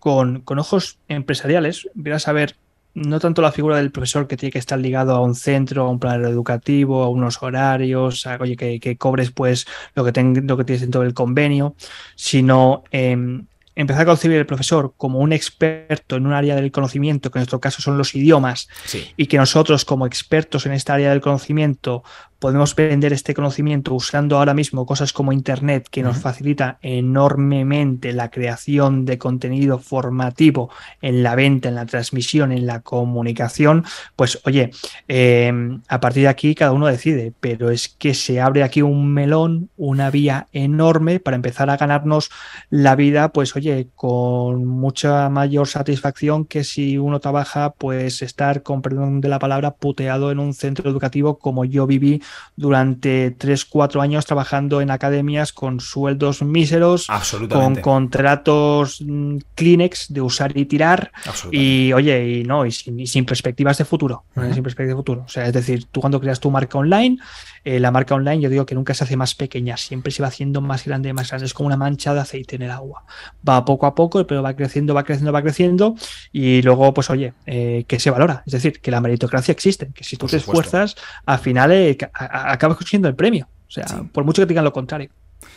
con, 0.00 0.40
con 0.40 0.58
ojos 0.58 0.98
empresariales, 1.06 1.88
empiezas 1.94 2.26
a 2.26 2.32
ver 2.32 2.56
no 2.94 3.20
tanto 3.20 3.42
la 3.42 3.52
figura 3.52 3.76
del 3.76 3.92
profesor 3.92 4.26
que 4.26 4.36
tiene 4.36 4.52
que 4.52 4.58
estar 4.58 4.78
ligado 4.78 5.14
a 5.14 5.20
un 5.20 5.34
centro, 5.34 5.84
a 5.84 5.90
un 5.90 5.98
plan 5.98 6.24
educativo, 6.24 7.02
a 7.02 7.08
unos 7.08 7.42
horarios, 7.42 8.26
a, 8.26 8.36
oye, 8.40 8.56
que, 8.56 8.96
cobres 8.96 9.30
pues 9.30 9.66
lo 9.94 10.04
que, 10.04 10.22
lo 10.22 10.56
que 10.56 10.64
tienes 10.64 10.80
dentro 10.80 11.02
del 11.02 11.14
convenio, 11.14 11.74
sino 12.16 12.84
em, 12.90 13.46
empezar 13.74 14.02
a 14.02 14.06
concebir 14.06 14.38
el 14.38 14.46
profesor 14.46 14.94
como 14.96 15.20
un 15.20 15.32
experto 15.32 16.16
en 16.16 16.26
un 16.26 16.32
área 16.32 16.56
del 16.56 16.72
conocimiento, 16.72 17.30
que 17.30 17.38
en 17.38 17.40
nuestro 17.40 17.60
caso 17.60 17.80
son 17.80 17.96
los 17.96 18.14
idiomas, 18.14 18.68
y 19.16 19.26
que 19.26 19.36
nosotros 19.36 19.84
como 19.84 20.06
expertos 20.06 20.66
en 20.66 20.72
esta 20.72 20.94
área 20.94 21.10
del 21.10 21.20
conocimiento 21.20 22.02
podemos 22.40 22.74
vender 22.74 23.12
este 23.12 23.34
conocimiento 23.34 23.94
usando 23.94 24.38
ahora 24.38 24.54
mismo 24.54 24.86
cosas 24.86 25.12
como 25.12 25.32
Internet, 25.32 25.88
que 25.90 26.02
nos 26.02 26.18
facilita 26.18 26.78
enormemente 26.80 28.12
la 28.14 28.30
creación 28.30 29.04
de 29.04 29.18
contenido 29.18 29.78
formativo 29.78 30.70
en 31.02 31.22
la 31.22 31.34
venta, 31.34 31.68
en 31.68 31.74
la 31.74 31.84
transmisión, 31.84 32.50
en 32.50 32.66
la 32.66 32.80
comunicación, 32.80 33.84
pues 34.16 34.40
oye, 34.44 34.70
em, 35.06 35.82
a 35.86 36.00
partir 36.00 36.22
de 36.22 36.28
aquí 36.28 36.54
cada 36.54 36.72
uno 36.72 36.86
decide, 36.86 37.32
pero 37.40 37.70
es 37.70 37.88
que 37.88 38.14
se 38.14 38.40
abre 38.40 38.62
aquí 38.62 38.80
un 38.80 39.12
melón, 39.12 39.68
una 39.76 40.10
vía 40.10 40.48
enorme 40.52 41.20
para 41.20 41.36
empezar 41.36 41.68
a 41.68 41.76
ganarnos 41.76 42.30
la 42.70 42.96
vida, 42.96 43.32
pues 43.32 43.54
oye, 43.54 43.88
con 43.94 44.64
mucha 44.64 45.28
mayor 45.28 45.68
satisfacción 45.68 46.46
que 46.46 46.64
si 46.64 46.96
uno 46.96 47.20
trabaja, 47.20 47.74
pues 47.76 48.22
estar, 48.22 48.62
con 48.62 48.80
perdón 48.80 49.20
de 49.20 49.28
la 49.28 49.38
palabra, 49.38 49.72
puteado 49.72 50.30
en 50.30 50.38
un 50.38 50.54
centro 50.54 50.88
educativo 50.90 51.38
como 51.38 51.66
yo 51.66 51.86
viví 51.86 52.22
durante 52.56 53.36
3-4 53.36 54.02
años 54.02 54.26
trabajando 54.26 54.80
en 54.80 54.90
academias 54.90 55.52
con 55.52 55.80
sueldos 55.80 56.42
míseros, 56.42 57.06
con 57.48 57.76
contratos 57.76 59.00
mm, 59.00 59.38
Kleenex 59.54 60.12
de 60.12 60.20
usar 60.20 60.56
y 60.56 60.66
tirar, 60.66 61.12
y 61.50 61.92
oye, 61.92 62.28
y 62.28 62.44
no, 62.44 62.66
y 62.66 62.72
sin, 62.72 63.24
perspectivas 63.24 63.78
de 63.78 63.84
futuro, 63.84 64.24
sin 64.34 64.62
perspectivas 64.62 64.88
de 64.88 64.96
futuro. 64.96 65.22
O 65.26 65.28
sea, 65.28 65.46
es 65.46 65.52
decir, 65.52 65.86
tú 65.90 66.00
cuando 66.00 66.20
creas 66.20 66.40
tu 66.40 66.50
marca 66.50 66.78
online, 66.78 67.18
eh, 67.64 67.78
la 67.78 67.90
marca 67.90 68.14
online 68.14 68.40
yo 68.40 68.48
digo 68.48 68.64
que 68.64 68.74
nunca 68.74 68.94
se 68.94 69.04
hace 69.04 69.16
más 69.16 69.34
pequeña, 69.34 69.76
siempre 69.76 70.12
se 70.12 70.22
va 70.22 70.28
haciendo 70.28 70.60
más 70.60 70.84
grande, 70.84 71.12
más 71.12 71.28
grande, 71.28 71.46
es 71.46 71.54
como 71.54 71.66
una 71.66 71.76
mancha 71.76 72.14
de 72.14 72.20
aceite 72.20 72.56
en 72.56 72.62
el 72.62 72.70
agua. 72.70 73.04
Va 73.46 73.64
poco 73.64 73.86
a 73.86 73.94
poco, 73.94 74.26
pero 74.26 74.42
va 74.42 74.54
creciendo, 74.54 74.94
va 74.94 75.04
creciendo, 75.04 75.32
va 75.32 75.42
creciendo, 75.42 75.94
y 76.32 76.62
luego, 76.62 76.92
pues 76.94 77.10
oye, 77.10 77.34
eh, 77.46 77.84
que 77.86 78.00
se 78.00 78.10
valora, 78.10 78.42
es 78.46 78.52
decir, 78.52 78.80
que 78.80 78.90
la 78.90 79.00
meritocracia 79.00 79.52
existe, 79.52 79.90
que 79.94 80.04
si 80.04 80.16
tú 80.16 80.26
te 80.26 80.38
esfuerzas, 80.38 80.96
al 81.26 81.38
final 81.38 81.72
eh, 81.72 81.98
acabas 82.20 82.76
consiguiendo 82.76 83.08
el 83.08 83.14
premio. 83.14 83.48
O 83.68 83.70
sea, 83.70 83.86
por 84.12 84.24
mucho 84.24 84.42
que 84.42 84.46
digan 84.46 84.64
lo 84.64 84.72
contrario. 84.72 85.10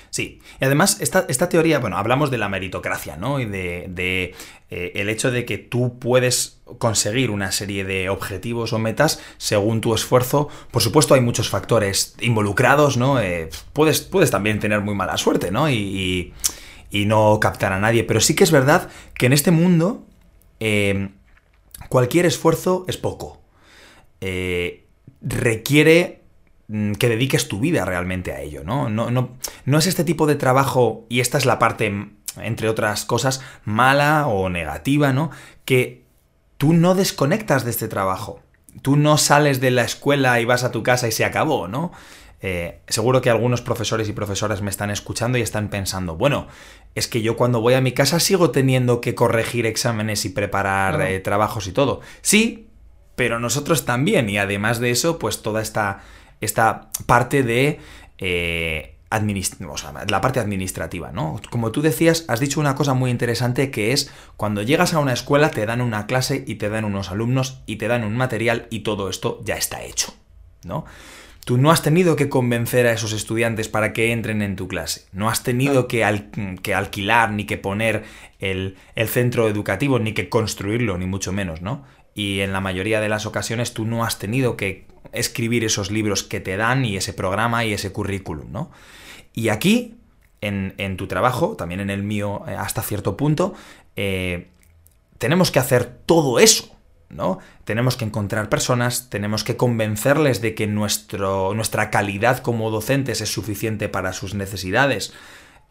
Sí, 0.09 0.39
y 0.61 0.65
además 0.65 0.97
esta, 1.01 1.25
esta, 1.27 1.49
teoría, 1.49 1.79
bueno, 1.79 1.97
hablamos 1.97 2.29
de 2.29 2.37
la 2.37 2.47
meritocracia, 2.47 3.17
¿no? 3.17 3.39
Y 3.39 3.45
de, 3.45 4.35
eh, 4.69 4.91
el 4.95 5.09
hecho 5.09 5.31
de 5.31 5.45
que 5.45 5.57
tú 5.57 5.97
puedes 5.97 6.61
conseguir 6.77 7.31
una 7.31 7.51
serie 7.51 7.83
de 7.83 8.09
objetivos 8.09 8.73
o 8.73 8.79
metas 8.79 9.19
según 9.37 9.81
tu 9.81 9.95
esfuerzo. 9.95 10.49
Por 10.71 10.83
supuesto 10.83 11.15
hay 11.15 11.21
muchos 11.21 11.49
factores 11.49 12.15
involucrados, 12.21 12.95
¿no? 12.95 13.19
Eh, 13.19 13.49
puedes, 13.73 14.01
puedes 14.01 14.29
también 14.29 14.59
tener 14.59 14.81
muy 14.81 14.93
mala 14.93 15.17
suerte, 15.17 15.51
¿no? 15.51 15.69
Y, 15.69 16.33
y, 16.91 17.05
no 17.05 17.39
captar 17.39 17.73
a 17.73 17.79
nadie, 17.79 18.03
pero 18.03 18.21
sí 18.21 18.35
que 18.35 18.43
es 18.43 18.51
verdad 18.51 18.89
que 19.15 19.25
en 19.25 19.33
este 19.33 19.49
mundo 19.49 20.05
eh, 20.59 21.09
cualquier 21.89 22.27
esfuerzo 22.27 22.85
es 22.87 22.97
poco. 22.97 23.41
requiere 25.21 26.22
Mm, 26.22 26.22
que 26.67 27.09
dediques 27.09 27.47
tu 27.47 27.59
vida 27.59 27.85
realmente 27.85 28.31
a 28.31 28.41
ello, 28.41 28.63
¿no? 28.63 28.89
No, 28.89 29.11
no, 29.11 29.31
no 29.65 29.77
es 29.77 29.87
este 29.87 30.03
tipo 30.03 30.25
de 30.27 30.35
trabajo, 30.35 31.05
y 31.09 31.19
esta 31.19 31.37
es 31.37 31.45
la 31.45 31.59
parte, 31.59 31.89
mm, 31.89 32.15
entre 32.41 32.69
otras 32.69 33.05
cosas, 33.05 33.41
mala 33.65 34.27
o 34.27 34.49
negativa, 34.49 35.13
¿no? 35.13 35.29
Que 35.65 36.05
tú 36.57 36.73
no 36.73 36.95
desconectas 36.95 37.65
de 37.65 37.71
este 37.71 37.87
trabajo. 37.87 38.41
Tú 38.81 38.95
no 38.95 39.17
sales 39.17 39.59
de 39.59 39.71
la 39.71 39.83
escuela 39.83 40.39
y 40.39 40.45
vas 40.45 40.63
a 40.63 40.71
tu 40.71 40.81
casa 40.81 41.07
y 41.07 41.11
se 41.11 41.25
acabó, 41.25 41.67
¿no? 41.67 41.91
Eh, 42.41 42.81
seguro 42.87 43.21
que 43.21 43.29
algunos 43.29 43.61
profesores 43.61 44.09
y 44.09 44.13
profesoras 44.13 44.61
me 44.61 44.69
están 44.69 44.89
escuchando 44.89 45.37
y 45.37 45.41
están 45.41 45.69
pensando, 45.69 46.17
bueno, 46.17 46.47
es 46.93 47.07
que 47.07 47.21
yo 47.21 47.37
cuando 47.37 47.61
voy 47.61 47.73
a 47.73 47.81
mi 47.81 47.93
casa 47.93 48.19
sigo 48.19 48.51
teniendo 48.51 48.99
que 48.99 49.15
corregir 49.15 49.65
exámenes 49.65 50.25
y 50.25 50.29
preparar 50.29 51.01
eh, 51.01 51.19
trabajos 51.19 51.67
y 51.67 51.71
todo. 51.71 52.01
Sí, 52.21 52.67
pero 53.15 53.39
nosotros 53.39 53.85
también. 53.85 54.29
Y 54.29 54.37
además 54.37 54.79
de 54.79 54.91
eso, 54.91 55.19
pues 55.19 55.41
toda 55.41 55.61
esta, 55.61 56.01
esta 56.43 56.89
parte 57.05 57.43
de... 57.43 57.79
Eh, 58.17 58.89
la 60.07 60.21
parte 60.21 60.39
administrativa, 60.39 61.11
¿no? 61.11 61.39
Como 61.51 61.71
tú 61.71 61.83
decías, 61.83 62.25
has 62.27 62.39
dicho 62.39 62.59
una 62.59 62.73
cosa 62.73 62.95
muy 62.95 63.11
interesante 63.11 63.69
que 63.69 63.91
es 63.91 64.11
cuando 64.37 64.63
llegas 64.63 64.95
a 64.95 64.99
una 64.99 65.13
escuela 65.13 65.51
te 65.51 65.67
dan 65.67 65.81
una 65.81 66.07
clase 66.07 66.43
y 66.47 66.55
te 66.55 66.67
dan 66.67 66.83
unos 66.83 67.11
alumnos 67.11 67.61
y 67.67 67.75
te 67.75 67.87
dan 67.87 68.03
un 68.05 68.17
material 68.17 68.65
y 68.71 68.79
todo 68.79 69.09
esto 69.09 69.39
ya 69.43 69.55
está 69.55 69.83
hecho, 69.83 70.15
¿no? 70.63 70.85
Tú 71.45 71.57
no 71.57 71.71
has 71.71 71.81
tenido 71.81 72.15
que 72.15 72.29
convencer 72.29 72.87
a 72.87 72.93
esos 72.93 73.11
estudiantes 73.11 73.67
para 73.67 73.91
que 73.91 74.13
entren 74.13 74.41
en 74.41 74.55
tu 74.55 74.69
clase. 74.69 75.05
No 75.11 75.29
has 75.29 75.43
tenido 75.43 75.89
que, 75.89 76.05
alquilar 76.05 77.31
ni 77.31 77.45
que 77.45 77.57
poner 77.57 78.05
el, 78.39 78.77
centro 79.07 79.49
educativo, 79.49 79.99
ni 79.99 80.13
que 80.13 80.29
construirlo, 80.29 80.97
ni 80.97 81.05
mucho 81.05 81.33
menos, 81.33 81.61
¿no? 81.61 81.83
Y 82.15 82.39
en 82.39 82.53
la 82.53 82.61
mayoría 82.61 83.01
de 83.01 83.09
las 83.09 83.25
ocasiones 83.25 83.73
tú 83.73 83.85
no 83.85 84.05
has 84.05 84.19
tenido 84.19 84.55
que 84.55 84.87
escribir 85.11 85.63
esos 85.63 85.91
libros 85.91 86.23
que 86.23 86.39
te 86.39 86.57
dan 86.57 86.85
y 86.85 86.97
ese 86.97 87.13
programa 87.13 87.65
y 87.65 87.73
ese 87.73 87.91
currículum, 87.91 88.51
¿no? 88.51 88.71
Y 89.33 89.49
aquí, 89.49 89.95
en, 90.41 90.97
tu 90.97 91.07
trabajo, 91.07 91.55
también 91.55 91.79
en 91.79 91.89
el 91.89 92.03
mío 92.03 92.43
eh, 92.47 92.51
hasta 92.51 92.81
cierto 92.81 93.17
punto, 93.17 93.53
eh, 93.95 94.47
tenemos 95.17 95.51
que 95.51 95.59
hacer 95.59 95.85
todo 96.05 96.39
eso. 96.39 96.69
¿no? 97.09 97.39
Tenemos 97.63 97.95
que 97.95 98.05
encontrar 98.05 98.49
personas, 98.49 99.09
tenemos 99.09 99.43
que 99.43 99.55
convencerles 99.55 100.41
de 100.41 100.55
que 100.55 100.65
nuestro, 100.65 101.53
nuestra 101.53 101.91
calidad 101.91 102.39
como 102.39 102.71
docentes 102.71 103.21
es 103.21 103.31
suficiente 103.31 103.87
para 103.87 104.13
sus 104.13 104.33
necesidades. 104.33 105.13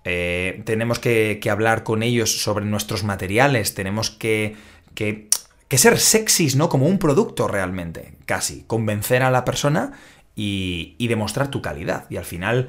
Eh, 0.05 0.63
tenemos 0.65 0.99
que, 0.99 1.41
hablar 1.51 1.85
con 1.85 2.03
ellos 2.03 2.43
sobre 2.43 2.65
nuestros 2.65 3.05
materiales, 3.05 3.75
tenemos 3.75 4.11
que, 4.11 4.57
que, 4.95 5.29
ser 5.79 5.99
sexys, 5.99 6.57
¿no? 6.57 6.69
Como 6.69 6.87
un 6.87 6.99
producto 6.99 7.49
realmente, 7.49 8.15
casi. 8.27 8.65
Convencer 8.67 9.23
a 9.23 9.31
la 9.31 9.45
persona 9.45 9.93
y, 10.35 10.95
y 10.99 11.09
demostrar 11.09 11.51
tu 11.51 11.63
calidad. 11.63 12.07
Y 12.11 12.17
al 12.17 12.25
final, 12.25 12.69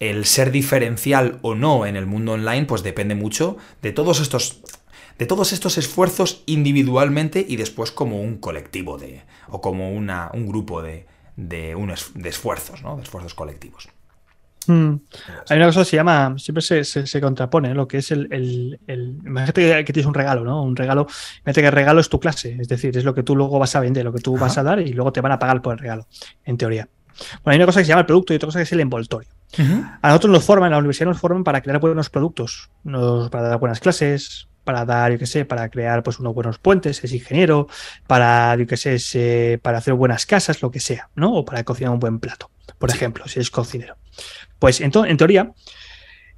el 0.00 0.24
ser 0.24 0.50
diferencial 0.50 1.38
o 1.42 1.54
no 1.54 1.86
en 1.86 1.96
el 1.96 2.06
mundo 2.06 2.32
online, 2.32 2.64
pues 2.64 2.82
depende 2.82 3.14
mucho 3.14 3.56
de 3.82 3.92
todos 3.92 4.20
estos 4.20 4.62
de 5.18 5.26
todos 5.26 5.52
estos 5.52 5.78
esfuerzos 5.78 6.42
individualmente 6.46 7.44
y 7.46 7.56
después 7.56 7.92
como 7.92 8.20
un 8.20 8.38
colectivo 8.38 8.98
de, 8.98 9.22
o 9.48 9.60
como 9.60 9.92
una, 9.92 10.30
un 10.34 10.48
grupo 10.48 10.82
de, 10.82 11.06
de, 11.36 11.76
de 12.14 12.28
esfuerzos, 12.28 12.82
¿no? 12.82 12.96
de 12.96 13.02
esfuerzos 13.02 13.34
colectivos. 13.34 13.88
Hmm. 14.66 14.96
Hay 15.48 15.56
una 15.56 15.66
cosa 15.66 15.80
que 15.80 15.86
se 15.86 15.96
llama, 15.96 16.34
siempre 16.38 16.62
se, 16.62 16.84
se, 16.84 17.20
contrapone, 17.20 17.74
lo 17.74 17.88
que 17.88 17.98
es 17.98 18.10
el, 18.10 18.28
el, 18.86 19.18
Imagínate 19.24 19.84
que 19.84 19.92
tienes 19.92 20.06
un 20.06 20.14
regalo, 20.14 20.44
¿no? 20.44 20.62
Un 20.62 20.76
regalo, 20.76 21.06
imagínate 21.38 21.60
que 21.60 21.66
el 21.66 21.72
regalo 21.72 22.00
es 22.00 22.08
tu 22.08 22.20
clase, 22.20 22.56
es 22.60 22.68
decir, 22.68 22.96
es 22.96 23.04
lo 23.04 23.14
que 23.14 23.22
tú 23.22 23.34
luego 23.34 23.58
vas 23.58 23.74
a 23.74 23.80
vender, 23.80 24.04
lo 24.04 24.12
que 24.12 24.20
tú 24.20 24.36
vas 24.36 24.56
a 24.58 24.62
dar 24.62 24.80
y 24.80 24.92
luego 24.92 25.12
te 25.12 25.20
van 25.20 25.32
a 25.32 25.38
pagar 25.38 25.62
por 25.62 25.72
el 25.74 25.78
regalo, 25.78 26.06
en 26.44 26.56
teoría. 26.56 26.88
Bueno, 27.44 27.52
hay 27.52 27.56
una 27.56 27.66
cosa 27.66 27.80
que 27.80 27.84
se 27.84 27.88
llama 27.90 28.00
el 28.00 28.06
producto 28.06 28.32
y 28.32 28.36
otra 28.36 28.46
cosa 28.46 28.58
que 28.58 28.64
es 28.64 28.72
el 28.72 28.80
envoltorio. 28.80 29.28
A 30.00 30.08
nosotros 30.08 30.32
nos 30.32 30.44
forman, 30.44 30.68
en 30.68 30.72
la 30.72 30.78
universidad 30.78 31.08
nos 31.08 31.18
forman 31.18 31.44
para 31.44 31.60
crear 31.60 31.78
buenos 31.78 32.08
productos, 32.08 32.70
nos, 32.84 33.28
para 33.28 33.48
dar 33.48 33.58
buenas 33.58 33.80
clases, 33.80 34.48
para 34.64 34.84
dar, 34.84 35.12
yo 35.12 35.18
qué 35.18 35.26
sé, 35.26 35.44
para 35.44 35.68
crear 35.68 36.02
pues 36.02 36.18
unos 36.20 36.34
buenos 36.34 36.58
puentes, 36.58 37.02
es 37.04 37.12
ingeniero, 37.12 37.68
para, 38.06 38.56
yo 38.56 38.66
qué 38.66 38.76
sé, 38.76 39.60
para 39.62 39.78
hacer 39.78 39.94
buenas 39.94 40.24
casas, 40.24 40.62
lo 40.62 40.70
que 40.70 40.80
sea, 40.80 41.10
¿no? 41.14 41.34
O 41.34 41.44
para 41.44 41.64
cocinar 41.64 41.92
un 41.92 42.00
buen 42.00 42.18
plato, 42.18 42.50
por 42.78 42.90
ejemplo, 42.90 43.26
si 43.28 43.40
es 43.40 43.50
cocinero. 43.50 43.96
Pues 44.58 44.80
en, 44.80 44.92
en 44.94 45.16
teoría, 45.16 45.52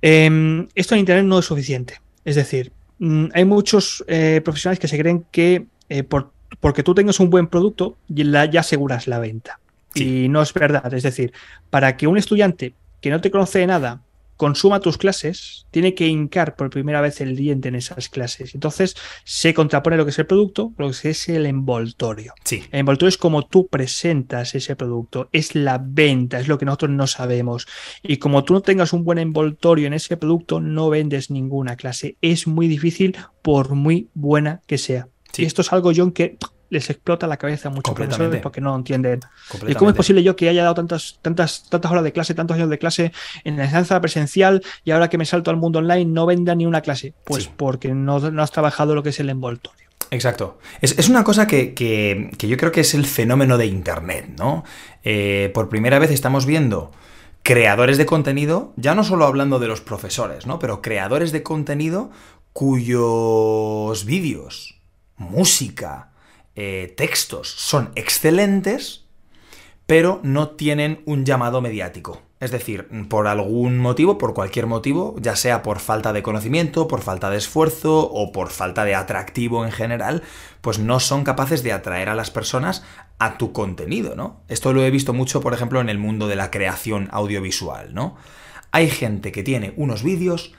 em, 0.02 0.68
esto 0.74 0.94
en 0.94 1.00
Internet 1.00 1.24
no 1.26 1.38
es 1.38 1.44
suficiente. 1.44 2.00
Es 2.24 2.36
decir, 2.36 2.72
mm, 2.98 3.26
hay 3.34 3.44
muchos 3.44 4.04
eh, 4.08 4.40
profesionales 4.44 4.78
que 4.78 4.88
se 4.88 4.98
creen 4.98 5.26
que 5.30 5.66
eh, 5.88 6.02
por, 6.02 6.32
porque 6.60 6.82
tú 6.82 6.94
tengas 6.94 7.20
un 7.20 7.30
buen 7.30 7.46
producto, 7.46 7.96
ya, 8.08 8.44
ya 8.46 8.60
aseguras 8.60 9.06
la 9.06 9.18
venta. 9.18 9.60
Y 9.94 10.28
no 10.28 10.42
es 10.42 10.52
verdad. 10.52 10.92
Es 10.92 11.04
decir, 11.04 11.32
para 11.70 11.96
que 11.96 12.06
un 12.06 12.18
estudiante 12.18 12.74
que 13.00 13.10
no 13.10 13.20
te 13.20 13.30
conoce 13.30 13.60
de 13.60 13.66
nada 13.66 14.00
consuma 14.36 14.80
tus 14.80 14.98
clases, 14.98 15.66
tiene 15.70 15.94
que 15.94 16.06
hincar 16.06 16.56
por 16.56 16.70
primera 16.70 17.00
vez 17.00 17.20
el 17.20 17.36
diente 17.36 17.68
en 17.68 17.74
esas 17.74 18.08
clases. 18.08 18.54
Entonces 18.54 18.96
se 19.24 19.54
contrapone 19.54 19.96
lo 19.96 20.04
que 20.04 20.10
es 20.10 20.18
el 20.18 20.26
producto, 20.26 20.72
lo 20.76 20.90
que 20.90 21.10
es 21.10 21.28
el 21.28 21.46
envoltorio. 21.46 22.34
Sí. 22.44 22.64
El 22.70 22.80
envoltorio 22.80 23.08
es 23.08 23.18
como 23.18 23.46
tú 23.46 23.68
presentas 23.68 24.54
ese 24.54 24.76
producto, 24.76 25.28
es 25.32 25.54
la 25.54 25.78
venta, 25.82 26.40
es 26.40 26.48
lo 26.48 26.58
que 26.58 26.64
nosotros 26.64 26.90
no 26.90 27.06
sabemos. 27.06 27.66
Y 28.02 28.16
como 28.18 28.44
tú 28.44 28.54
no 28.54 28.60
tengas 28.60 28.92
un 28.92 29.04
buen 29.04 29.18
envoltorio 29.18 29.86
en 29.86 29.94
ese 29.94 30.16
producto, 30.16 30.60
no 30.60 30.90
vendes 30.90 31.30
ninguna 31.30 31.76
clase. 31.76 32.16
Es 32.20 32.46
muy 32.46 32.68
difícil 32.68 33.16
por 33.42 33.74
muy 33.74 34.08
buena 34.14 34.62
que 34.66 34.78
sea. 34.78 35.08
Y 35.36 35.44
esto 35.44 35.62
es 35.62 35.72
algo, 35.72 35.92
John, 35.94 36.12
que 36.12 36.38
les 36.74 36.90
explota 36.90 37.26
la 37.26 37.36
cabeza 37.36 37.68
a 37.68 37.72
muchos 37.72 37.94
profesores 37.94 38.42
porque 38.42 38.60
no 38.60 38.74
entienden. 38.76 39.20
¿Y 39.66 39.74
cómo 39.74 39.90
es 39.90 39.96
posible 39.96 40.22
yo 40.22 40.36
que 40.36 40.48
haya 40.48 40.62
dado 40.62 40.74
tantas, 40.74 41.18
tantas, 41.22 41.68
tantas 41.70 41.90
horas 41.90 42.04
de 42.04 42.12
clase, 42.12 42.34
tantos 42.34 42.56
años 42.56 42.68
de 42.68 42.78
clase 42.78 43.12
en 43.44 43.56
la 43.56 43.64
enseñanza 43.64 44.00
presencial 44.00 44.62
y 44.84 44.90
ahora 44.90 45.08
que 45.08 45.16
me 45.16 45.24
salto 45.24 45.50
al 45.50 45.56
mundo 45.56 45.78
online 45.78 46.06
no 46.06 46.26
venda 46.26 46.54
ni 46.54 46.66
una 46.66 46.80
clase? 46.80 47.14
Pues 47.24 47.46
porque 47.46 47.94
no, 47.94 48.16
has 48.16 48.50
trabajado 48.50 48.94
lo 48.94 49.02
que 49.02 49.10
es 49.10 49.20
el 49.20 49.30
envoltorio. 49.30 49.88
Exacto. 50.10 50.58
Es, 50.80 51.08
una 51.08 51.24
cosa 51.24 51.46
que, 51.46 51.74
yo 52.38 52.56
creo 52.56 52.72
que 52.72 52.80
es 52.80 52.94
el 52.94 53.06
fenómeno 53.06 53.56
de 53.56 53.66
Internet, 53.66 54.34
¿no? 54.36 54.64
Eh, 55.02 55.50
por 55.54 55.68
primera 55.68 55.98
vez 55.98 56.10
estamos 56.10 56.44
viendo 56.44 56.92
creadores 57.42 57.98
de 57.98 58.06
contenido, 58.06 58.72
ya 58.76 58.94
no 58.94 59.04
solo 59.04 59.26
hablando 59.26 59.58
de 59.58 59.68
los 59.68 59.80
profesores, 59.80 60.46
¿no? 60.46 60.58
Pero 60.58 60.82
creadores 60.82 61.30
de 61.30 61.42
contenido 61.42 62.10
cuyos 62.52 64.04
vídeos, 64.04 64.80
música, 65.16 66.13
eh, 66.56 66.94
textos 66.96 67.48
son 67.48 67.90
excelentes, 67.94 69.04
pero 69.86 70.20
no 70.22 70.50
tienen 70.50 71.02
un 71.04 71.24
llamado 71.24 71.60
mediático. 71.60 72.22
Es 72.40 72.50
decir, 72.50 72.88
por 73.08 73.26
algún 73.26 73.78
motivo, 73.78 74.18
por 74.18 74.34
cualquier 74.34 74.66
motivo, 74.66 75.14
ya 75.18 75.34
sea 75.34 75.62
por 75.62 75.78
falta 75.78 76.12
de 76.12 76.22
conocimiento, 76.22 76.88
por 76.88 77.00
falta 77.00 77.30
de 77.30 77.38
esfuerzo 77.38 78.00
o 78.00 78.32
por 78.32 78.50
falta 78.50 78.84
de 78.84 78.94
atractivo 78.94 79.64
en 79.64 79.72
general, 79.72 80.22
pues 80.60 80.78
no 80.78 81.00
son 81.00 81.24
capaces 81.24 81.62
de 81.62 81.72
atraer 81.72 82.10
a 82.10 82.14
las 82.14 82.30
personas 82.30 82.84
a 83.18 83.38
tu 83.38 83.52
contenido, 83.52 84.14
¿no? 84.14 84.42
Esto 84.48 84.74
lo 84.74 84.84
he 84.84 84.90
visto 84.90 85.14
mucho, 85.14 85.40
por 85.40 85.54
ejemplo, 85.54 85.80
en 85.80 85.88
el 85.88 85.98
mundo 85.98 86.28
de 86.28 86.36
la 86.36 86.50
creación 86.50 87.08
audiovisual, 87.12 87.94
¿no? 87.94 88.16
Hay 88.72 88.90
gente 88.90 89.32
que 89.32 89.42
tiene 89.42 89.72
unos 89.76 90.02
vídeos 90.02 90.52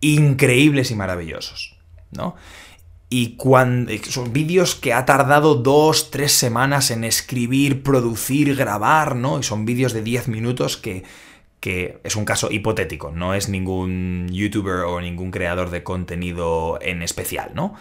increíbles 0.00 0.90
y 0.90 0.94
maravillosos, 0.94 1.76
¿no? 2.10 2.36
Y 3.12 3.36
cuando, 3.36 3.92
son 4.08 4.32
vídeos 4.32 4.74
que 4.74 4.94
ha 4.94 5.04
tardado 5.04 5.54
dos, 5.54 6.10
tres 6.10 6.32
semanas 6.32 6.90
en 6.90 7.04
escribir, 7.04 7.82
producir, 7.82 8.56
grabar, 8.56 9.16
¿no? 9.16 9.38
Y 9.38 9.42
son 9.42 9.66
vídeos 9.66 9.92
de 9.92 10.00
10 10.00 10.28
minutos 10.28 10.78
que, 10.78 11.02
que 11.60 11.98
es 12.04 12.16
un 12.16 12.24
caso 12.24 12.50
hipotético, 12.50 13.10
no 13.10 13.34
es 13.34 13.50
ningún 13.50 14.28
youtuber 14.32 14.84
o 14.86 14.98
ningún 15.02 15.30
creador 15.30 15.68
de 15.68 15.82
contenido 15.82 16.78
en 16.80 17.02
especial, 17.02 17.50
¿no? 17.52 17.74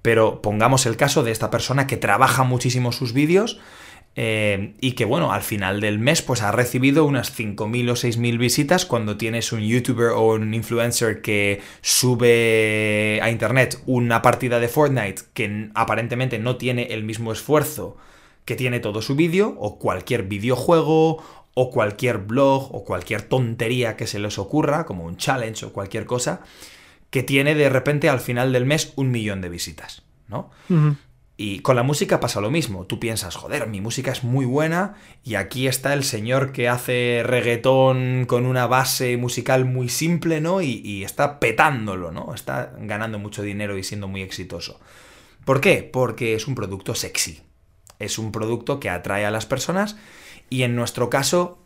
Pero 0.00 0.40
pongamos 0.40 0.86
el 0.86 0.96
caso 0.96 1.22
de 1.22 1.32
esta 1.32 1.50
persona 1.50 1.86
que 1.86 1.98
trabaja 1.98 2.44
muchísimo 2.44 2.90
sus 2.90 3.12
vídeos 3.12 3.60
eh, 4.20 4.74
y 4.80 4.92
que 4.92 5.04
bueno, 5.04 5.30
al 5.30 5.42
final 5.42 5.80
del 5.80 6.00
mes 6.00 6.22
pues 6.22 6.42
ha 6.42 6.50
recibido 6.50 7.04
unas 7.04 7.38
5.000 7.38 7.88
o 7.88 7.94
6.000 7.94 8.36
visitas 8.36 8.84
cuando 8.84 9.16
tienes 9.16 9.52
un 9.52 9.60
youtuber 9.60 10.08
o 10.08 10.34
un 10.34 10.54
influencer 10.54 11.22
que 11.22 11.60
sube 11.82 13.20
a 13.22 13.30
internet 13.30 13.80
una 13.86 14.20
partida 14.20 14.58
de 14.58 14.66
Fortnite 14.66 15.22
que 15.34 15.70
aparentemente 15.76 16.40
no 16.40 16.56
tiene 16.56 16.94
el 16.94 17.04
mismo 17.04 17.30
esfuerzo 17.30 17.96
que 18.44 18.56
tiene 18.56 18.80
todo 18.80 19.02
su 19.02 19.14
vídeo 19.14 19.54
o 19.56 19.78
cualquier 19.78 20.24
videojuego 20.24 21.22
o 21.54 21.70
cualquier 21.70 22.18
blog 22.18 22.74
o 22.74 22.84
cualquier 22.84 23.22
tontería 23.22 23.94
que 23.96 24.08
se 24.08 24.18
les 24.18 24.36
ocurra 24.40 24.84
como 24.84 25.04
un 25.04 25.16
challenge 25.16 25.64
o 25.64 25.72
cualquier 25.72 26.06
cosa 26.06 26.40
que 27.10 27.22
tiene 27.22 27.54
de 27.54 27.68
repente 27.68 28.08
al 28.08 28.18
final 28.18 28.52
del 28.52 28.66
mes 28.66 28.94
un 28.96 29.12
millón 29.12 29.42
de 29.42 29.48
visitas, 29.48 30.02
¿no? 30.26 30.50
Y 31.40 31.60
con 31.60 31.76
la 31.76 31.84
música 31.84 32.18
pasa 32.18 32.40
lo 32.40 32.50
mismo. 32.50 32.84
Tú 32.86 32.98
piensas, 32.98 33.36
joder, 33.36 33.68
mi 33.68 33.80
música 33.80 34.10
es 34.10 34.24
muy 34.24 34.44
buena 34.44 34.96
y 35.22 35.36
aquí 35.36 35.68
está 35.68 35.94
el 35.94 36.02
señor 36.02 36.50
que 36.50 36.68
hace 36.68 37.22
reggaetón 37.24 38.24
con 38.26 38.44
una 38.44 38.66
base 38.66 39.16
musical 39.16 39.64
muy 39.64 39.88
simple, 39.88 40.40
¿no? 40.40 40.60
Y, 40.62 41.04
está 41.04 41.38
petándolo, 41.38 42.10
¿no? 42.10 42.34
Está 42.34 42.72
ganando 42.80 43.20
mucho 43.20 43.42
dinero 43.42 43.78
y 43.78 43.84
siendo 43.84 44.08
muy 44.08 44.22
exitoso. 44.22 44.80
¿Por 45.44 45.60
qué? 45.60 45.88
Porque 45.90 46.34
es 46.34 46.48
un 46.48 46.56
producto 46.56 46.96
sexy. 46.96 47.40
Es 48.00 48.18
un 48.18 48.32
producto 48.32 48.80
que 48.80 48.90
atrae 48.90 49.24
a 49.24 49.30
las 49.30 49.46
personas 49.46 49.96
y 50.50 50.64
en 50.64 50.74
nuestro 50.74 51.08
caso, 51.08 51.62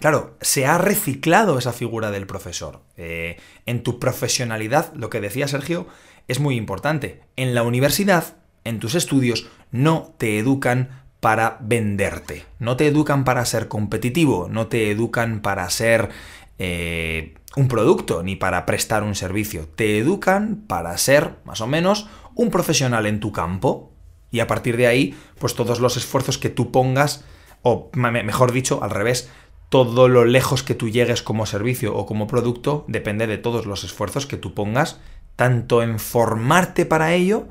claro, 0.00 0.36
se 0.42 0.66
ha 0.66 0.76
reciclado 0.76 1.56
esa 1.56 1.72
figura 1.72 2.10
del 2.10 2.26
profesor. 2.26 2.82
Eh, 2.98 3.38
en 3.64 3.82
tu 3.82 3.98
profesionalidad, 3.98 4.92
lo 4.92 5.08
que 5.08 5.22
decía 5.22 5.48
Sergio, 5.48 5.86
es 6.28 6.40
muy 6.40 6.56
importante. 6.56 7.22
En 7.36 7.54
la 7.54 7.62
universidad 7.62 8.36
en 8.68 8.80
tus 8.80 8.94
estudios 8.94 9.46
no 9.70 10.14
te 10.18 10.38
educan 10.38 11.02
para 11.20 11.58
venderte. 11.60 12.44
No 12.58 12.76
te 12.76 12.86
educan 12.86 13.24
para 13.24 13.44
ser 13.44 13.68
competitivo, 13.68 14.48
no 14.50 14.68
te 14.68 14.90
educan 14.90 15.40
para 15.40 15.68
ser 15.70 16.10
eh, 16.58 17.34
un 17.56 17.68
producto 17.68 18.22
ni 18.22 18.36
para 18.36 18.66
prestar 18.66 19.02
un 19.02 19.14
servicio. 19.14 19.68
Te 19.74 19.98
educan 19.98 20.64
para 20.66 20.96
ser, 20.96 21.36
más 21.44 21.60
o 21.60 21.66
menos, 21.66 22.08
un 22.34 22.50
profesional 22.50 23.06
en 23.06 23.20
tu 23.20 23.32
campo. 23.32 23.92
Y 24.30 24.40
a 24.40 24.46
partir 24.46 24.76
de 24.76 24.86
ahí, 24.86 25.18
pues 25.38 25.54
todos 25.54 25.80
los 25.80 25.96
esfuerzos 25.96 26.38
que 26.38 26.50
tú 26.50 26.70
pongas, 26.70 27.24
o 27.62 27.90
mejor 27.94 28.52
dicho, 28.52 28.82
al 28.82 28.90
revés, 28.90 29.30
todo 29.70 30.08
lo 30.08 30.24
lejos 30.24 30.62
que 30.62 30.74
tú 30.74 30.88
llegues 30.88 31.22
como 31.22 31.46
servicio 31.46 31.94
o 31.94 32.06
como 32.06 32.26
producto 32.26 32.84
depende 32.88 33.26
de 33.26 33.38
todos 33.38 33.66
los 33.66 33.84
esfuerzos 33.84 34.26
que 34.26 34.36
tú 34.36 34.54
pongas, 34.54 35.00
tanto 35.36 35.82
en 35.82 35.98
formarte 35.98 36.86
para 36.86 37.14
ello, 37.14 37.48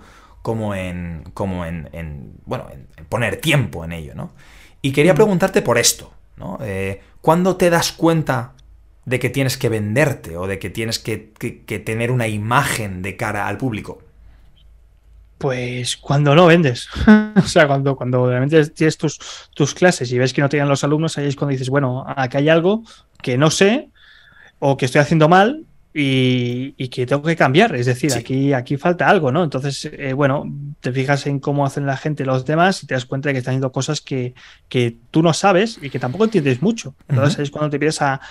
como 0.47 0.73
en, 0.73 1.25
como 1.33 1.65
en, 1.65 1.89
bueno, 2.45 2.67
en, 2.71 3.05
poner 3.07 3.35
tiempo 3.41 3.83
en 3.83 3.91
ello, 3.91 4.15
¿no? 4.15 4.31
Y 4.81 4.93
quería 4.93 5.13
preguntarte 5.13 5.61
por 5.61 5.77
esto, 5.77 6.13
¿no? 6.37 6.57
Eh, 6.61 7.01
¿Cuándo 7.19 7.57
te 7.57 7.69
das 7.69 7.91
cuenta 7.91 8.53
de 9.03 9.19
que 9.19 9.29
tienes 9.29 9.57
que 9.57 9.67
venderte 9.67 10.37
o 10.37 10.47
de 10.47 10.57
que 10.57 10.69
tienes 10.69 10.99
que, 10.99 11.17
tener 11.83 12.11
una 12.11 12.29
imagen 12.29 13.01
de 13.01 13.17
cara 13.17 13.49
al 13.49 13.57
público? 13.57 14.01
Pues 15.37 15.97
cuando 15.97 16.33
no 16.33 16.45
vendes. 16.45 16.87
o 17.35 17.41
sea, 17.41 17.67
cuando, 17.67 17.97
cuando 17.97 18.29
realmente 18.29 18.67
tienes 18.67 18.97
tus, 18.97 19.19
tus 19.53 19.73
clases 19.73 20.09
y 20.13 20.17
ves 20.17 20.31
que 20.31 20.39
no 20.39 20.47
tienen 20.47 20.69
los 20.69 20.81
alumnos, 20.85 21.17
ahí 21.17 21.27
es 21.27 21.35
cuando 21.35 21.51
dices, 21.51 21.67
bueno, 21.67 22.05
acá 22.07 22.37
hay 22.37 22.47
algo 22.47 22.83
que 23.21 23.37
no 23.37 23.51
sé 23.51 23.89
o 24.59 24.77
que 24.77 24.85
estoy 24.85 25.01
haciendo 25.01 25.27
mal 25.27 25.65
y, 25.99 26.89
que 26.89 27.05
tengo 27.05 27.23
que 27.23 27.35
cambiar. 27.35 27.75
Es 27.75 27.87
decir, 27.87 28.13
aquí, 28.13 28.53
aquí 28.53 28.77
falta 28.77 29.09
algo, 29.09 29.31
¿no? 29.31 29.43
Entonces, 29.43 29.89
eh, 29.91 30.13
bueno, 30.13 30.45
te 30.79 30.91
fijas 30.91 31.25
en 31.25 31.39
cómo 31.39 31.65
hacen 31.65 31.85
la 31.85 31.97
gente 31.97 32.23
los 32.23 32.45
demás 32.45 32.83
y 32.83 32.87
te 32.87 32.93
das 32.93 33.05
cuenta 33.05 33.29
de 33.29 33.33
que 33.33 33.39
están 33.39 33.53
haciendo 33.53 33.71
cosas 33.71 34.01
que, 34.01 34.35
que 34.69 34.97
tú 35.09 35.23
no 35.23 35.33
sabes 35.33 35.79
y 35.81 35.89
que 35.89 35.99
tampoco 35.99 36.25
entiendes 36.25 36.61
mucho. 36.61 36.95
Entonces, 37.07 37.39
es 37.39 37.51
cuando 37.51 37.71
te 37.71 37.77
empiezas 37.77 38.01
a, 38.03 38.21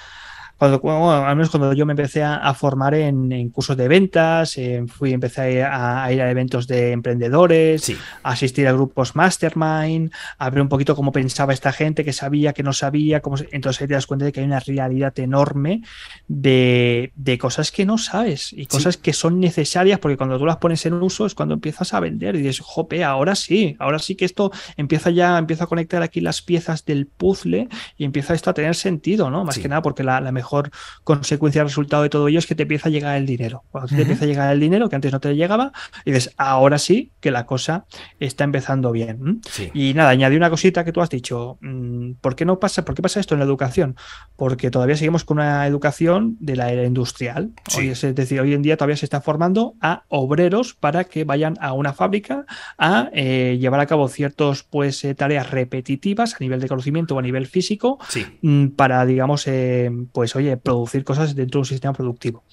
cuando, 0.59 0.81
al 1.13 1.37
menos 1.37 1.51
cuando 1.51 1.73
yo 1.75 1.85
me 1.85 1.93
empecé 1.93 2.23
a, 2.23 2.55
formar 2.55 2.95
en, 2.95 3.51
cursos 3.51 3.77
de 3.77 3.89
ventas, 3.89 4.59
fui, 4.89 5.13
empecé 5.13 5.63
a, 5.63 6.11
ir 6.11 6.23
a 6.23 6.31
eventos 6.31 6.67
de 6.67 6.93
emprendedores, 6.93 7.93
a 8.23 8.31
asistir 8.31 8.67
a 8.67 8.73
grupos 8.73 9.15
mastermind, 9.15 10.11
a 10.39 10.49
ver 10.49 10.63
un 10.63 10.69
poquito 10.69 10.97
cómo 10.97 11.13
pensaba 11.13 11.53
esta 11.53 11.73
gente, 11.73 12.05
que 12.05 12.15
sabía, 12.15 12.55
que 12.55 12.63
no 12.63 12.73
sabía, 12.73 13.21
cómo, 13.21 13.37
entonces 13.51 13.83
ahí 13.83 13.89
te 13.89 13.95
das 13.95 14.07
cuenta 14.07 14.25
de 14.25 14.33
que 14.33 14.41
hay 14.41 14.47
una 14.47 14.61
realidad 14.61 15.13
enorme 15.19 15.83
de, 16.27 17.13
cosas 17.39 17.71
que 17.71 17.85
no 17.85 17.99
sabes 17.99 18.55
y 18.55 18.65
cosas 18.65 18.97
que 18.97 19.13
son 19.13 19.41
necesarias 19.41 19.99
porque 19.99 20.17
cuando 20.17 20.39
tú 20.39 20.47
las 20.47 20.57
pones 20.57 20.87
en 20.87 20.95
uso 20.95 21.27
es 21.27 21.35
cuando 21.35 21.55
empiezas 21.55 21.93
a 21.93 22.01
vender 22.01 22.35
y 22.35 22.39
dices, 22.39 22.61
jope, 22.61 23.05
ahora 23.05 23.35
sí, 23.35 23.77
ahora 23.79 23.99
sí 23.99 24.15
que 24.15 24.25
esto 24.25 24.51
empieza 24.79 25.11
ya, 25.11 25.37
empieza 25.37 25.65
a 25.65 25.67
conectar 25.67 26.03
aquí 26.03 26.23
las 26.23 26.41
piezas 26.41 26.87
del 26.87 27.07
puzzle 27.07 27.69
y 27.99 28.05
empieza 28.05 28.33
esto 28.33 28.49
a 28.49 28.55
tener 28.55 28.75
sentido, 28.75 29.31
¿no? 29.31 29.45
Más 29.45 29.59
que 29.59 29.69
nada 29.69 29.83
porque 29.83 30.03
la, 30.03 30.21
la 30.23 30.33
mejor 30.33 30.46
mejor 30.47 30.71
consecuencia, 31.03 31.65
resultado 31.65 32.05
de 32.05 32.09
todo 32.09 32.29
ello 32.29 32.39
es 32.39 32.47
que 32.47 32.55
te 32.55 32.63
empieza 32.63 32.89
a 32.89 32.93
llegar 32.93 33.17
el 33.17 33.27
dinero. 33.27 33.65
Cuando 33.71 33.95
te 33.95 34.03
empieza 34.03 34.25
a 34.25 34.29
llegar 34.29 34.53
el 34.53 34.61
dinero, 34.61 34.89
que 34.89 34.95
antes 34.95 35.13
no 35.13 35.21
te 35.21 35.35
llegaba, 35.35 35.73
y 36.05 36.13
dices, 36.13 36.33
ahora 36.37 36.79
sí 36.79 37.11
que 37.21 37.33
la 37.33 37.47
cosa 37.47 37.87
está 38.21 38.45
empezando 38.45 38.93
bien. 38.93 39.41
Y 39.75 39.95
nada, 39.95 40.11
añadí 40.11 40.37
una 40.37 40.51
cosita 40.51 40.85
que 40.85 40.93
tú 40.93 41.01
has 41.01 41.11
dicho. 41.11 41.59
Mm, 41.61 42.13
¿Por 42.21 42.37
qué 42.37 42.45
no 42.45 42.61
pasa? 42.61 42.85
¿Por 42.85 42.95
qué 42.95 43.03
pasa 43.03 43.19
esto 43.19 43.35
en 43.35 43.41
la 43.41 43.47
educación? 43.47 43.97
Porque 44.37 44.71
todavía 44.71 44.97
seguimos 44.97 45.25
con 45.25 45.39
una 45.39 45.67
educación 45.67 46.37
de 46.39 46.57
la 46.57 46.71
era 46.71 46.85
industrial. 46.85 47.51
es 47.77 48.15
decir, 48.15 48.41
hoy 48.41 48.55
en 48.55 48.63
día 48.63 48.77
todavía 48.77 48.97
se 48.97 49.07
está 49.07 49.21
formando 49.21 49.75
a 49.81 50.05
obreros 50.09 50.75
para 50.75 51.05
que 51.05 51.25
vayan 51.25 51.57
a 51.61 51.73
una 51.73 51.93
fábrica 51.93 52.47
a 52.79 53.11
eh, 53.13 53.59
llevar 53.61 53.81
a 53.81 53.87
cabo 53.87 54.09
ciertas 54.09 54.63
pues, 54.63 55.05
eh, 55.05 55.15
tareas 55.15 55.51
repetitivas 55.51 56.35
a 56.35 56.39
nivel 56.41 56.61
de 56.61 56.69
conocimiento 56.69 57.17
o 57.17 57.19
a 57.19 57.23
nivel 57.23 57.47
físico 57.47 57.99
mm, 58.43 58.69
para, 58.69 59.05
digamos, 59.05 59.47
eh, 59.49 59.91
pues 60.13 60.36
oye, 60.39 60.57
producir 60.57 61.05
cosas 61.05 61.35
dentro 61.35 61.59
de 61.59 61.63
un 61.63 61.67
sistema 61.67 61.93
productivo. 61.93 62.45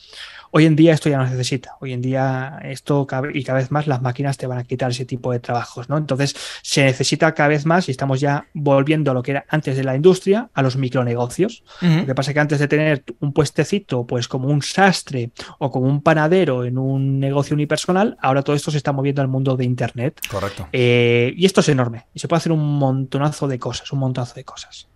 Hoy 0.56 0.68
en 0.68 0.76
día 0.76 0.94
esto 0.94 1.10
ya 1.10 1.18
no 1.18 1.26
se 1.26 1.32
necesita. 1.32 1.78
Hoy 1.82 1.94
en 1.94 2.02
día 2.04 2.60
esto 2.62 3.08
y 3.34 3.44
cada 3.44 3.58
vez 3.58 3.72
más 3.72 3.88
las 3.88 4.04
máquinas 4.04 4.38
te 4.38 4.46
van 4.46 4.60
a 4.60 4.64
quitar 4.64 4.92
ese 4.92 5.04
tipo 5.04 5.32
de 5.32 5.40
trabajos, 5.40 5.90
¿no? 5.90 5.98
Entonces 5.98 6.36
se 6.62 6.84
necesita 6.84 7.34
cada 7.34 7.50
vez 7.50 7.66
más 7.66 7.88
y 7.88 7.92
estamos 7.92 8.20
ya 8.20 8.46
volviendo 8.54 9.10
a 9.10 9.16
lo 9.16 9.24
que 9.24 9.32
era 9.32 9.46
antes 9.50 9.76
de 9.76 9.84
la 9.84 9.96
industria, 9.96 10.52
a 10.54 10.62
los 10.62 10.78
micronegocios. 10.78 11.64
Lo 11.82 12.06
que 12.06 12.14
pasa 12.14 12.30
es 12.30 12.36
que 12.36 12.40
antes 12.40 12.60
de 12.60 12.68
tener 12.68 13.04
un 13.20 13.34
puestecito, 13.34 14.06
pues 14.06 14.28
como 14.28 14.48
un 14.48 14.62
sastre 14.62 15.32
o 15.58 15.72
como 15.72 15.88
un 15.88 16.04
panadero 16.04 16.66
en 16.66 16.78
un 16.78 17.20
negocio 17.20 17.56
unipersonal, 17.56 18.16
ahora 18.22 18.44
todo 18.44 18.56
esto 18.56 18.70
se 18.70 18.78
está 18.78 18.92
moviendo 18.92 19.24
al 19.24 19.30
mundo 19.30 19.58
de 19.58 19.66
Internet. 19.66 20.22
Correcto. 20.30 20.68
Eh, 20.72 21.34
y 21.36 21.48
esto 21.48 21.62
es 21.62 21.70
enorme 21.70 22.06
y 22.14 22.20
se 22.20 22.28
puede 22.28 22.38
hacer 22.38 22.52
un 22.52 22.78
montonazo 22.78 23.48
de 23.48 23.58
cosas, 23.58 23.92
un 23.92 23.98
montonazo 23.98 24.36
de 24.36 24.44
cosas. 24.44 24.88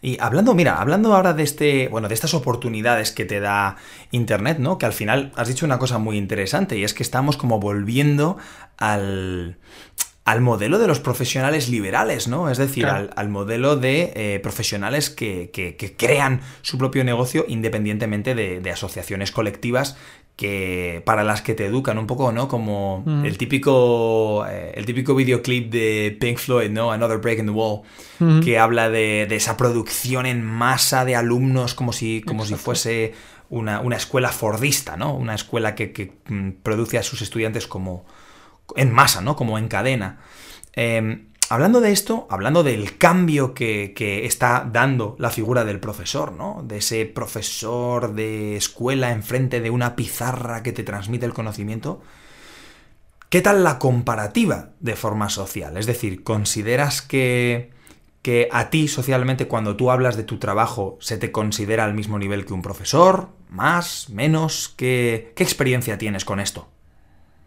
Y 0.00 0.18
hablando, 0.20 0.54
mira, 0.54 0.80
hablando 0.80 1.14
ahora 1.14 1.32
de 1.32 1.42
este, 1.42 1.88
bueno, 1.88 2.08
de 2.08 2.14
estas 2.14 2.34
oportunidades 2.34 3.12
que 3.12 3.24
te 3.24 3.40
da 3.40 3.76
Internet, 4.10 4.58
¿no? 4.58 4.78
Que 4.78 4.86
al 4.86 4.92
final 4.92 5.32
has 5.36 5.48
dicho 5.48 5.66
una 5.66 5.78
cosa 5.78 5.98
muy 5.98 6.16
interesante 6.16 6.76
y 6.76 6.84
es 6.84 6.94
que 6.94 7.02
estamos 7.02 7.36
como 7.36 7.60
volviendo 7.60 8.36
al, 8.78 9.58
al 10.24 10.40
modelo 10.40 10.78
de 10.78 10.86
los 10.86 11.00
profesionales 11.00 11.68
liberales, 11.68 12.28
¿no? 12.28 12.48
Es 12.48 12.58
decir, 12.58 12.86
al, 12.86 13.28
modelo 13.28 13.76
de 13.76 14.12
eh, 14.14 14.40
profesionales 14.40 15.10
que, 15.10 15.50
que, 15.52 15.96
crean 15.96 16.40
su 16.62 16.78
propio 16.78 17.02
negocio 17.02 17.44
independientemente 17.48 18.34
de, 18.34 18.60
de 18.60 18.70
asociaciones 18.70 19.32
colectivas 19.32 19.96
que 20.42 21.00
para 21.06 21.22
las 21.22 21.40
que 21.40 21.54
te 21.54 21.66
educan 21.66 21.98
un 21.98 22.08
poco, 22.08 22.32
¿no? 22.32 22.48
Como 22.48 23.04
mm. 23.06 23.24
el 23.24 23.38
típico 23.38 24.44
eh, 24.48 24.72
el 24.74 24.84
típico 24.84 25.14
videoclip 25.14 25.70
de 25.70 26.16
Pink 26.20 26.38
Floyd, 26.38 26.68
¿no? 26.68 26.90
Another 26.90 27.18
Break 27.18 27.38
in 27.38 27.46
the 27.46 27.52
Wall, 27.52 27.82
mm. 28.18 28.40
que 28.40 28.58
habla 28.58 28.90
de, 28.90 29.22
esa 29.30 29.56
producción 29.56 30.26
en 30.26 30.44
masa 30.44 31.04
de 31.04 31.14
alumnos 31.14 31.74
como 31.74 31.92
si, 31.92 32.22
como 32.22 32.44
si 32.44 32.56
fuese 32.56 33.14
una, 33.50 33.80
escuela 33.94 34.30
fordista, 34.30 34.96
¿no? 34.96 35.14
Una 35.14 35.36
escuela 35.36 35.76
que, 35.76 36.12
mm, 36.28 36.62
produce 36.64 36.98
a 36.98 37.04
sus 37.04 37.22
estudiantes 37.22 37.68
como 37.68 38.04
en 38.74 38.90
masa, 38.90 39.20
¿no? 39.20 39.36
Como 39.36 39.58
en 39.58 39.68
cadena. 39.68 40.18
Em, 40.72 41.26
Hablando 41.48 41.82
de 41.82 41.92
esto, 41.92 42.26
hablando 42.30 42.62
del 42.62 42.96
cambio 42.96 43.52
que, 43.52 43.92
está 44.24 44.66
dando 44.72 45.16
la 45.18 45.30
figura 45.30 45.64
del 45.64 45.80
profesor, 45.80 46.32
¿no? 46.32 46.64
De 46.66 46.78
ese 46.78 47.04
profesor 47.04 48.14
de 48.14 48.56
escuela 48.56 49.12
enfrente 49.12 49.60
de 49.60 49.68
una 49.68 49.94
pizarra 49.94 50.62
que 50.62 50.72
te 50.72 50.82
transmite 50.82 51.26
el 51.26 51.34
conocimiento, 51.34 52.00
¿qué 53.28 53.42
tal 53.42 53.64
la 53.64 53.78
comparativa 53.78 54.70
de 54.80 54.96
forma 54.96 55.28
social? 55.28 55.76
Es 55.76 55.84
decir, 55.84 56.24
¿consideras 56.24 57.02
que, 57.02 57.70
que 58.22 58.48
a 58.50 58.70
ti 58.70 58.88
socialmente 58.88 59.46
cuando 59.46 59.76
tú 59.76 59.90
hablas 59.90 60.16
de 60.16 60.24
tu 60.24 60.38
trabajo 60.38 60.96
se 61.00 61.18
te 61.18 61.32
considera 61.32 61.84
al 61.84 61.92
mismo 61.92 62.18
nivel 62.18 62.46
que 62.46 62.54
un 62.54 62.62
profesor? 62.62 63.28
¿Más? 63.50 64.08
¿Menos? 64.08 64.72
¿Qué, 64.74 65.34
qué 65.36 65.42
experiencia 65.42 65.98
tienes 65.98 66.24
con 66.24 66.40
esto? 66.40 66.71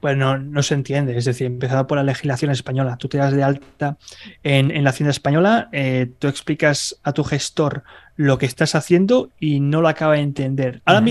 Pues 0.06 0.16
no, 0.18 0.62
se 0.62 0.76
entiende. 0.76 1.18
Es 1.18 1.26
decir, 1.26 1.48
empezado 1.48 1.88
por 1.88 1.98
la 1.98 2.04
legislación 2.04 2.52
española. 2.52 2.96
Tú 2.96 3.08
te 3.08 3.18
das 3.18 3.34
de 3.34 3.42
alta 3.42 3.98
en, 4.44 4.70
en 4.70 4.84
la 4.84 4.92
Hacienda 4.92 5.10
Española, 5.10 5.68
eh, 5.72 6.12
tú 6.20 6.28
explicas 6.28 7.00
a 7.02 7.12
tu 7.12 7.24
gestor 7.24 7.84
lo 8.18 8.38
que 8.38 8.46
estás 8.46 8.76
haciendo 8.76 9.30
y 9.40 9.60
no 9.60 9.82
lo 9.82 9.90
acaba 9.90 10.14
de 10.14 10.22
entender. 10.22 10.82
Ahora, 10.86 11.04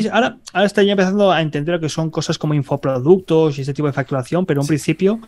ahora 0.52 0.66
está 0.66 0.82
ya 0.82 0.92
empezando 0.92 1.30
a 1.30 1.42
entender 1.42 1.74
lo 1.74 1.80
que 1.80 1.88
son 1.88 2.11
cosas 2.11 2.38
como 2.38 2.55
infoproductos 2.55 3.59
y 3.59 3.62
ese 3.62 3.74
tipo 3.74 3.86
de 3.86 3.92
facturación, 3.92 4.46
pero 4.46 4.62
en 4.62 4.66
principio 4.66 5.20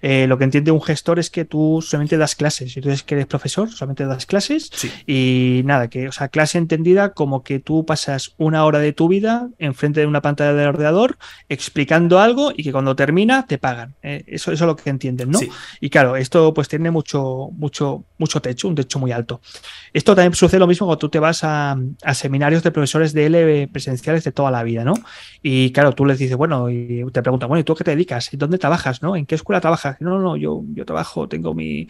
eh, 0.00 0.26
lo 0.28 0.38
que 0.38 0.44
entiende 0.44 0.70
un 0.70 0.80
gestor 0.80 1.18
es 1.18 1.30
que 1.30 1.44
tú 1.44 1.84
solamente 1.84 2.16
das 2.16 2.36
clases. 2.36 2.76
Y 2.76 2.80
tú 2.80 2.90
que 3.04 3.14
eres 3.14 3.26
profesor, 3.26 3.70
solamente 3.70 4.06
das 4.06 4.26
clases 4.26 4.70
y 5.06 5.62
nada, 5.64 5.88
que, 5.88 6.08
o 6.08 6.12
sea, 6.12 6.28
clase 6.28 6.58
entendida 6.58 7.14
como 7.14 7.42
que 7.42 7.58
tú 7.58 7.84
pasas 7.84 8.34
una 8.36 8.64
hora 8.64 8.78
de 8.78 8.92
tu 8.92 9.08
vida 9.08 9.48
enfrente 9.58 10.00
de 10.00 10.06
una 10.06 10.22
pantalla 10.22 10.54
del 10.54 10.68
ordenador 10.68 11.18
explicando 11.48 12.20
algo 12.20 12.52
y 12.56 12.62
que 12.62 12.72
cuando 12.72 12.94
termina 12.94 13.46
te 13.46 13.58
pagan. 13.58 13.94
Eh, 14.02 14.22
eso, 14.28 14.52
eso 14.52 14.64
es 14.64 14.68
lo 14.68 14.76
que 14.76 14.90
entienden, 14.90 15.30
¿no? 15.30 15.40
Y 15.80 15.90
claro, 15.90 16.16
esto 16.16 16.54
pues 16.54 16.68
tiene 16.68 16.90
mucho, 16.90 17.48
mucho, 17.56 18.04
mucho 18.18 18.40
techo, 18.40 18.68
un 18.68 18.76
techo 18.76 18.98
muy 18.98 19.10
alto. 19.10 19.40
Esto 19.92 20.14
también 20.14 20.34
sucede 20.34 20.60
lo 20.60 20.66
mismo 20.66 20.86
cuando 20.86 20.98
tú 20.98 21.08
te 21.08 21.23
vas 21.24 21.40
a, 21.42 21.76
seminarios 22.12 22.62
de 22.62 22.70
profesores 22.70 23.12
de 23.14 23.26
L 23.26 23.68
presenciales 23.68 24.24
de 24.24 24.32
toda 24.32 24.50
la 24.50 24.62
vida, 24.62 24.84
¿no? 24.84 24.94
Y 25.42 25.72
claro, 25.72 25.92
tú 25.92 26.04
les 26.04 26.18
dices, 26.18 26.36
bueno, 26.36 26.70
y 26.70 27.04
te 27.12 27.22
preguntan, 27.22 27.48
bueno, 27.48 27.60
¿y 27.60 27.64
tú 27.64 27.74
qué 27.74 27.82
te 27.82 27.92
dedicas? 27.92 28.32
¿Y 28.32 28.36
dónde 28.36 28.58
trabajas? 28.58 29.02
¿no? 29.02 29.16
¿En 29.16 29.24
qué 29.26 29.34
escuela 29.34 29.60
trabajas? 29.60 29.96
No, 30.00 30.18
no, 30.18 30.36
yo, 30.36 30.62
yo 30.74 30.84
trabajo, 30.84 31.28
tengo 31.28 31.54
mi, 31.54 31.88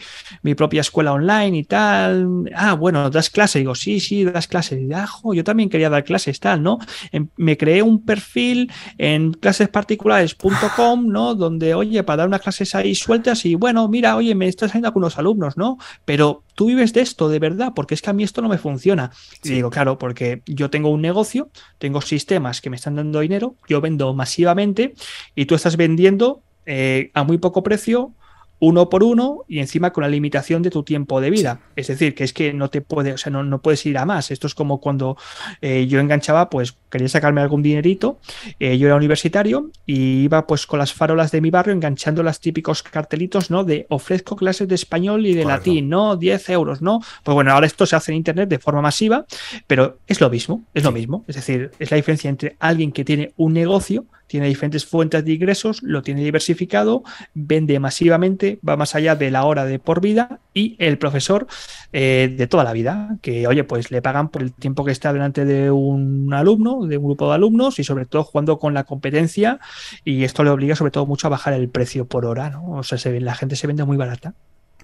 propia 0.57 0.81
escuela 0.81 1.13
online 1.13 1.59
y 1.59 1.65
tal. 1.65 2.51
Ah, 2.55 2.75
bueno, 2.75 3.11
das 3.11 3.29
clases. 3.29 3.61
Digo, 3.61 3.75
sí, 3.75 4.01
sí, 4.01 4.25
das 4.25 4.47
clases. 4.47 4.81
Y, 4.81 4.93
ah, 4.93 5.09
yo 5.35 5.45
también 5.45 5.69
quería 5.69 5.91
dar 5.91 6.05
clases, 6.05 6.39
tal, 6.39 6.63
¿no? 6.63 6.79
Em, 7.11 7.29
me 7.37 7.57
creé 7.57 7.83
un 7.83 8.05
perfil 8.05 8.71
en 8.99 9.33
clasesparticulares.com, 9.33 11.09
¿no? 11.09 11.35
Donde, 11.35 11.75
oye, 11.75 12.03
para 12.05 12.19
dar 12.19 12.29
unas 12.29 12.41
clases 12.41 12.75
ahí 12.75 12.95
sueltas 12.95 13.45
y 13.45 13.57
bueno, 13.57 13.89
mira, 13.89 14.17
oye, 14.17 14.35
me 14.35 14.47
estás 14.47 14.71
saliendo 14.71 14.93
con 14.93 15.03
unos 15.03 15.19
alumnos, 15.19 15.57
¿no? 15.57 15.79
Pero 16.05 16.44
tú 16.55 16.67
vives 16.67 16.93
de 16.93 17.01
esto, 17.01 17.29
de 17.29 17.39
verdad, 17.39 17.73
porque 17.75 17.95
es 17.95 18.03
que 18.03 18.11
a 18.11 18.13
mí 18.13 18.23
esto 18.23 18.43
no 18.43 18.49
me 18.49 18.59
funciona. 18.59 19.11
Y 19.43 19.51
digo, 19.51 19.71
claro, 19.71 19.99
porque 19.99 20.43
yo 20.47 20.71
tengo 20.71 20.89
un 20.89 21.03
negocio, 21.03 21.51
tengo 21.79 22.01
sistemas 22.01 22.61
que 22.61 22.71
me 22.71 22.77
están 22.77 22.97
dando 22.97 23.21
dinero, 23.21 23.57
yo 23.69 23.81
vendo 23.81 24.15
masivamente 24.15 24.95
y 25.35 25.47
tú 25.47 25.55
estás 25.55 25.77
vendiendo 25.77 26.43
eh, 26.67 27.11
a 27.15 27.25
muy 27.25 27.39
poco 27.39 27.63
precio 27.63 28.13
uno 28.59 28.89
por 28.89 29.03
uno 29.03 29.45
y 29.49 29.59
encima 29.59 29.93
con 29.93 30.03
la 30.03 30.09
limitación 30.09 30.63
de 30.63 30.71
tu 30.71 30.83
tiempo 30.83 31.21
de 31.21 31.31
vida. 31.31 31.61
Es 31.77 31.89
decir, 31.89 32.15
que 32.15 32.25
es 32.25 32.33
que 32.33 32.53
no 32.53 32.71
te 32.71 32.81
puede, 32.81 33.13
o 33.13 33.19
sea, 33.19 33.31
no, 33.31 33.43
no 33.43 33.61
puedes 33.61 33.85
ir 33.87 33.99
a 33.99 34.07
más. 34.07 34.31
Esto 34.31 34.47
es 34.47 34.55
como 34.55 34.81
cuando 34.81 35.17
eh, 35.61 35.87
yo 35.87 36.01
enganchaba, 36.01 36.51
pues 36.51 36.77
quería 36.91 37.09
sacarme 37.09 37.41
algún 37.41 37.63
dinerito, 37.63 38.19
eh, 38.61 38.79
yo 38.79 38.87
era 38.87 38.97
universitario 38.97 39.71
y 39.87 40.25
iba 40.25 40.47
pues 40.47 40.67
con 40.67 40.79
las 40.79 40.93
farolas 40.93 41.31
de 41.31 41.41
mi 41.41 41.51
barrio 41.51 41.75
enganchando 41.75 42.23
los 42.23 42.41
típicos 42.41 42.83
cartelitos, 42.83 43.51
¿no? 43.51 43.65
De 43.65 43.87
ofrezco 43.91 44.37
clases 44.37 44.69
de 44.69 44.75
español 44.75 45.27
y 45.27 45.35
de 45.35 45.45
latín, 45.45 45.89
¿no? 45.89 46.17
10 46.17 46.49
euros, 46.51 46.83
¿no? 46.83 47.01
Pues 47.23 47.35
bueno, 47.35 47.53
ahora 47.53 47.67
esto 47.67 47.87
se 47.87 47.97
hace 47.97 48.13
en 48.13 48.19
internet 48.19 48.49
de 48.49 48.59
forma 48.59 48.81
masiva, 48.81 49.27
pero 49.67 49.99
es 50.07 50.21
lo 50.21 50.31
mismo, 50.31 50.65
es 50.73 50.85
lo 50.85 50.93
mismo. 50.93 51.25
Es 51.27 51.37
decir, 51.37 51.71
es 51.79 51.91
la 51.91 51.97
diferencia 51.97 52.31
entre 52.31 52.57
alguien 52.61 52.93
que 52.93 53.05
tiene 53.05 53.33
un 53.37 53.53
negocio 53.53 54.07
tiene 54.27 54.49
diferentes 54.49 54.87
fuentes 54.87 55.25
de 55.25 55.33
ingresos, 55.33 55.83
lo 55.83 56.03
tiene 56.03 56.25
diversificado, 56.25 57.03
vende 57.35 57.79
masivamente, 57.79 58.59
va 58.67 58.77
más 58.77 58.95
allá 58.95 59.17
de 59.17 59.31
la 59.31 59.45
hora 59.45 59.65
de 59.65 59.79
por 59.79 60.01
vida 60.01 60.41
y 60.53 60.77
el 60.79 60.99
profesor 60.99 61.47
eh, 61.93 62.35
de 62.37 62.47
toda 62.47 62.65
la 62.65 62.73
vida, 62.73 63.17
que 63.23 63.47
oye, 63.47 63.65
pues 63.65 63.91
le 63.91 64.03
pagan 64.03 64.29
por 64.29 64.43
el 64.43 64.53
tiempo 64.53 64.85
que 64.85 64.93
está 64.93 65.13
delante 65.13 65.45
de 65.45 65.71
un 65.71 66.33
alumno, 66.33 66.87
de 66.87 66.97
un 66.97 67.05
grupo 67.05 67.29
de 67.29 67.35
alumnos 67.35 67.79
y 67.79 67.85
sobre 67.85 68.07
todo 68.07 68.25
jugando 68.25 68.59
con 68.59 68.75
la 68.75 68.85
competencia 68.85 69.61
y 70.05 70.25
esto 70.25 70.45
le 70.45 70.51
obliga 70.51 70.77
sobre 70.77 70.91
todo 70.91 71.07
mucho 71.07 71.27
a 71.27 71.31
bajar 71.31 71.55
el 71.55 71.69
precio 71.69 72.07
por 72.07 72.25
hora, 72.25 72.51
¿no? 72.51 72.73
O 72.73 72.83
sea, 72.83 72.99
se, 72.99 73.21
la 73.21 73.35
gente 73.35 73.57
se 73.57 73.67
vende 73.67 73.85
muy 73.85 73.97
barata. 73.97 74.35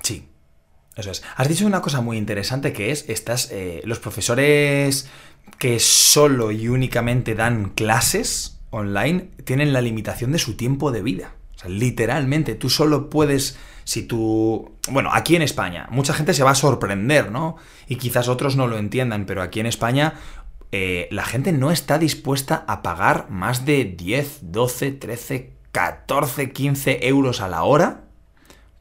Sí, 0.02 0.28
eso 0.96 1.10
es. 1.10 1.22
Has 1.36 1.48
dicho 1.48 1.66
una 1.66 1.80
cosa 1.80 2.00
muy 2.00 2.16
interesante 2.16 2.72
que 2.72 2.90
es, 2.90 3.08
estas, 3.08 3.50
eh, 3.50 3.80
los 3.84 3.98
profesores 3.98 5.08
que 5.58 5.80
solo 5.80 6.52
y 6.52 6.68
únicamente 6.68 7.34
dan 7.34 7.70
clases, 7.70 8.59
online 8.70 9.30
tienen 9.44 9.72
la 9.72 9.80
limitación 9.80 10.32
de 10.32 10.38
su 10.38 10.56
tiempo 10.56 10.90
de 10.92 11.02
vida. 11.02 11.34
O 11.56 11.58
sea, 11.58 11.70
literalmente, 11.70 12.54
tú 12.54 12.70
solo 12.70 13.10
puedes, 13.10 13.58
si 13.84 14.02
tú... 14.02 14.72
Bueno, 14.90 15.10
aquí 15.12 15.36
en 15.36 15.42
España, 15.42 15.86
mucha 15.90 16.14
gente 16.14 16.34
se 16.34 16.42
va 16.42 16.52
a 16.52 16.54
sorprender, 16.54 17.30
¿no? 17.30 17.56
Y 17.86 17.96
quizás 17.96 18.28
otros 18.28 18.56
no 18.56 18.66
lo 18.66 18.78
entiendan, 18.78 19.26
pero 19.26 19.42
aquí 19.42 19.60
en 19.60 19.66
España 19.66 20.14
eh, 20.72 21.08
la 21.10 21.24
gente 21.24 21.52
no 21.52 21.70
está 21.70 21.98
dispuesta 21.98 22.64
a 22.66 22.82
pagar 22.82 23.28
más 23.30 23.66
de 23.66 23.84
10, 23.84 24.52
12, 24.52 24.92
13, 24.92 25.52
14, 25.72 26.52
15 26.52 27.06
euros 27.08 27.40
a 27.40 27.48
la 27.48 27.64
hora 27.64 28.09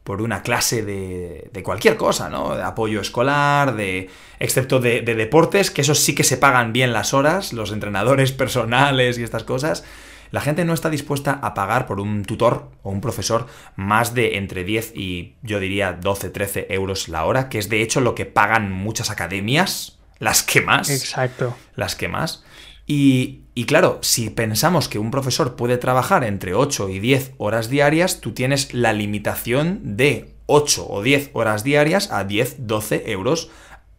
por 0.04 0.22
una 0.22 0.42
clase 0.42 0.82
de, 0.82 1.50
de, 1.52 1.62
cualquier 1.62 1.96
cosa, 1.96 2.28
¿no? 2.30 2.56
De 2.56 2.62
apoyo 2.62 3.00
escolar, 3.00 3.76
de. 3.76 4.08
excepto 4.38 4.80
de, 4.80 5.02
de, 5.02 5.14
deportes, 5.14 5.70
que 5.70 5.82
esos 5.82 5.98
sí 6.00 6.14
que 6.14 6.24
se 6.24 6.36
pagan 6.36 6.72
bien 6.72 6.92
las 6.92 7.14
horas, 7.14 7.52
los 7.52 7.72
entrenadores 7.72 8.32
personales 8.32 9.18
y 9.18 9.22
estas 9.22 9.44
cosas. 9.44 9.84
La 10.30 10.40
gente 10.40 10.64
no 10.64 10.74
está 10.74 10.90
dispuesta 10.90 11.32
a 11.42 11.54
pagar 11.54 11.86
por 11.86 12.00
un 12.00 12.24
tutor 12.24 12.70
o 12.82 12.90
un 12.90 13.00
profesor 13.00 13.46
más 13.74 14.14
de 14.14 14.36
entre 14.36 14.62
10 14.62 14.92
y 14.94 15.34
yo 15.42 15.58
diría 15.58 15.92
12, 15.92 16.30
13 16.30 16.66
euros 16.70 17.08
la 17.08 17.24
hora, 17.24 17.48
que 17.48 17.58
es 17.58 17.68
de 17.68 17.82
hecho 17.82 18.00
lo 18.00 18.14
que 18.14 18.26
pagan 18.26 18.70
muchas 18.70 19.10
academias, 19.10 19.98
las 20.18 20.42
que 20.42 20.60
más. 20.60 20.88
Exacto. 20.88 21.56
Las 21.74 21.96
que 21.96 22.06
más. 22.06 22.44
Y, 22.86 23.42
y, 23.60 23.66
claro, 23.66 23.98
si 24.00 24.30
pensamos 24.30 24.88
que 24.88 24.98
un 24.98 25.10
profesor 25.10 25.54
puede 25.54 25.76
trabajar 25.76 26.24
entre 26.24 26.54
8 26.54 26.88
y 26.88 26.98
10 26.98 27.34
horas 27.36 27.68
diarias, 27.68 28.22
tú 28.22 28.32
tienes 28.32 28.72
la 28.72 28.94
limitación 28.94 29.98
de 29.98 30.32
8 30.46 30.86
o 30.88 31.02
10 31.02 31.32
horas 31.34 31.62
diarias 31.62 32.10
a 32.10 32.24
10, 32.24 32.66
12 32.66 33.10
euros 33.12 33.50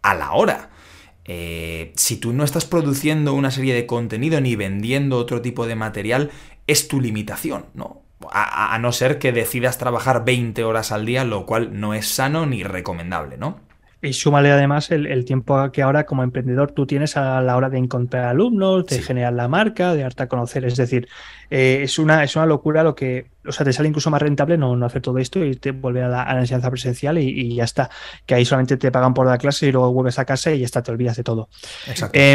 a 0.01 0.15
la 0.15 0.31
hora. 0.31 0.71
Eh, 1.25 1.93
si 1.95 2.17
tú 2.17 2.33
no 2.33 2.43
estás 2.43 2.65
produciendo 2.65 3.35
una 3.35 3.51
serie 3.51 3.75
de 3.75 3.85
contenido 3.85 4.41
ni 4.41 4.55
vendiendo 4.55 5.19
otro 5.19 5.43
tipo 5.43 5.67
de 5.67 5.75
material, 5.75 6.31
es 6.65 6.87
tu 6.87 6.99
limitación, 6.99 7.67
¿no? 7.75 8.01
A, 8.31 8.73
a 8.73 8.79
no 8.79 8.91
ser 8.91 9.19
que 9.19 9.31
decidas 9.31 9.77
trabajar 9.77 10.25
20 10.25 10.63
horas 10.63 10.91
al 10.91 11.05
día, 11.05 11.23
lo 11.23 11.45
cual 11.45 11.79
no 11.79 11.93
es 11.93 12.07
sano 12.07 12.47
ni 12.47 12.63
recomendable, 12.63 13.37
¿no? 13.37 13.59
Y 14.03 14.13
súmale 14.13 14.51
además 14.51 14.89
el, 14.89 15.05
el, 15.05 15.25
tiempo 15.25 15.71
que 15.71 15.83
ahora 15.83 16.07
como 16.07 16.23
emprendedor 16.23 16.71
tú 16.71 16.87
tienes 16.87 17.17
a 17.17 17.39
la 17.41 17.55
hora 17.55 17.69
de 17.69 17.77
encontrar 17.77 18.25
alumnos, 18.25 18.87
de 18.87 18.95
sí. 18.95 19.03
generar 19.03 19.33
la 19.33 19.47
marca, 19.47 19.93
de 19.93 20.01
darte 20.01 20.23
a 20.23 20.27
conocer. 20.27 20.65
Es 20.65 20.75
decir, 20.75 21.07
eh, 21.51 21.81
es, 21.83 21.99
una, 21.99 22.23
es 22.23 22.35
una 22.35 22.47
locura 22.47 22.83
lo 22.83 22.95
que, 22.95 23.27
o 23.45 23.51
sea, 23.51 23.63
te 23.63 23.71
sale 23.71 23.89
incluso 23.89 24.09
más 24.09 24.19
rentable 24.19 24.57
no, 24.57 24.75
no 24.75 24.87
hacer 24.87 25.03
todo 25.03 25.19
esto 25.19 25.45
y 25.45 25.55
te 25.55 25.69
vuelve 25.69 26.01
a 26.01 26.07
la, 26.07 26.23
a 26.23 26.33
la 26.33 26.39
enseñanza 26.39 26.71
presencial 26.71 27.19
y, 27.19 27.29
y, 27.29 27.55
ya 27.55 27.63
está. 27.63 27.91
Que 28.25 28.33
ahí 28.33 28.43
solamente 28.43 28.75
te 28.77 28.91
pagan 28.91 29.13
por 29.13 29.27
la 29.27 29.37
clase 29.37 29.67
y 29.67 29.71
luego 29.71 29.93
vuelves 29.93 30.17
a 30.17 30.25
casa 30.25 30.51
y 30.51 30.59
ya 30.59 30.65
está, 30.65 30.81
te 30.81 30.91
olvidas 30.91 31.17
de 31.17 31.23
todo. 31.23 31.49
Exacto. 31.87 32.17
Eh, 32.17 32.31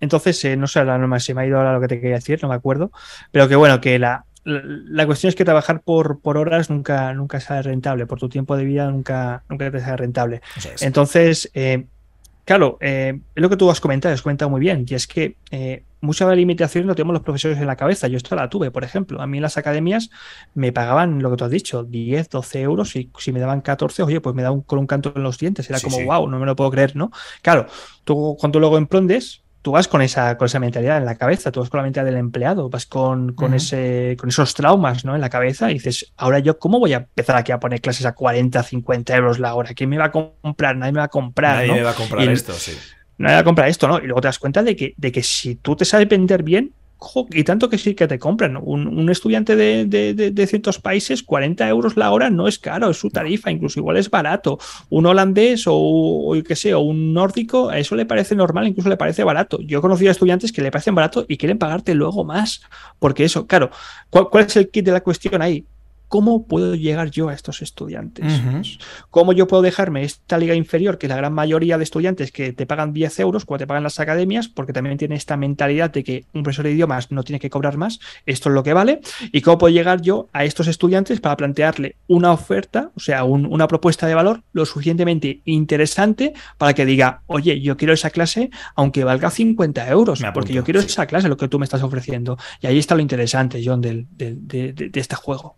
entonces, 0.00 0.42
eh, 0.46 0.56
no 0.56 0.66
sé, 0.66 0.84
la, 0.86 1.20
se 1.20 1.34
me 1.34 1.42
ha 1.42 1.46
ido 1.46 1.58
ahora 1.58 1.74
lo 1.74 1.80
que 1.82 1.88
te 1.88 2.00
quería 2.00 2.16
decir, 2.16 2.38
no 2.42 2.48
me 2.48 2.54
acuerdo. 2.54 2.92
Pero 3.30 3.46
que 3.46 3.56
bueno, 3.56 3.78
que 3.80 3.98
la, 3.98 4.24
la 4.46 5.06
cuestión 5.06 5.28
es 5.28 5.34
que 5.34 5.44
trabajar 5.44 5.82
por, 5.82 6.20
por 6.20 6.36
horas 6.36 6.70
nunca, 6.70 7.12
nunca 7.12 7.40
sale 7.40 7.62
rentable, 7.62 8.06
por 8.06 8.20
tu 8.20 8.28
tiempo 8.28 8.56
de 8.56 8.64
vida 8.64 8.88
nunca, 8.88 9.42
nunca 9.48 9.70
te 9.70 9.80
sale 9.80 9.96
rentable. 9.96 10.40
Es. 10.56 10.82
Entonces, 10.82 11.50
eh, 11.52 11.86
claro, 12.44 12.78
eh, 12.80 13.20
es 13.34 13.42
lo 13.42 13.50
que 13.50 13.56
tú 13.56 13.68
has 13.70 13.80
comentado, 13.80 14.14
has 14.14 14.22
comentado 14.22 14.48
muy 14.48 14.60
bien, 14.60 14.86
y 14.88 14.94
es 14.94 15.08
que 15.08 15.36
eh, 15.50 15.82
muchas 16.00 16.34
limitaciones 16.36 16.86
lo 16.86 16.94
tenemos 16.94 17.14
los 17.14 17.24
profesores 17.24 17.58
en 17.58 17.66
la 17.66 17.74
cabeza. 17.74 18.06
Yo 18.06 18.16
esto 18.16 18.36
la 18.36 18.48
tuve, 18.48 18.70
por 18.70 18.84
ejemplo. 18.84 19.20
A 19.20 19.26
mí 19.26 19.38
en 19.38 19.42
las 19.42 19.56
academias 19.56 20.10
me 20.54 20.72
pagaban 20.72 21.20
lo 21.20 21.30
que 21.30 21.36
tú 21.36 21.44
has 21.44 21.50
dicho, 21.50 21.82
10, 21.82 22.30
12 22.30 22.60
euros, 22.60 22.94
y 22.94 23.10
si 23.18 23.32
me 23.32 23.40
daban 23.40 23.62
14, 23.62 24.04
oye, 24.04 24.20
pues 24.20 24.36
me 24.36 24.42
da 24.42 24.52
un, 24.52 24.62
con 24.62 24.78
un 24.78 24.86
canto 24.86 25.12
en 25.16 25.24
los 25.24 25.38
dientes. 25.38 25.68
Era 25.68 25.80
sí, 25.80 25.86
como, 25.86 25.96
sí. 25.96 26.04
wow, 26.04 26.28
no 26.28 26.38
me 26.38 26.46
lo 26.46 26.54
puedo 26.54 26.70
creer, 26.70 26.94
¿no? 26.94 27.10
Claro, 27.42 27.66
tú 28.04 28.36
cuando 28.38 28.60
luego 28.60 28.78
emprendes, 28.78 29.42
tú 29.66 29.72
vas 29.72 29.88
con 29.88 30.00
esa, 30.00 30.38
con 30.38 30.46
esa 30.46 30.60
mentalidad 30.60 30.98
en 30.98 31.04
la 31.04 31.16
cabeza, 31.16 31.50
tú 31.50 31.58
vas 31.58 31.68
con 31.70 31.78
la 31.78 31.82
mentalidad 31.82 32.12
del 32.12 32.20
empleado, 32.20 32.70
vas 32.70 32.86
con, 32.86 33.32
con, 33.32 33.50
uh 33.50 33.54
-huh. 33.54 33.56
ese, 33.56 34.16
con 34.16 34.28
esos 34.28 34.54
traumas 34.54 35.04
¿no? 35.04 35.16
en 35.16 35.20
la 35.20 35.28
cabeza 35.28 35.72
y 35.72 35.74
dices, 35.74 36.12
ahora 36.16 36.38
yo, 36.38 36.56
¿cómo 36.60 36.78
voy 36.78 36.92
a 36.92 36.98
empezar 36.98 37.34
aquí 37.34 37.50
a 37.50 37.58
poner 37.58 37.80
clases 37.80 38.06
a 38.06 38.12
40, 38.12 38.62
50 38.62 39.16
euros 39.16 39.40
la 39.40 39.56
hora? 39.56 39.74
¿Quién 39.74 39.90
me 39.90 39.98
va 39.98 40.04
a 40.04 40.12
comprar? 40.12 40.76
Nadie 40.76 40.92
me 40.92 41.00
va 41.00 41.06
a 41.06 41.08
comprar. 41.08 41.56
Nadie 41.56 41.66
¿no? 41.66 41.74
me 41.74 41.82
va 41.82 41.90
a 41.90 41.94
comprar 41.94 42.22
y, 42.22 42.28
esto, 42.28 42.52
sí. 42.52 42.78
Nadie 43.18 43.34
va 43.34 43.40
a 43.40 43.44
comprar 43.44 43.68
esto, 43.68 43.88
¿no? 43.88 43.98
Y 43.98 44.02
luego 44.02 44.20
te 44.20 44.28
das 44.28 44.38
cuenta 44.38 44.62
de 44.62 44.76
que, 44.76 44.94
de 44.96 45.10
que 45.10 45.24
si 45.24 45.56
tú 45.56 45.74
te 45.74 45.84
sabes 45.84 46.08
vender 46.08 46.44
bien, 46.44 46.72
y 47.30 47.44
tanto 47.44 47.68
que 47.68 47.78
sí 47.78 47.94
que 47.94 48.08
te 48.08 48.18
compran. 48.18 48.56
Un, 48.56 48.86
un 48.86 49.10
estudiante 49.10 49.54
de, 49.54 49.84
de, 49.84 50.14
de, 50.14 50.30
de, 50.30 50.46
ciertos 50.46 50.78
países, 50.78 51.22
40 51.22 51.68
euros 51.68 51.96
la 51.96 52.10
hora 52.10 52.30
no 52.30 52.48
es 52.48 52.58
caro, 52.58 52.90
es 52.90 52.96
su 52.96 53.10
tarifa, 53.10 53.50
incluso 53.50 53.80
igual 53.80 53.96
es 53.96 54.10
barato. 54.10 54.58
Un 54.88 55.06
holandés 55.06 55.66
o, 55.66 55.74
o 55.74 56.42
qué 56.42 56.56
sé, 56.56 56.74
o 56.74 56.80
un 56.80 57.12
nórdico, 57.12 57.68
a 57.68 57.78
eso 57.78 57.96
le 57.96 58.06
parece 58.06 58.34
normal, 58.34 58.68
incluso 58.68 58.88
le 58.88 58.96
parece 58.96 59.24
barato. 59.24 59.60
Yo 59.60 59.78
he 59.78 59.82
conocido 59.82 60.10
a 60.10 60.12
estudiantes 60.12 60.52
que 60.52 60.62
le 60.62 60.70
parecen 60.70 60.94
barato 60.94 61.26
y 61.28 61.36
quieren 61.36 61.58
pagarte 61.58 61.94
luego 61.94 62.24
más, 62.24 62.62
porque 62.98 63.24
eso, 63.24 63.46
claro, 63.46 63.70
¿cuál, 64.10 64.28
cuál 64.30 64.46
es 64.46 64.56
el 64.56 64.70
kit 64.70 64.84
de 64.84 64.92
la 64.92 65.02
cuestión 65.02 65.42
ahí? 65.42 65.66
¿Cómo 66.08 66.46
puedo 66.46 66.74
llegar 66.74 67.10
yo 67.10 67.28
a 67.28 67.34
estos 67.34 67.62
estudiantes? 67.62 68.24
Uh 68.24 68.28
-huh. 68.28 68.78
¿Cómo 69.10 69.32
yo 69.32 69.46
puedo 69.46 69.62
dejarme 69.62 70.02
esta 70.02 70.38
liga 70.38 70.54
inferior, 70.54 70.98
que 70.98 71.08
la 71.08 71.16
gran 71.16 71.32
mayoría 71.32 71.78
de 71.78 71.84
estudiantes 71.84 72.32
que 72.32 72.52
te 72.52 72.66
pagan 72.66 72.92
10 72.92 73.18
euros 73.20 73.44
cuando 73.44 73.64
te 73.64 73.66
pagan 73.66 73.82
las 73.82 73.98
academias, 73.98 74.48
porque 74.48 74.72
también 74.72 74.98
tiene 74.98 75.16
esta 75.16 75.36
mentalidad 75.36 75.90
de 75.90 76.04
que 76.04 76.24
un 76.32 76.42
profesor 76.42 76.64
de 76.64 76.72
idiomas 76.72 77.10
no 77.10 77.22
tiene 77.22 77.40
que 77.40 77.50
cobrar 77.50 77.76
más, 77.76 77.98
esto 78.24 78.48
es 78.48 78.54
lo 78.54 78.62
que 78.62 78.72
vale, 78.72 79.00
y 79.32 79.40
cómo 79.40 79.58
puedo 79.58 79.74
llegar 79.74 80.00
yo 80.00 80.28
a 80.32 80.44
estos 80.44 80.68
estudiantes 80.68 81.20
para 81.20 81.36
plantearle 81.36 81.96
una 82.06 82.32
oferta, 82.32 82.90
o 82.94 83.00
sea, 83.00 83.24
un, 83.24 83.46
una 83.46 83.66
propuesta 83.66 84.06
de 84.06 84.14
valor 84.14 84.42
lo 84.52 84.64
suficientemente 84.66 85.40
interesante 85.44 86.34
para 86.58 86.74
que 86.74 86.84
diga, 86.86 87.22
oye, 87.26 87.60
yo 87.60 87.76
quiero 87.76 87.92
esa 87.94 88.10
clase 88.10 88.50
aunque 88.74 89.04
valga 89.04 89.30
50 89.30 89.88
euros, 89.88 90.22
porque 90.34 90.52
yo 90.52 90.64
quiero 90.64 90.80
esa 90.80 91.06
clase, 91.06 91.28
lo 91.28 91.36
que 91.36 91.48
tú 91.48 91.58
me 91.58 91.64
estás 91.64 91.82
ofreciendo. 91.82 92.38
Y 92.60 92.66
ahí 92.66 92.78
está 92.78 92.94
lo 92.94 93.00
interesante, 93.00 93.62
John, 93.64 93.80
del, 93.80 94.06
del, 94.10 94.46
de, 94.46 94.72
de, 94.72 94.88
de 94.90 95.00
este 95.00 95.16
juego. 95.16 95.56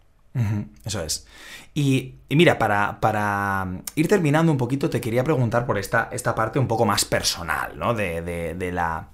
Eso 0.84 1.02
es. 1.02 1.26
Y, 1.74 2.14
mira, 2.30 2.58
para, 2.58 3.00
para, 3.00 3.66
ir 3.94 4.08
terminando 4.08 4.50
un 4.52 4.58
poquito, 4.58 4.90
te 4.90 5.00
quería 5.00 5.24
preguntar 5.24 5.66
por 5.66 5.78
esta, 5.78 6.08
esta 6.12 6.34
parte 6.34 6.58
un 6.58 6.68
poco 6.68 6.84
más 6.84 7.04
personal, 7.04 7.78
¿no? 7.78 7.94
De, 7.94 8.22
de, 8.22 8.72
la. 8.72 9.08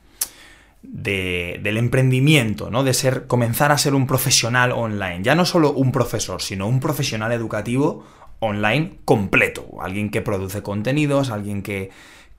De, 0.82 1.60
del 1.62 1.76
emprendimiento, 1.78 2.70
¿no? 2.70 2.84
De 2.84 2.94
ser, 2.94 3.26
comenzar 3.26 3.72
a 3.72 3.78
ser 3.78 3.94
un 3.94 4.06
profesional 4.06 4.72
online. 4.72 5.20
Ya 5.22 5.34
no 5.34 5.44
solo 5.44 5.72
un 5.72 5.92
profesor, 5.92 6.42
sino 6.42 6.66
un 6.66 6.80
profesional 6.80 7.32
educativo 7.32 8.04
online 8.40 8.98
completo. 9.04 9.66
Alguien 9.80 10.10
que 10.10 10.20
produce 10.20 10.62
contenidos, 10.62 11.30
alguien 11.30 11.62
que, 11.62 11.90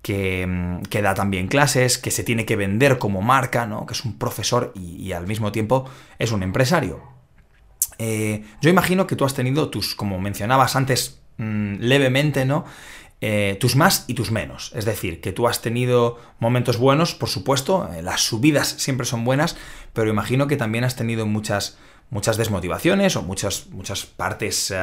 que, 0.02 0.80
que, 0.90 1.02
da 1.02 1.16
también 1.16 1.48
clases, 1.48 1.98
que 1.98 2.12
se 2.12 2.24
tiene 2.24 2.46
que 2.46 2.56
vender 2.56 3.00
como 3.00 3.22
marca, 3.22 3.66
¿no? 3.66 3.86
Que 3.86 3.94
es 3.94 4.06
un 4.06 4.18
profesor 4.18 4.74
y 4.76 5.12
al 5.12 5.26
mismo 5.26 5.52
tiempo 5.52 5.90
es 6.20 6.32
un 6.32 6.44
empresario. 6.44 7.15
Eh, 7.98 8.44
yo 8.62 8.70
imagino 8.70 9.08
que 9.08 9.16
tú 9.16 9.26
has 9.26 9.34
tenido 9.34 9.70
tus, 9.70 9.96
como 9.96 10.20
mencionabas 10.20 10.76
antes 10.76 11.20
mmm, 11.38 11.76
levemente, 11.80 12.46
¿no? 12.46 12.66
Eh, 13.22 13.58
tus 13.60 13.76
más 13.76 14.06
y 14.08 14.14
tus 14.14 14.32
menos. 14.32 14.72
Es 14.76 14.86
decir, 14.86 15.22
que 15.22 15.32
tú 15.32 15.48
has 15.48 15.62
tenido 15.62 16.20
momentos 16.40 16.78
buenos, 16.78 17.16
por 17.16 17.30
supuesto, 17.30 17.90
eh, 17.94 18.02
las 18.02 18.22
subidas 18.22 18.68
siempre 18.68 19.06
son 19.06 19.24
buenas, 19.24 19.56
pero 19.94 20.10
imagino 20.10 20.48
que 20.48 20.58
también 20.58 20.84
has 20.84 20.96
tenido 20.96 21.26
muchas, 21.26 21.78
muchas 22.10 22.38
desmotivaciones 22.38 23.16
o 23.16 23.24
muchas, 23.24 23.68
muchas 23.68 24.06
partes, 24.06 24.74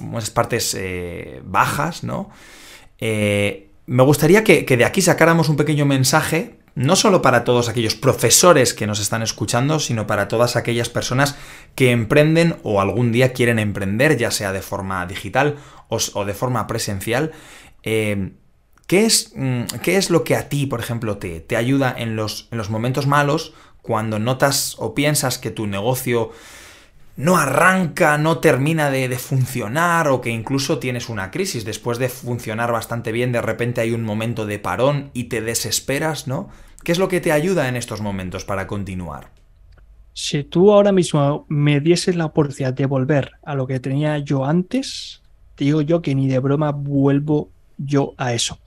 muchas 0.00 0.30
partes 0.30 0.76
bajas, 1.44 2.02
¿no? 2.02 2.30
Me 2.98 4.02
gustaría 4.02 4.42
que, 4.42 4.64
que, 4.64 4.76
de 4.76 4.84
aquí 4.84 5.00
sacáramos 5.00 5.48
un 5.48 5.56
pequeño 5.56 5.86
mensaje 5.86 6.58
no 6.76 6.94
solo 6.94 7.22
para 7.22 7.42
todos 7.42 7.68
aquellos 7.68 7.96
profesores 7.96 8.74
que 8.74 8.86
nos 8.86 9.00
están 9.00 9.22
escuchando, 9.22 9.80
sino 9.80 10.06
para 10.06 10.28
todas 10.28 10.54
aquellas 10.54 10.88
personas 10.88 11.36
que 11.74 11.90
emprenden 11.90 12.56
o 12.62 12.80
algún 12.80 13.10
día 13.10 13.32
quieren 13.32 13.58
emprender, 13.58 14.16
ya 14.16 14.30
sea 14.30 14.52
de 14.52 14.62
forma 14.62 15.04
digital 15.06 15.56
o, 15.88 16.24
de 16.24 16.34
forma 16.34 16.66
presencial. 16.68 17.32
Eh, 17.82 18.32
¿qué, 18.86 19.06
es, 19.06 19.32
mm, 19.34 19.62
¿qué, 19.82 19.96
es, 19.96 20.10
lo 20.10 20.22
que 20.22 20.36
a 20.36 20.48
ti, 20.48 20.66
por 20.66 20.78
ejemplo, 20.78 21.16
te, 21.16 21.40
te 21.40 21.56
ayuda 21.56 21.92
en 21.96 22.14
los, 22.14 22.46
en 22.52 22.58
los 22.58 22.70
momentos 22.70 23.08
malos 23.08 23.54
cuando 23.82 24.18
notas 24.18 24.76
o 24.78 24.94
piensas 24.94 25.38
que 25.38 25.50
tu 25.50 25.66
negocio 25.66 26.30
no 27.16 27.38
arranca, 27.38 28.18
no 28.18 28.38
termina 28.38 28.90
de, 28.90 29.08
funcionar 29.18 30.08
o 30.08 30.20
que 30.20 30.30
incluso 30.30 30.78
tienes 30.78 31.08
una 31.08 31.30
crisis. 31.30 31.64
Después 31.64 31.98
de 31.98 32.10
funcionar 32.10 32.72
bastante 32.72 33.10
bien, 33.10 33.32
de 33.32 33.40
repente 33.40 33.80
hay 33.80 33.92
un 33.92 34.04
momento 34.04 34.44
de 34.44 34.58
parón 34.58 35.10
y 35.14 35.24
te 35.24 35.40
desesperas, 35.40 36.26
¿no? 36.26 36.50
¿Qué 36.86 36.92
es 36.92 37.00
lo 37.00 37.08
que 37.08 37.20
te 37.20 37.32
ayuda 37.32 37.68
en 37.68 37.74
estos 37.74 38.00
momentos 38.00 38.44
para 38.44 38.68
continuar? 38.68 39.32
Si 40.12 40.44
tú 40.44 40.72
ahora 40.72 40.92
mismo 40.92 41.44
me 41.48 41.80
dieses 41.80 42.14
la 42.14 42.26
oportunidad 42.26 42.74
de 42.74 42.86
volver 42.86 43.32
a 43.42 43.56
lo 43.56 43.66
que 43.66 43.80
tenía 43.80 44.18
yo 44.18 44.44
antes, 44.44 45.20
te 45.56 45.64
digo 45.64 45.80
yo 45.80 46.00
que 46.00 46.14
ni 46.14 46.28
de 46.28 46.38
broma 46.38 46.70
vuelvo 46.70 47.50
yo 47.76 48.14
a 48.18 48.34
eso. 48.34 48.60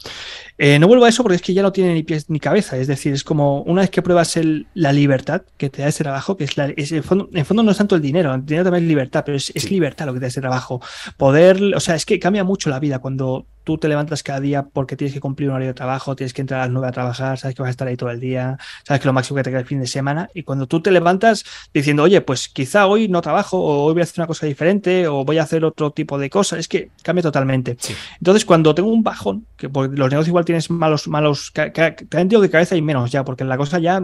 Eh, 0.61 0.77
no 0.77 0.87
vuelvo 0.89 1.05
a 1.05 1.09
eso 1.09 1.23
porque 1.23 1.37
es 1.37 1.41
que 1.41 1.53
ya 1.53 1.61
no 1.61 1.71
tiene 1.71 1.93
ni 1.93 2.03
pies 2.03 2.29
ni 2.29 2.39
cabeza. 2.39 2.75
Es 2.75 2.87
decir, 2.87 3.13
es 3.13 3.23
como 3.23 3.61
una 3.61 3.79
vez 3.81 3.89
que 3.89 4.01
pruebas 4.01 4.35
el, 4.35 4.67
la 4.73 4.91
libertad 4.91 5.43
que 5.55 5.69
te 5.69 5.81
da 5.81 5.87
ese 5.87 6.03
trabajo, 6.03 6.35
que 6.35 6.43
es, 6.43 6.57
la, 6.57 6.73
en, 6.75 7.03
fondo, 7.03 7.29
en, 7.33 7.45
fondo, 7.45 7.63
no 7.63 7.71
es 7.71 7.77
tanto 7.77 7.95
el 7.95 8.01
dinero, 8.01 8.33
el 8.33 8.45
dinero 8.45 8.65
también 8.65 8.83
es 8.83 8.89
libertad, 8.89 9.23
pero 9.25 9.37
es, 9.37 9.53
es 9.55 9.71
libertad 9.71 10.05
lo 10.05 10.13
que 10.13 10.19
te 10.19 10.25
da 10.25 10.27
ese 10.27 10.41
trabajo. 10.41 10.81
Poder, 11.15 11.73
o 11.73 11.79
sea, 11.79 11.95
es 11.95 12.05
que 12.05 12.19
cambia 12.19 12.43
mucho 12.43 12.69
la 12.69 12.79
vida 12.79 12.99
cuando 12.99 13.47
tú 13.63 13.77
te 13.77 13.87
levantas 13.87 14.23
cada 14.23 14.39
día 14.39 14.63
porque 14.63 14.95
tienes 14.95 15.13
que 15.13 15.19
cumplir 15.19 15.49
un 15.49 15.55
horario 15.55 15.69
de 15.69 15.73
trabajo, 15.75 16.15
tienes 16.15 16.33
que 16.33 16.41
entrar 16.41 16.61
a 16.61 16.63
las 16.65 16.73
9 16.73 16.87
a 16.87 16.91
trabajar, 16.91 17.37
sabes 17.37 17.55
que 17.55 17.61
vas 17.61 17.67
a 17.67 17.71
estar 17.71 17.87
ahí 17.87 17.95
todo 17.95 18.09
el 18.09 18.19
día, 18.19 18.57
sabes 18.83 18.99
que 18.99 19.07
lo 19.07 19.13
máximo 19.13 19.37
que 19.37 19.43
te 19.43 19.51
queda 19.51 19.59
el 19.59 19.65
fin 19.67 19.79
de 19.79 19.87
semana, 19.87 20.27
y 20.33 20.41
cuando 20.41 20.65
tú 20.65 20.81
te 20.81 20.91
levantas 20.91 21.45
diciendo, 21.73 22.03
oye, 22.03 22.19
pues 22.21 22.49
quizá 22.49 22.87
hoy 22.87 23.07
no 23.07 23.21
trabajo, 23.21 23.59
o 23.59 23.85
hoy 23.85 23.93
voy 23.93 24.01
a 24.01 24.03
hacer 24.03 24.15
una 24.21 24.27
cosa 24.27 24.47
diferente, 24.47 25.07
o 25.07 25.23
voy 25.23 25.37
a 25.37 25.43
hacer 25.43 25.63
otro 25.63 25.91
tipo 25.91 26.17
de 26.17 26.29
cosas, 26.31 26.59
es 26.59 26.67
que 26.67 26.89
cambia 27.03 27.21
totalmente. 27.21 27.77
Entonces, 28.17 28.43
cuando 28.43 28.73
tengo 28.73 28.89
un 28.89 29.03
bajón, 29.03 29.45
que 29.55 29.67
los 29.67 30.09
negocios 30.09 30.27
igual 30.27 30.45
tienes 30.49 30.71
malos, 30.71 31.07
malos, 31.07 31.53
también 31.53 32.27
digo 32.27 32.41
de 32.41 32.49
cabeza 32.49 32.75
y 32.75 32.81
menos 32.81 33.11
ya, 33.11 33.23
porque 33.23 33.43
la 33.43 33.55
cosa 33.55 33.77
ya 33.77 34.01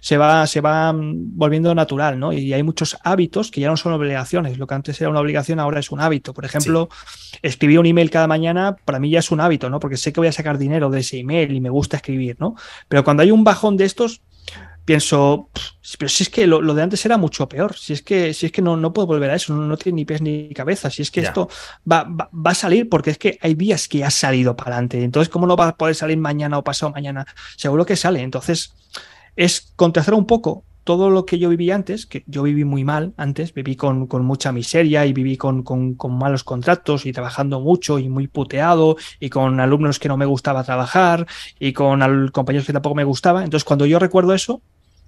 se 0.00 0.16
va, 0.16 0.46
se 0.46 0.62
va 0.62 0.94
volviendo 0.96 1.74
natural, 1.74 2.18
¿no? 2.18 2.32
Y 2.32 2.54
hay 2.54 2.62
muchos 2.62 2.96
hábitos 3.04 3.50
que 3.50 3.60
ya 3.60 3.68
no 3.68 3.76
son 3.76 3.92
obligaciones, 3.92 4.56
lo 4.56 4.66
que 4.66 4.74
antes 4.74 4.98
era 4.98 5.10
una 5.10 5.20
obligación 5.20 5.60
ahora 5.60 5.80
es 5.80 5.90
un 5.90 6.00
hábito. 6.00 6.32
Por 6.32 6.46
ejemplo, 6.46 6.88
escribir 7.42 7.80
un 7.80 7.84
email 7.84 8.10
cada 8.10 8.26
mañana 8.26 8.76
para 8.86 8.98
mí 8.98 9.10
ya 9.10 9.18
es 9.18 9.30
un 9.30 9.40
hábito, 9.40 9.68
¿no? 9.68 9.78
Porque 9.78 9.98
sé 9.98 10.10
que 10.10 10.20
voy 10.20 10.28
a 10.28 10.32
sacar 10.32 10.56
dinero 10.56 10.88
de 10.88 11.00
ese 11.00 11.18
email 11.18 11.52
y 11.52 11.60
me 11.60 11.68
gusta 11.68 11.98
escribir, 11.98 12.36
¿no? 12.40 12.56
Pero 12.88 13.04
cuando 13.04 13.22
hay 13.22 13.30
un 13.30 13.44
bajón 13.44 13.76
de 13.76 13.84
estos, 13.84 14.22
pienso, 14.84 15.50
pero 15.98 16.08
si 16.08 16.24
es 16.24 16.28
que 16.30 16.46
lo, 16.46 16.60
de 16.74 16.82
antes 16.82 17.04
era 17.04 17.16
mucho 17.16 17.48
peor, 17.48 17.76
si 17.76 17.92
es 17.92 18.02
que, 18.02 18.34
si 18.34 18.46
es 18.46 18.52
que 18.52 18.62
no, 18.62 18.76
no 18.76 18.92
puedo 18.92 19.06
volver 19.06 19.30
a 19.30 19.36
eso, 19.36 19.54
no, 19.54 19.76
tiene 19.76 19.96
ni 19.96 20.04
pies 20.04 20.20
ni 20.20 20.50
cabeza, 20.50 20.90
si 20.90 21.02
es 21.02 21.10
que 21.10 21.20
esto 21.20 21.48
va, 21.90 22.04
va, 22.04 22.50
a 22.50 22.54
salir 22.54 22.88
porque 22.88 23.10
es 23.10 23.18
que 23.18 23.38
hay 23.40 23.54
días 23.54 23.88
que 23.88 23.98
ya 23.98 24.08
ha 24.08 24.10
salido 24.10 24.56
para 24.56 24.72
adelante, 24.72 25.02
entonces 25.02 25.28
¿cómo 25.28 25.46
no 25.46 25.56
va 25.56 25.68
a 25.68 25.76
poder 25.76 25.94
salir 25.94 26.18
mañana 26.18 26.58
o 26.58 26.64
pasado 26.64 26.92
mañana? 26.92 27.26
Seguro 27.56 27.86
que 27.86 27.96
sale, 27.96 28.20
entonces 28.20 28.74
es 29.36 29.72
contrastar 29.76 30.14
un 30.14 30.26
poco 30.26 30.64
todo 30.84 31.08
lo 31.08 31.24
que 31.24 31.38
yo 31.38 31.48
viví 31.48 31.70
antes, 31.70 32.06
que 32.06 32.22
yo 32.26 32.42
viví 32.42 32.64
muy 32.64 32.84
mal 32.84 33.14
antes, 33.16 33.52
viví 33.54 33.74
con, 33.74 34.06
mucha 34.06 34.52
miseria 34.52 35.06
y 35.06 35.12
viví 35.14 35.36
con, 35.36 35.64
malos 36.10 36.44
contratos 36.44 37.06
y 37.06 37.12
trabajando 37.12 37.60
mucho 37.60 37.98
y 37.98 38.08
muy 38.08 38.28
puteado 38.28 38.96
y 39.18 39.30
con 39.30 39.60
alumnos 39.60 39.98
que 39.98 40.08
no 40.08 40.18
me 40.18 40.26
gustaba 40.26 40.62
trabajar 40.62 41.26
y 41.58 41.72
con 41.72 42.28
compañeros 42.28 42.66
que 42.66 42.74
tampoco 42.74 42.94
me 42.94 43.04
gustaba. 43.04 43.42
Entonces, 43.42 43.64
cuando 43.64 43.86
yo 43.86 43.98
recuerdo 43.98 44.34
eso, 44.34 44.60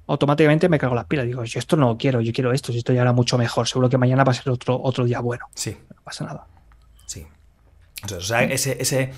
automáticamente 0.06 0.68
me 0.68 0.78
cago 0.78 0.94
las 0.94 1.06
pilas. 1.06 1.26
Digo, 1.26 1.44
yo 1.44 1.58
esto 1.58 1.76
no 1.76 1.88
lo 1.88 1.96
quiero, 1.96 2.20
yo 2.20 2.32
quiero 2.32 2.52
esto, 2.52 2.72
si 2.72 2.78
esto 2.78 2.92
ya 2.92 3.02
era 3.02 3.12
mucho 3.12 3.38
mejor. 3.38 3.66
Seguro 3.68 3.88
que 3.88 3.98
mañana 3.98 4.24
va 4.24 4.32
a 4.32 4.34
ser 4.34 4.50
otro, 4.50 4.80
otro 4.82 5.04
día 5.04 5.20
bueno. 5.20 5.46
Sí. 5.54 5.76
No 5.94 6.02
pasa 6.02 6.24
nada. 6.24 6.46
Sí. 7.06 7.26
O 8.14 8.20
sea, 8.20 8.44
ese, 8.44 8.76
ese 8.80 9.12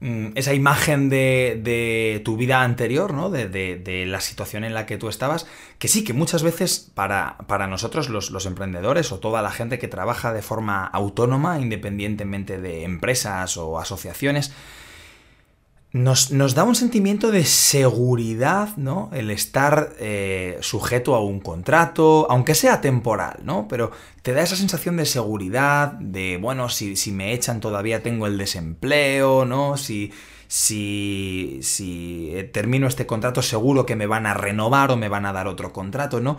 Mm, 0.00 0.28
esa 0.36 0.54
imagen 0.54 1.08
de, 1.08 2.22
tu 2.24 2.36
vida 2.36 2.62
anterior, 2.62 3.12
¿no? 3.12 3.30
De, 3.30 4.04
la 4.06 4.20
situación 4.20 4.62
en 4.62 4.72
la 4.72 4.86
que 4.86 4.96
tú 4.96 5.08
estabas, 5.08 5.46
que 5.78 5.88
sí, 5.88 6.04
que 6.04 6.12
muchas 6.12 6.44
veces 6.44 6.90
para, 6.94 7.36
para 7.48 7.66
nosotros 7.66 8.08
los, 8.08 8.30
los, 8.30 8.46
emprendedores 8.46 9.10
o 9.10 9.18
toda 9.18 9.42
la 9.42 9.50
gente 9.50 9.78
que 9.80 9.88
trabaja 9.88 10.32
de 10.32 10.42
forma 10.42 10.86
autónoma, 10.86 11.58
independientemente 11.58 12.60
de 12.60 12.84
empresas 12.84 13.56
o 13.56 13.80
asociaciones, 13.80 14.52
nos, 15.90 16.54
da 16.54 16.64
un 16.64 16.74
sentimiento 16.74 17.30
de 17.30 17.44
seguridad, 17.44 18.76
¿no? 18.76 19.08
El 19.14 19.30
estar 19.30 19.94
eh, 19.98 20.58
sujeto 20.60 21.14
a 21.14 21.22
un 21.22 21.40
contrato, 21.40 22.26
aunque 22.30 22.54
sea 22.54 22.82
temporal, 22.82 23.40
¿no? 23.42 23.66
Pero 23.68 23.90
te 24.20 24.34
da 24.34 24.42
esa 24.42 24.56
sensación 24.56 24.98
de 24.98 25.06
seguridad, 25.06 25.92
de, 25.92 26.36
bueno, 26.36 26.68
si, 26.68 26.94
si 26.96 27.10
me 27.10 27.32
echan 27.32 27.60
todavía 27.60 28.02
tengo 28.02 28.26
el 28.26 28.36
desempleo, 28.36 29.46
¿no? 29.46 29.78
Si, 29.78 30.12
si, 30.46 31.60
si 31.62 32.34
termino 32.52 32.86
este 32.86 33.06
contrato 33.06 33.40
seguro 33.40 33.86
que 33.86 33.96
me 33.96 34.06
van 34.06 34.26
a 34.26 34.34
renovar 34.34 34.90
o 34.90 34.96
me 34.96 35.08
van 35.08 35.24
a 35.24 35.32
dar 35.32 35.46
otro 35.46 35.72
contrato, 35.72 36.20
¿no? 36.20 36.36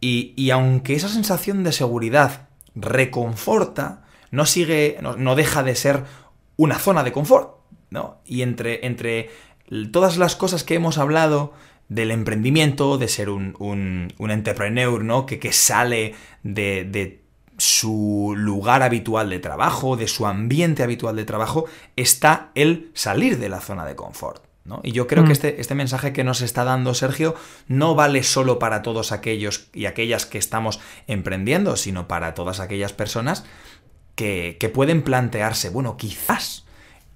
Y, 0.00 0.34
y 0.36 0.50
aunque 0.50 0.94
esa 0.94 1.08
sensación 1.08 1.62
de 1.62 1.70
seguridad 1.70 2.48
reconforta, 2.74 4.02
no 4.32 4.46
sigue, 4.46 4.98
no, 5.00 5.16
no 5.16 5.36
deja 5.36 5.62
de 5.62 5.76
ser 5.76 6.04
una 6.56 6.78
zona 6.80 7.04
de 7.04 7.12
confort 7.12 7.59
¿no? 7.90 8.18
Y 8.24 8.42
entre, 8.42 8.86
entre 8.86 9.30
todas 9.92 10.16
las 10.16 10.36
cosas 10.36 10.64
que 10.64 10.74
hemos 10.74 10.98
hablado 10.98 11.52
del 11.88 12.12
emprendimiento, 12.12 12.98
de 12.98 13.08
ser 13.08 13.30
un, 13.30 13.56
un, 13.58 14.30
entrepreneur, 14.30 15.02
¿no? 15.02 15.26
Que, 15.26 15.38
que 15.38 15.52
sale 15.52 16.14
de, 16.42 16.84
de, 16.84 17.20
su 17.58 18.32
lugar 18.36 18.82
habitual 18.82 19.28
de 19.28 19.38
trabajo, 19.38 19.96
de 19.98 20.08
su 20.08 20.26
ambiente 20.26 20.82
habitual 20.82 21.14
de 21.14 21.26
trabajo, 21.26 21.66
está 21.94 22.50
el 22.54 22.90
salir 22.94 23.38
de 23.38 23.50
la 23.50 23.60
zona 23.60 23.84
de 23.84 23.94
confort. 23.96 24.42
¿no? 24.64 24.80
Y 24.82 24.92
yo 24.92 25.06
creo 25.06 25.24
que 25.24 25.30
mm. 25.30 25.32
este, 25.32 25.60
este 25.60 25.74
mensaje 25.74 26.14
que 26.14 26.24
nos 26.24 26.40
está 26.40 26.64
dando 26.64 26.94
Sergio 26.94 27.34
no 27.68 27.94
vale 27.94 28.22
solo 28.22 28.58
para 28.58 28.82
todos 28.82 29.12
aquellos 29.12 29.68
y 29.74 29.84
aquellas 29.84 30.24
que 30.24 30.38
estamos 30.38 30.80
emprendiendo, 31.06 31.76
sino 31.76 32.08
para 32.08 32.32
todas 32.32 32.60
aquellas 32.60 32.94
personas 32.94 33.44
que, 34.14 34.56
que 34.58 34.70
pueden 34.70 35.02
plantearse, 35.02 35.68
bueno, 35.68 35.98
quizás 35.98 36.64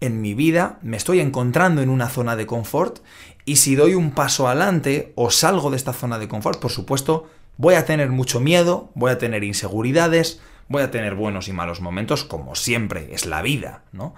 en 0.04 0.20
mi 0.20 0.34
vida 0.34 0.78
me 0.82 0.96
estoy 0.96 1.20
encontrando 1.20 1.82
en 1.82 1.88
una 1.88 2.08
zona 2.08 2.36
de 2.36 2.46
confort 2.46 3.00
y 3.44 3.56
si 3.56 3.74
doy 3.74 3.94
un 3.94 4.12
paso 4.12 4.48
adelante 4.48 5.12
o 5.14 5.30
salgo 5.30 5.70
de 5.70 5.76
esta 5.76 5.92
zona 5.92 6.18
de 6.18 6.28
confort, 6.28 6.60
por 6.60 6.70
supuesto, 6.70 7.28
voy 7.56 7.74
a 7.74 7.84
tener 7.84 8.10
mucho 8.10 8.40
miedo, 8.40 8.90
voy 8.94 9.10
a 9.10 9.18
tener 9.18 9.44
inseguridades, 9.44 10.40
voy 10.68 10.82
a 10.82 10.90
tener 10.90 11.14
buenos 11.14 11.48
y 11.48 11.52
malos 11.52 11.80
momentos, 11.80 12.24
como 12.24 12.54
siempre, 12.54 13.08
es 13.12 13.26
la 13.26 13.42
vida, 13.42 13.84
¿no? 13.92 14.14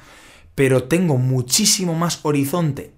Pero 0.55 0.85
tengo 0.85 1.19
muchísimo 1.19 1.95
más 1.95 2.21
horizonte 2.23 2.93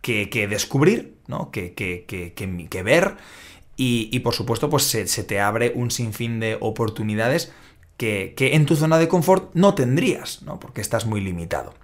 que, 0.00 0.46
descubrir, 0.48 1.16
¿no? 1.26 1.50
Que, 1.50 1.74
que, 1.74 2.04
que 2.06 2.82
ver 2.82 3.16
y, 3.76 4.20
por 4.20 4.34
supuesto, 4.34 4.70
pues 4.70 4.84
se, 4.84 5.08
se, 5.08 5.24
te 5.24 5.40
abre 5.40 5.72
un 5.74 5.90
sinfín 5.90 6.38
de 6.38 6.56
oportunidades 6.60 7.52
que, 7.96 8.34
en 8.38 8.66
tu 8.66 8.76
zona 8.76 8.98
de 8.98 9.08
confort 9.08 9.54
no 9.54 9.74
tendrías, 9.74 10.42
¿no? 10.42 10.58
Porque 10.60 10.80
estás 10.80 11.06
muy 11.06 11.20
limitado. 11.20 11.74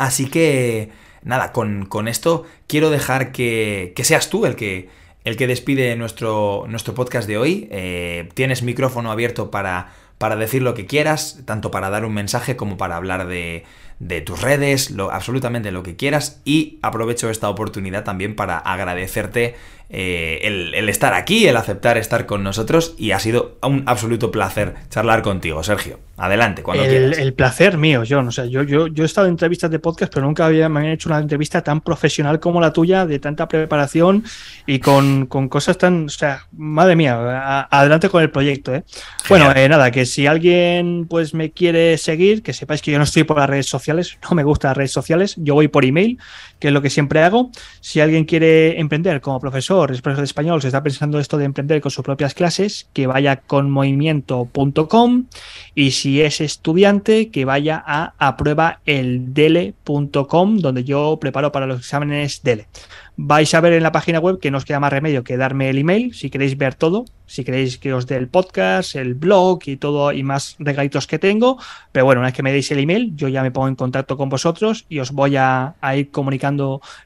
Así 0.00 0.30
que, 0.30 0.88
nada, 1.22 1.52
con, 1.52 2.08
esto 2.08 2.46
quiero 2.66 2.88
dejar 2.88 3.32
que, 3.32 3.92
seas 4.02 4.30
tú 4.30 4.46
el 4.46 4.56
que, 4.56 4.88
el 5.24 5.36
que 5.36 5.46
despide 5.46 5.94
nuestro, 5.94 6.64
nuestro 6.68 6.94
podcast 6.94 7.28
de 7.28 7.36
hoy. 7.36 7.68
Eh, 7.70 8.30
tienes 8.32 8.62
micrófono 8.62 9.12
abierto 9.12 9.50
para, 9.50 9.92
para 10.16 10.36
decir 10.36 10.62
lo 10.62 10.72
que 10.72 10.86
quieras, 10.86 11.42
tanto 11.44 11.70
para 11.70 11.90
dar 11.90 12.06
un 12.06 12.14
mensaje 12.14 12.56
como 12.56 12.78
para 12.78 12.96
hablar 12.96 13.26
de, 13.26 13.64
de 14.00 14.22
tus 14.22 14.40
redes, 14.40 14.90
lo, 14.90 15.12
absolutamente 15.12 15.70
lo 15.70 15.84
que 15.84 15.94
quieras. 15.94 16.40
Y 16.44 16.80
aprovecho 16.82 17.30
esta 17.30 17.48
oportunidad 17.48 18.02
también 18.02 18.34
para 18.34 18.58
agradecerte 18.58 19.54
eh, 19.92 20.38
el, 20.74 20.88
estar 20.88 21.14
aquí, 21.14 21.48
el 21.48 21.56
aceptar 21.56 21.98
estar 21.98 22.24
con 22.24 22.44
nosotros 22.44 22.94
y 22.96 23.10
ha 23.10 23.18
sido 23.18 23.58
un 23.60 23.82
absoluto 23.86 24.30
placer 24.30 24.74
charlar 24.88 25.20
contigo, 25.20 25.64
Sergio. 25.64 25.98
Adelante, 26.16 26.62
cuando 26.62 26.84
el, 26.84 26.90
quieras. 26.90 27.18
El 27.18 27.32
placer 27.32 27.76
mío, 27.76 28.04
John. 28.08 28.28
O 28.28 28.30
sea, 28.30 28.44
yo, 28.44 28.62
yo, 28.62 28.86
yo 28.86 29.02
he 29.02 29.06
estado 29.06 29.26
en 29.26 29.32
entrevistas 29.32 29.70
de 29.70 29.80
podcast, 29.80 30.12
pero 30.14 30.26
nunca 30.26 30.46
había, 30.46 30.68
me 30.68 30.78
habían 30.78 30.92
hecho 30.92 31.08
una 31.08 31.18
entrevista 31.18 31.62
tan 31.62 31.80
profesional 31.80 32.38
como 32.38 32.60
la 32.60 32.72
tuya, 32.72 33.04
de 33.04 33.18
tanta 33.18 33.48
preparación 33.48 34.22
y 34.64 34.78
con, 34.78 35.26
cosas 35.26 35.76
tan. 35.76 36.04
O 36.04 36.08
sea, 36.10 36.46
madre 36.52 36.94
mía, 36.94 37.66
adelante 37.70 38.10
con 38.10 38.22
el 38.22 38.30
proyecto. 38.30 38.72
¿eh? 38.74 38.84
Bueno, 39.28 39.50
eh, 39.56 39.68
nada, 39.68 39.90
que 39.90 40.06
si 40.06 40.26
alguien 40.26 41.06
pues 41.08 41.34
me 41.34 41.50
quiere 41.50 41.98
seguir, 41.98 42.42
que 42.42 42.52
sepáis 42.52 42.80
que 42.82 42.92
yo 42.92 42.98
no 42.98 43.04
estoy 43.04 43.24
por 43.24 43.38
las 43.38 43.48
redes 43.48 43.66
sociales, 43.66 43.89
no 43.94 44.34
me 44.34 44.42
gustan 44.42 44.70
las 44.70 44.76
redes 44.76 44.92
sociales, 44.92 45.34
yo 45.38 45.54
voy 45.54 45.68
por 45.68 45.84
email, 45.84 46.18
que 46.60 46.68
es 46.68 46.74
lo 46.74 46.82
que 46.82 46.90
siempre 46.90 47.22
hago. 47.22 47.50
Si 47.80 47.98
alguien 48.00 48.24
quiere 48.24 48.78
emprender 48.78 49.20
como 49.20 49.40
profesor, 49.40 49.90
es 49.90 50.00
profesor 50.02 50.22
de 50.22 50.26
español, 50.26 50.62
se 50.62 50.68
está 50.68 50.80
pensando 50.82 51.18
esto 51.18 51.38
de 51.38 51.46
emprender 51.46 51.80
con 51.80 51.90
sus 51.90 52.04
propias 52.04 52.34
clases, 52.34 52.86
que 52.92 53.08
vaya 53.08 53.36
con 53.36 53.70
movimiento.com 53.70 55.24
y 55.74 55.90
si 55.90 56.20
es 56.20 56.40
estudiante, 56.40 57.30
que 57.30 57.44
vaya 57.44 57.82
a 57.84 58.14
apruebaeldele.com, 58.18 60.58
donde 60.58 60.84
yo 60.84 61.18
preparo 61.20 61.50
para 61.50 61.66
los 61.66 61.80
exámenes 61.80 62.44
DELE 62.44 62.68
vais 63.22 63.52
a 63.52 63.60
ver 63.60 63.74
en 63.74 63.82
la 63.82 63.92
página 63.92 64.18
web 64.18 64.40
que 64.40 64.50
no 64.50 64.56
os 64.56 64.64
queda 64.64 64.80
más 64.80 64.90
remedio 64.90 65.24
que 65.24 65.36
darme 65.36 65.68
el 65.68 65.76
email 65.76 66.14
si 66.14 66.30
queréis 66.30 66.56
ver 66.56 66.74
todo, 66.74 67.04
si 67.26 67.44
queréis 67.44 67.76
que 67.76 67.92
os 67.92 68.06
dé 68.06 68.16
el 68.16 68.28
podcast, 68.28 68.96
el 68.96 69.14
blog 69.14 69.60
y 69.66 69.76
todo 69.76 70.10
y 70.10 70.24
más 70.24 70.56
regalitos 70.58 71.06
que 71.06 71.20
tengo. 71.20 71.56
Pero 71.92 72.04
bueno, 72.04 72.22
una 72.22 72.28
vez 72.28 72.34
que 72.34 72.42
me 72.42 72.50
deis 72.50 72.72
el 72.72 72.80
email, 72.80 73.14
yo 73.14 73.28
ya 73.28 73.42
me 73.42 73.52
pongo 73.52 73.68
en 73.68 73.76
contacto 73.76 74.16
con 74.16 74.30
vosotros 74.30 74.84
y 74.88 74.98
os 74.98 75.12
voy 75.12 75.36
a, 75.36 75.76
ir 75.96 76.10
comunicando 76.10 76.49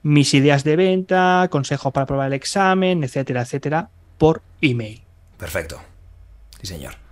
mis 0.02 0.34
ideas 0.34 0.64
de 0.64 0.76
venta, 0.76 1.48
consejos 1.50 1.92
para 1.92 2.06
probar 2.06 2.28
el 2.28 2.34
examen, 2.34 3.04
etcétera, 3.04 3.42
etcétera, 3.42 3.88
por 4.18 4.42
email. 4.60 5.02
Perfecto. 5.38 5.80
Sí, 6.60 6.66
señor. 6.66 7.04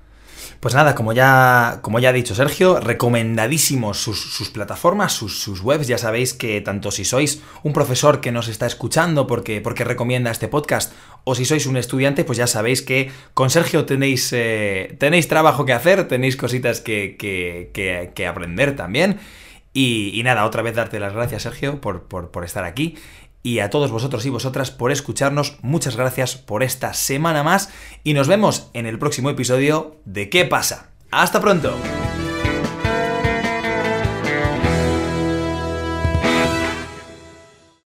Pues 0.62 0.76
nada, 0.76 0.94
como 0.94 1.12
ya, 1.12 1.80
como 1.82 1.98
ya 1.98 2.10
ha 2.10 2.12
dicho 2.12 2.36
Sergio, 2.36 2.78
recomendadísimos 2.78 3.98
sus, 3.98 4.48
plataformas, 4.50 5.12
sus, 5.12 5.60
webs. 5.60 5.88
Ya 5.88 5.98
sabéis 5.98 6.34
que 6.34 6.60
tanto 6.60 6.92
si 6.92 7.04
sois 7.04 7.42
un 7.64 7.72
profesor 7.72 8.20
que 8.20 8.30
nos 8.30 8.46
está 8.46 8.66
escuchando 8.66 9.26
porque, 9.26 9.60
porque 9.60 9.82
recomienda 9.82 10.30
este 10.30 10.46
podcast, 10.46 10.92
o 11.24 11.34
si 11.34 11.46
sois 11.46 11.66
un 11.66 11.76
estudiante, 11.76 12.22
pues 12.22 12.38
ya 12.38 12.46
sabéis 12.46 12.80
que 12.80 13.10
con 13.34 13.50
Sergio 13.50 13.86
tenéis, 13.86 14.32
eh, 14.32 14.94
tenéis 15.00 15.26
trabajo 15.26 15.64
que 15.64 15.72
hacer, 15.72 16.06
tenéis 16.06 16.36
cositas 16.36 16.80
que, 16.80 17.16
que, 17.18 18.26
aprender 18.28 18.76
también. 18.76 19.18
Y, 19.74 20.20
nada, 20.24 20.44
otra 20.44 20.62
vez 20.62 20.74
darte 20.74 21.00
las 21.00 21.14
gracias, 21.14 21.42
Sergio, 21.42 21.80
por, 21.80 22.02
por, 22.02 22.30
por 22.30 22.44
estar 22.44 22.64
aquí 22.64 22.96
y 23.42 23.58
a 23.58 23.70
todos 23.70 23.90
vosotros 23.90 24.24
y 24.26 24.30
vosotras 24.30 24.70
por 24.70 24.92
escucharnos. 24.92 25.56
Muchas 25.62 25.96
gracias 25.96 26.36
por 26.36 26.62
esta 26.62 26.94
semana 26.94 27.42
más 27.42 27.70
y 28.04 28.14
nos 28.14 28.28
vemos 28.28 28.70
en 28.72 28.86
el 28.86 28.98
próximo 28.98 29.30
episodio 29.30 29.96
de 30.04 30.28
¿Qué 30.28 30.44
pasa? 30.44 30.90
¡Hasta 31.10 31.40
pronto! 31.40 31.76